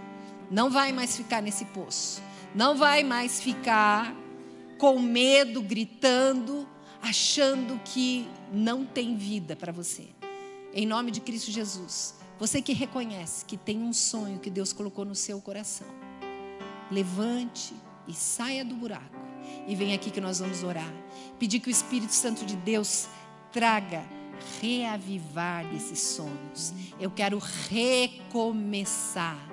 Não 0.50 0.70
vai 0.70 0.92
mais 0.92 1.16
ficar 1.16 1.42
nesse 1.42 1.66
poço. 1.66 2.22
Não 2.56 2.76
vai 2.76 3.04
mais 3.04 3.42
ficar 3.42 4.16
com 4.78 5.00
medo, 5.00 5.62
gritando, 5.62 6.68
achando 7.02 7.80
que 7.84 8.28
não 8.52 8.86
tem 8.86 9.16
vida 9.16 9.56
para 9.56 9.72
você. 9.72 10.08
Em 10.74 10.86
nome 10.86 11.12
de 11.12 11.22
Cristo 11.22 11.52
Jesus, 11.52 12.16
você 12.40 12.62
que 12.62 12.74
reconhece 12.74 13.44
que 13.46 13.58
tem 13.58 13.82
um 13.82 13.94
sonho 13.94 14.40
que 14.40 14.50
Deus 14.50 14.72
colocou 14.72 15.04
no 15.04 15.16
seu 15.16 15.42
coração, 15.42 15.88
levante 16.92 17.74
e 18.08 18.14
saia 18.14 18.64
do 18.64 18.76
buraco 18.76 19.18
e 19.68 19.76
vem 19.76 19.94
aqui 19.94 20.12
que 20.12 20.22
nós 20.22 20.40
vamos 20.40 20.64
orar. 20.64 20.92
Pedir 21.40 21.60
que 21.60 21.70
o 21.70 21.72
Espírito 21.72 22.14
Santo 22.14 22.46
de 22.46 22.56
Deus 22.56 23.08
traga 23.52 24.06
reavivar 24.62 25.66
desses 25.68 26.00
sonhos. 26.00 26.74
Eu 27.00 27.12
quero 27.12 27.40
recomeçar 27.70 29.48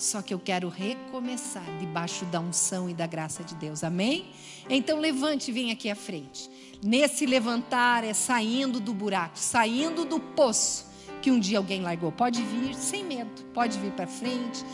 só 0.00 0.22
que 0.22 0.32
eu 0.32 0.38
quero 0.38 0.70
recomeçar 0.70 1.62
debaixo 1.78 2.24
da 2.24 2.40
unção 2.40 2.88
e 2.88 2.94
da 2.94 3.06
graça 3.06 3.44
de 3.44 3.54
Deus. 3.54 3.84
Amém? 3.84 4.30
Então 4.68 4.98
levante 4.98 5.50
e 5.50 5.52
vem 5.52 5.70
aqui 5.70 5.90
à 5.90 5.94
frente. 5.94 6.50
Nesse 6.82 7.26
levantar 7.26 8.02
é 8.02 8.14
saindo 8.14 8.80
do 8.80 8.94
buraco, 8.94 9.38
saindo 9.38 10.06
do 10.06 10.18
poço 10.18 10.86
que 11.20 11.30
um 11.30 11.38
dia 11.38 11.58
alguém 11.58 11.82
largou. 11.82 12.10
Pode 12.10 12.42
vir 12.42 12.74
sem 12.74 13.04
medo, 13.04 13.30
pode 13.52 13.78
vir 13.78 13.92
para 13.92 14.06
frente. 14.06 14.64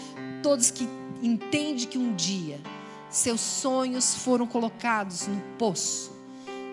Todos 0.45 0.71
que 0.71 0.89
entendem 1.21 1.89
que 1.89 1.99
um 1.99 2.15
dia 2.15 2.61
seus 3.11 3.41
sonhos 3.41 4.15
foram 4.15 4.47
colocados 4.47 5.27
no 5.27 5.41
poço, 5.59 6.13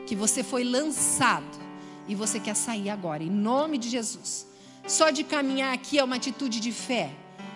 que 0.06 0.16
você 0.16 0.44
foi 0.44 0.64
lançado 0.64 1.63
e 2.08 2.16
você 2.16 2.40
quer 2.40 2.56
sair 2.56 2.90
agora, 2.90 3.24
em 3.24 3.30
nome 3.30 3.78
de 3.78 3.90
Jesus. 3.90 4.48
Só 4.88 5.10
de 5.10 5.24
caminhar 5.24 5.74
aqui 5.74 5.98
é 5.98 6.04
uma 6.04 6.18
atitude 6.18 6.60
de 6.60 6.72
fé. 6.72 7.12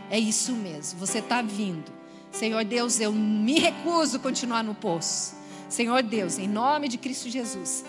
É 0.09 0.17
isso 0.17 0.53
mesmo, 0.53 0.99
você 0.99 1.19
está 1.19 1.41
vindo. 1.41 1.91
Senhor 2.31 2.63
Deus, 2.63 2.99
eu 2.99 3.11
me 3.11 3.59
recuso 3.59 4.17
a 4.17 4.19
continuar 4.19 4.63
no 4.63 4.75
poço. 4.75 5.35
Senhor 5.69 6.01
Deus, 6.01 6.37
em 6.37 6.47
nome 6.47 6.87
de 6.87 6.97
Cristo 6.97 7.29
Jesus, 7.29 7.83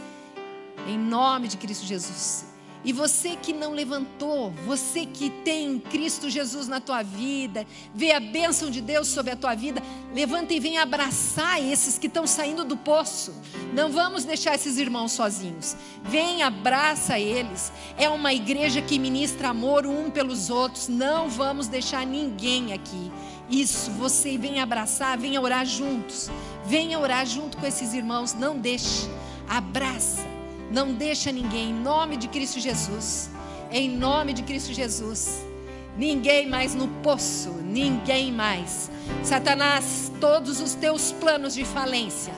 em 0.88 0.98
nome 0.98 1.46
de 1.46 1.56
Cristo 1.56 1.86
Jesus, 1.86 2.44
e 2.84 2.92
você 2.92 3.36
que 3.36 3.52
não 3.52 3.72
levantou, 3.72 4.50
você 4.64 5.04
que 5.04 5.30
tem 5.30 5.78
Cristo 5.78 6.30
Jesus 6.30 6.68
na 6.68 6.80
tua 6.80 7.02
vida, 7.02 7.66
vê 7.92 8.12
a 8.12 8.20
bênção 8.20 8.70
de 8.70 8.80
Deus 8.80 9.08
sobre 9.08 9.32
a 9.32 9.36
tua 9.36 9.54
vida, 9.54 9.82
levanta 10.14 10.54
e 10.54 10.60
vem 10.60 10.78
abraçar 10.78 11.60
esses 11.60 11.98
que 11.98 12.06
estão 12.06 12.26
saindo 12.26 12.64
do 12.64 12.76
poço. 12.76 13.34
Não 13.74 13.90
vamos 13.90 14.24
deixar 14.24 14.54
esses 14.54 14.78
irmãos 14.78 15.12
sozinhos. 15.12 15.76
Vem, 16.04 16.42
abraça 16.42 17.18
eles. 17.18 17.72
É 17.96 18.08
uma 18.08 18.32
igreja 18.32 18.80
que 18.80 18.98
ministra 18.98 19.48
amor 19.48 19.84
um 19.84 20.08
pelos 20.08 20.48
outros. 20.48 20.86
Não 20.88 21.28
vamos 21.28 21.66
deixar 21.66 22.06
ninguém 22.06 22.72
aqui. 22.72 23.10
Isso, 23.50 23.90
você 23.92 24.38
vem 24.38 24.60
abraçar, 24.60 25.18
venha 25.18 25.40
orar 25.40 25.66
juntos. 25.66 26.30
Venha 26.64 26.98
orar 26.98 27.26
junto 27.26 27.56
com 27.56 27.66
esses 27.66 27.92
irmãos. 27.92 28.34
Não 28.34 28.56
deixe. 28.56 29.08
Abraça 29.48 30.27
não 30.70 30.92
deixa 30.92 31.32
ninguém, 31.32 31.70
em 31.70 31.74
nome 31.74 32.16
de 32.16 32.28
Cristo 32.28 32.60
Jesus. 32.60 33.30
Em 33.70 33.88
nome 33.88 34.32
de 34.32 34.42
Cristo 34.42 34.72
Jesus. 34.72 35.42
Ninguém 35.96 36.48
mais 36.48 36.74
no 36.74 36.88
poço, 37.02 37.50
ninguém 37.62 38.32
mais. 38.32 38.90
Satanás, 39.24 40.12
todos 40.20 40.60
os 40.60 40.74
teus 40.74 41.12
planos 41.12 41.54
de 41.54 41.64
falência, 41.64 42.32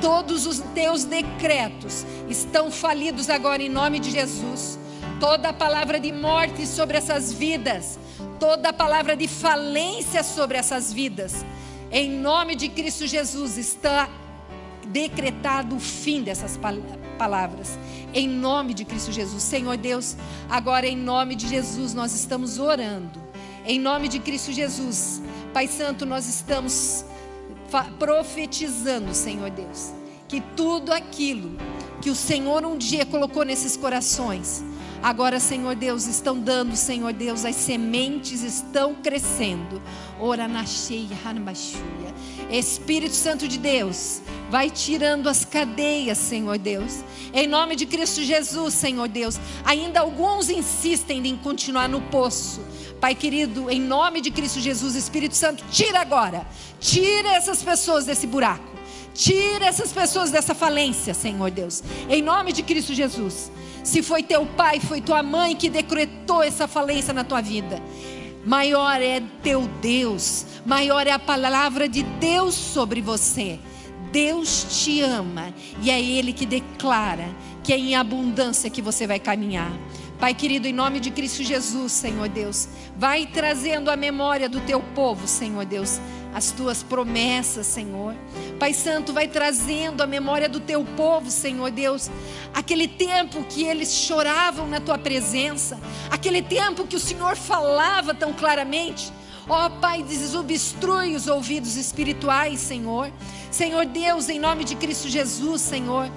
todos 0.00 0.46
os 0.46 0.60
teus 0.74 1.04
decretos 1.04 2.04
estão 2.28 2.70
falidos 2.70 3.30
agora 3.30 3.62
em 3.62 3.68
nome 3.68 3.98
de 3.98 4.10
Jesus. 4.10 4.78
Toda 5.20 5.52
palavra 5.52 5.98
de 5.98 6.12
morte 6.12 6.66
sobre 6.66 6.98
essas 6.98 7.32
vidas, 7.32 7.98
toda 8.38 8.72
palavra 8.72 9.16
de 9.16 9.26
falência 9.26 10.22
sobre 10.22 10.58
essas 10.58 10.92
vidas, 10.92 11.44
em 11.90 12.10
nome 12.10 12.54
de 12.54 12.68
Cristo 12.68 13.06
Jesus 13.06 13.56
está 13.56 14.08
decretado 14.86 15.76
o 15.76 15.80
fim 15.80 16.22
dessas 16.22 16.56
palavras. 16.56 16.97
Em 18.14 18.28
nome 18.28 18.72
de 18.74 18.84
Cristo 18.84 19.10
Jesus. 19.10 19.42
Senhor 19.42 19.76
Deus, 19.76 20.16
agora 20.48 20.86
em 20.86 20.96
nome 20.96 21.34
de 21.34 21.48
Jesus 21.48 21.92
nós 21.92 22.14
estamos 22.14 22.58
orando. 22.58 23.20
Em 23.66 23.78
nome 23.78 24.08
de 24.08 24.18
Cristo 24.18 24.52
Jesus. 24.52 25.20
Pai 25.52 25.66
Santo, 25.66 26.06
nós 26.06 26.28
estamos 26.28 27.04
profetizando, 27.98 29.14
Senhor 29.14 29.50
Deus, 29.50 29.92
que 30.26 30.40
tudo 30.56 30.92
aquilo 30.92 31.56
que 32.00 32.10
o 32.10 32.14
Senhor 32.14 32.64
um 32.64 32.76
dia 32.76 33.04
colocou 33.04 33.44
nesses 33.44 33.76
corações, 33.76 34.64
agora, 35.02 35.40
Senhor 35.40 35.74
Deus, 35.74 36.06
estão 36.06 36.38
dando, 36.38 36.76
Senhor 36.76 37.12
Deus, 37.12 37.44
as 37.44 37.56
sementes 37.56 38.42
estão 38.42 38.94
crescendo. 38.94 39.80
Ora 40.20 40.48
na 40.48 40.64
cheia, 40.66 41.16
Espírito 42.50 43.14
Santo 43.14 43.46
de 43.46 43.58
Deus, 43.58 44.20
vai 44.50 44.70
tirando 44.70 45.28
as 45.28 45.44
cadeias, 45.44 46.16
Senhor 46.18 46.58
Deus. 46.58 47.04
Em 47.32 47.46
nome 47.46 47.76
de 47.76 47.84
Cristo 47.84 48.22
Jesus, 48.22 48.74
Senhor 48.74 49.08
Deus. 49.08 49.38
Ainda 49.64 50.00
alguns 50.00 50.48
insistem 50.48 51.26
em 51.26 51.36
continuar 51.36 51.88
no 51.88 52.00
poço. 52.00 52.60
Pai 53.00 53.14
querido, 53.14 53.70
em 53.70 53.80
nome 53.80 54.20
de 54.20 54.30
Cristo 54.30 54.60
Jesus, 54.60 54.94
Espírito 54.94 55.34
Santo, 55.34 55.62
tira 55.70 56.00
agora. 56.00 56.46
Tira 56.80 57.28
essas 57.34 57.62
pessoas 57.62 58.06
desse 58.06 58.26
buraco. 58.26 58.77
Tira 59.18 59.66
essas 59.66 59.92
pessoas 59.92 60.30
dessa 60.30 60.54
falência, 60.54 61.12
Senhor 61.12 61.50
Deus. 61.50 61.82
Em 62.08 62.22
nome 62.22 62.52
de 62.52 62.62
Cristo 62.62 62.94
Jesus. 62.94 63.50
Se 63.82 64.00
foi 64.00 64.22
teu 64.22 64.46
pai, 64.46 64.78
foi 64.78 65.00
tua 65.00 65.24
mãe 65.24 65.56
que 65.56 65.68
decretou 65.68 66.40
essa 66.40 66.68
falência 66.68 67.12
na 67.12 67.24
tua 67.24 67.40
vida. 67.40 67.82
Maior 68.46 69.02
é 69.02 69.20
teu 69.42 69.66
Deus, 69.82 70.46
maior 70.64 71.04
é 71.04 71.10
a 71.10 71.18
palavra 71.18 71.88
de 71.88 72.04
Deus 72.04 72.54
sobre 72.54 73.00
você. 73.00 73.58
Deus 74.12 74.84
te 74.84 75.00
ama 75.00 75.52
e 75.82 75.90
é 75.90 76.00
Ele 76.00 76.32
que 76.32 76.46
declara 76.46 77.28
que 77.64 77.72
é 77.72 77.76
em 77.76 77.96
abundância 77.96 78.70
que 78.70 78.80
você 78.80 79.04
vai 79.04 79.18
caminhar. 79.18 79.72
Pai 80.18 80.34
querido, 80.34 80.66
em 80.66 80.72
nome 80.72 80.98
de 80.98 81.12
Cristo 81.12 81.44
Jesus, 81.44 81.92
Senhor 81.92 82.28
Deus, 82.28 82.68
vai 82.96 83.24
trazendo 83.24 83.88
a 83.88 83.94
memória 83.94 84.48
do 84.48 84.60
teu 84.60 84.80
povo, 84.80 85.28
Senhor 85.28 85.64
Deus, 85.64 86.00
as 86.34 86.50
tuas 86.50 86.82
promessas, 86.82 87.68
Senhor. 87.68 88.16
Pai 88.58 88.74
Santo, 88.74 89.12
vai 89.12 89.28
trazendo 89.28 90.02
a 90.02 90.08
memória 90.08 90.48
do 90.48 90.58
teu 90.58 90.84
povo, 90.96 91.30
Senhor 91.30 91.70
Deus, 91.70 92.10
aquele 92.52 92.88
tempo 92.88 93.44
que 93.44 93.62
eles 93.62 93.92
choravam 93.94 94.66
na 94.66 94.80
tua 94.80 94.98
presença, 94.98 95.78
aquele 96.10 96.42
tempo 96.42 96.84
que 96.84 96.96
o 96.96 97.00
Senhor 97.00 97.36
falava 97.36 98.12
tão 98.12 98.32
claramente. 98.32 99.12
Ó 99.48 99.66
oh, 99.66 99.70
Pai, 99.78 100.02
desobstrui 100.02 101.14
os 101.14 101.28
ouvidos 101.28 101.76
espirituais, 101.76 102.58
Senhor. 102.58 103.12
Senhor 103.52 103.86
Deus, 103.86 104.28
em 104.28 104.40
nome 104.40 104.64
de 104.64 104.74
Cristo 104.74 105.08
Jesus, 105.08 105.62
Senhor 105.62 106.10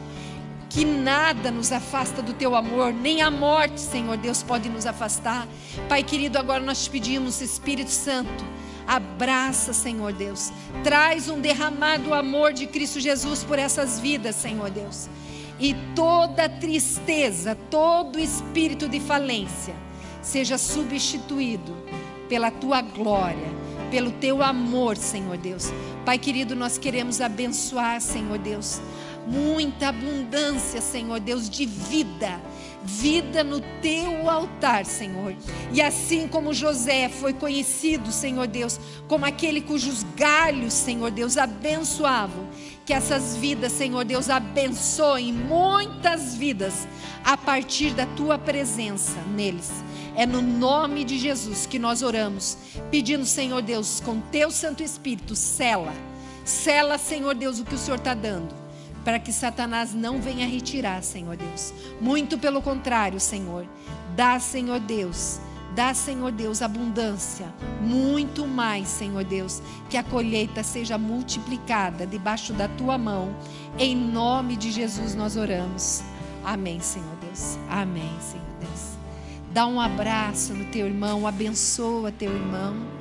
que 0.71 0.85
nada 0.85 1.51
nos 1.51 1.69
afasta 1.69 2.21
do 2.21 2.31
teu 2.31 2.55
amor, 2.55 2.93
nem 2.93 3.21
a 3.21 3.29
morte, 3.29 3.81
Senhor 3.81 4.15
Deus, 4.15 4.41
pode 4.41 4.69
nos 4.69 4.85
afastar. 4.85 5.45
Pai 5.89 6.01
querido, 6.01 6.39
agora 6.39 6.63
nós 6.63 6.85
te 6.85 6.89
pedimos, 6.89 7.41
Espírito 7.41 7.91
Santo, 7.91 8.45
abraça, 8.87 9.73
Senhor 9.73 10.13
Deus, 10.13 10.49
traz 10.81 11.27
um 11.27 11.41
derramado 11.41 12.13
amor 12.13 12.53
de 12.53 12.67
Cristo 12.67 13.01
Jesus 13.01 13.43
por 13.43 13.59
essas 13.59 13.99
vidas, 13.99 14.37
Senhor 14.37 14.69
Deus. 14.69 15.09
E 15.59 15.75
toda 15.93 16.47
tristeza, 16.47 17.53
todo 17.69 18.17
espírito 18.17 18.87
de 18.87 19.01
falência, 19.01 19.75
seja 20.21 20.57
substituído 20.57 21.75
pela 22.29 22.49
tua 22.49 22.81
glória, 22.81 23.61
pelo 23.91 24.09
teu 24.09 24.41
amor, 24.41 24.95
Senhor 24.95 25.35
Deus. 25.35 25.69
Pai 26.05 26.17
querido, 26.17 26.55
nós 26.55 26.77
queremos 26.77 27.19
abençoar, 27.19 27.99
Senhor 27.99 28.37
Deus, 28.37 28.79
muita 29.27 29.89
abundância, 29.89 30.81
Senhor 30.81 31.19
Deus, 31.19 31.49
de 31.49 31.65
vida. 31.65 32.39
Vida 32.83 33.43
no 33.43 33.61
teu 33.79 34.27
altar, 34.27 34.85
Senhor. 34.85 35.35
E 35.71 35.81
assim 35.81 36.27
como 36.27 36.53
José 36.53 37.09
foi 37.09 37.31
conhecido, 37.31 38.11
Senhor 38.11 38.47
Deus, 38.47 38.79
como 39.07 39.23
aquele 39.23 39.61
cujos 39.61 40.03
galhos, 40.15 40.73
Senhor 40.73 41.11
Deus, 41.11 41.37
abençoavam. 41.37 42.47
Que 42.83 42.93
essas 42.93 43.37
vidas, 43.37 43.71
Senhor 43.71 44.03
Deus, 44.03 44.31
abençoem 44.31 45.31
muitas 45.31 46.33
vidas 46.33 46.87
a 47.23 47.37
partir 47.37 47.91
da 47.91 48.07
tua 48.07 48.39
presença 48.39 49.21
neles. 49.35 49.71
É 50.15 50.25
no 50.25 50.41
nome 50.41 51.03
de 51.03 51.19
Jesus 51.19 51.67
que 51.67 51.77
nós 51.77 52.01
oramos, 52.01 52.57
pedindo, 52.89 53.25
Senhor 53.25 53.61
Deus, 53.61 54.01
com 54.03 54.19
teu 54.19 54.49
Santo 54.49 54.81
Espírito, 54.81 55.35
cela, 55.35 55.93
cela, 56.43 56.97
Senhor 56.97 57.35
Deus, 57.35 57.59
o 57.59 57.63
que 57.63 57.75
o 57.75 57.77
Senhor 57.77 57.97
está 57.97 58.15
dando 58.15 58.60
para 59.03 59.19
que 59.19 59.31
Satanás 59.31 59.93
não 59.93 60.21
venha 60.21 60.47
retirar, 60.47 61.03
Senhor 61.03 61.35
Deus. 61.35 61.73
Muito 61.99 62.37
pelo 62.37 62.61
contrário, 62.61 63.19
Senhor. 63.19 63.65
Dá, 64.15 64.39
Senhor 64.39 64.79
Deus. 64.79 65.39
Dá, 65.73 65.93
Senhor 65.93 66.33
Deus, 66.33 66.61
abundância, 66.61 67.47
muito 67.79 68.45
mais, 68.45 68.89
Senhor 68.89 69.23
Deus, 69.23 69.61
que 69.89 69.95
a 69.95 70.03
colheita 70.03 70.63
seja 70.63 70.97
multiplicada 70.97 72.05
debaixo 72.05 72.51
da 72.51 72.67
tua 72.67 72.97
mão. 72.97 73.33
Em 73.79 73.95
nome 73.95 74.57
de 74.57 74.69
Jesus 74.69 75.15
nós 75.15 75.37
oramos. 75.37 76.03
Amém, 76.43 76.81
Senhor 76.81 77.15
Deus. 77.21 77.57
Amém, 77.69 78.11
Senhor 78.19 78.45
Deus. 78.59 78.97
Dá 79.53 79.65
um 79.65 79.79
abraço 79.79 80.53
no 80.53 80.65
teu 80.65 80.87
irmão, 80.87 81.25
abençoa 81.25 82.11
teu 82.11 82.33
irmão. 82.33 83.00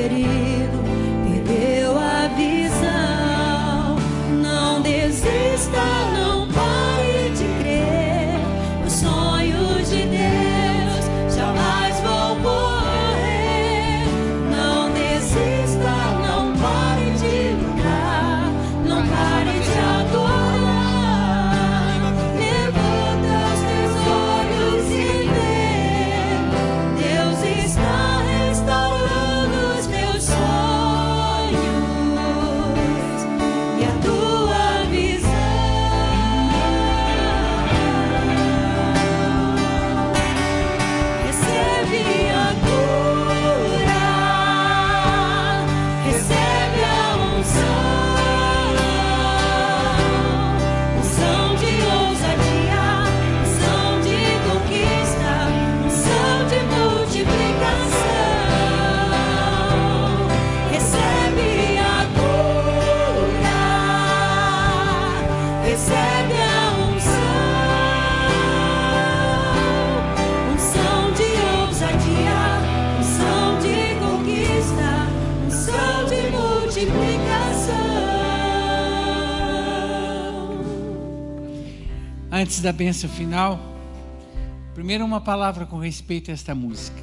e 0.00 0.87
Antes 82.38 82.60
da 82.60 82.70
bênção 82.70 83.10
final, 83.10 83.58
primeiro 84.72 85.04
uma 85.04 85.20
palavra 85.20 85.66
com 85.66 85.76
respeito 85.76 86.30
a 86.30 86.34
esta 86.34 86.54
música. 86.54 87.02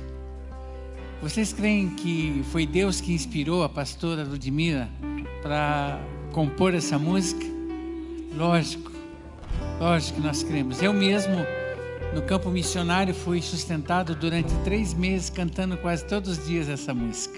Vocês 1.22 1.52
creem 1.52 1.90
que 1.90 2.42
foi 2.54 2.66
Deus 2.66 3.02
que 3.02 3.12
inspirou 3.12 3.62
a 3.62 3.68
pastora 3.68 4.24
Ludmila 4.24 4.88
para 5.44 6.00
compor 6.32 6.74
essa 6.74 6.98
música? 6.98 7.46
Lógico. 8.34 8.90
Lógico 9.78 10.22
que 10.22 10.26
nós 10.26 10.42
cremos. 10.42 10.82
Eu 10.82 10.94
mesmo, 10.94 11.36
no 12.14 12.22
campo 12.22 12.50
missionário, 12.50 13.14
fui 13.14 13.42
sustentado 13.42 14.16
durante 14.16 14.56
três 14.64 14.94
meses 14.94 15.30
cantando 15.30 15.76
quase 15.76 16.06
todos 16.06 16.38
os 16.38 16.48
dias 16.48 16.70
essa 16.70 16.94
música. 16.94 17.38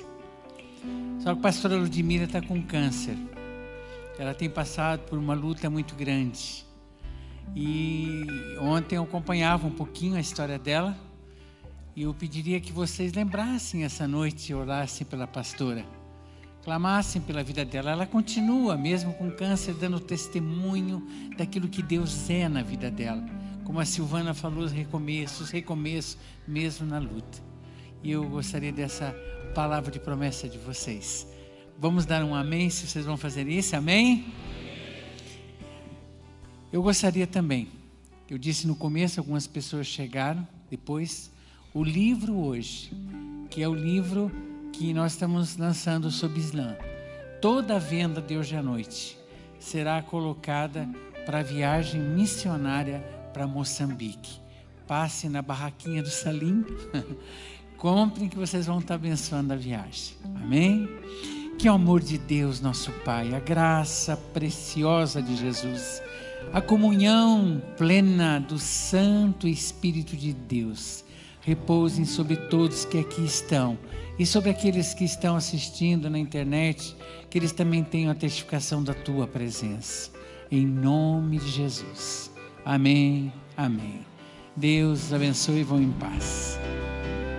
Só 1.24 1.34
que 1.34 1.39
a 1.39 1.41
pastora 1.41 1.76
Ludmira 1.76 2.26
está 2.26 2.43
com 2.43 2.62
câncer. 2.62 3.18
Ela 4.20 4.36
tem 4.36 4.52
passado 4.52 5.00
por 5.10 5.18
uma 5.18 5.34
luta 5.34 5.68
muito 5.68 5.95
grande. 5.95 6.66
E 7.56 8.26
ontem 8.60 8.95
eu 8.95 9.04
acompanhava 9.04 9.68
um 9.68 9.72
pouquinho 9.72 10.16
a 10.16 10.20
história 10.20 10.60
dela. 10.60 10.98
E 11.95 12.04
eu 12.04 12.14
pediria 12.14 12.60
que 12.60 12.72
vocês 12.72 13.14
lembrassem 13.14 13.84
essa 13.84 14.08
noite 14.08 14.52
e 14.52 14.56
orassem 14.56 15.06
pela 15.06 15.26
pastora. 15.26 15.84
Clamassem 16.64 17.22
pela 17.22 17.43
vida 17.43 17.66
dela. 17.66 17.91
Ela 17.91 18.06
continua, 18.06 18.78
mesmo 18.78 19.14
com 19.14 19.32
câncer, 19.32 19.74
dando 19.74 20.00
testemunho 20.00 21.08
daquilo 21.38 21.68
que 21.68 21.82
Deus 21.82 22.30
é 22.30 22.48
na 22.48 22.62
vida 22.62 22.91
dela. 22.91 23.24
Como 23.64 23.80
a 23.80 23.86
Silvana 23.86 24.34
falou, 24.34 24.64
os 24.64 24.72
recomeços, 24.72 25.50
recomeços, 25.50 26.18
mesmo 26.48 26.86
na 26.86 27.00
luta. 27.00 27.39
E 28.04 28.12
eu 28.12 28.24
gostaria 28.30 28.72
dessa 28.72 29.16
palavra 29.56 29.91
de 29.91 30.00
promessa 30.00 30.48
de 30.48 30.58
vocês. 30.58 31.28
Vamos 31.80 32.06
dar 32.06 32.24
um 32.24 32.36
amém 32.36 32.70
se 32.70 32.88
vocês 32.88 33.06
vão 33.06 33.18
fazer 33.18 33.48
isso, 33.48 33.76
amém? 33.76 34.26
Eu 36.72 36.84
gostaria 36.84 37.26
também, 37.26 37.70
eu 38.30 38.38
disse 38.38 38.68
no 38.68 38.76
começo, 38.76 39.22
algumas 39.22 39.47
pessoas 39.47 39.88
chegaram 39.88 40.45
depois 40.70 41.32
o 41.74 41.82
livro 41.82 42.36
hoje, 42.36 42.91
que 43.49 43.63
é 43.63 43.70
o 43.70 43.74
livro 43.74 44.30
que 44.74 44.93
nós 44.93 45.13
estamos 45.13 45.55
lançando 45.55 46.11
sobre 46.11 46.39
Islã. 46.39 46.76
Toda 47.41 47.78
a 47.78 47.80
venda 47.80 48.22
de 48.22 48.36
hoje 48.36 48.55
à 48.55 48.61
noite 48.61 49.18
será 49.57 50.01
colocada 50.01 50.89
para 51.26 51.39
a 51.39 51.43
viagem 51.43 52.01
missionária 52.01 52.99
para 53.34 53.47
Moçambique. 53.47 54.41
Passe 54.86 55.30
na 55.30 55.41
barraquinha 55.41 56.03
do 56.03 56.09
Salim, 56.09 56.65
comprem 57.78 58.28
que 58.28 58.38
vocês 58.38 58.65
vão 58.65 58.80
estar 58.80 58.95
abençoando 58.95 59.53
a 59.53 59.55
viagem. 59.55 60.15
Amém? 60.36 60.89
Que 61.57 61.70
o 61.70 61.74
amor 61.74 62.01
de 62.01 62.18
Deus, 62.18 62.59
nosso 62.59 62.91
Pai, 63.05 63.34
a 63.34 63.39
graça 63.39 64.18
preciosa 64.18 65.22
de 65.22 65.36
Jesus, 65.36 66.01
a 66.54 66.62
comunhão 66.62 67.62
plena 67.78 68.39
do 68.39 68.58
Santo 68.58 69.48
Espírito 69.48 70.16
de 70.16 70.34
Deus 70.34 71.04
repousem 71.41 72.06
sobre 72.06 72.36
todos 72.36 72.86
que 72.86 73.00
aqui 73.00 73.24
estão 73.24 73.78
e 74.18 74.26
sobre 74.26 74.50
aqueles 74.50 74.93
que 74.93 75.04
estão 75.04 75.36
assistindo 75.36 76.10
na 76.10 76.18
internet, 76.18 76.95
que 77.30 77.38
eles 77.38 77.52
também 77.52 77.84
tenham 77.84 78.12
a 78.12 78.16
testificação 78.16 78.84
da 78.84 78.93
tua 78.93 79.28
presença. 79.28 80.12
Em 80.50 80.66
nome 80.66 81.38
de 81.38 81.50
Jesus. 81.50 82.32
Amém. 82.66 83.32
Amém. 83.56 84.06
Deus 84.56 85.14
abençoe 85.14 85.60
e 85.60 85.64
vão 85.64 85.82
em 85.82 85.91
paz. 85.91 86.60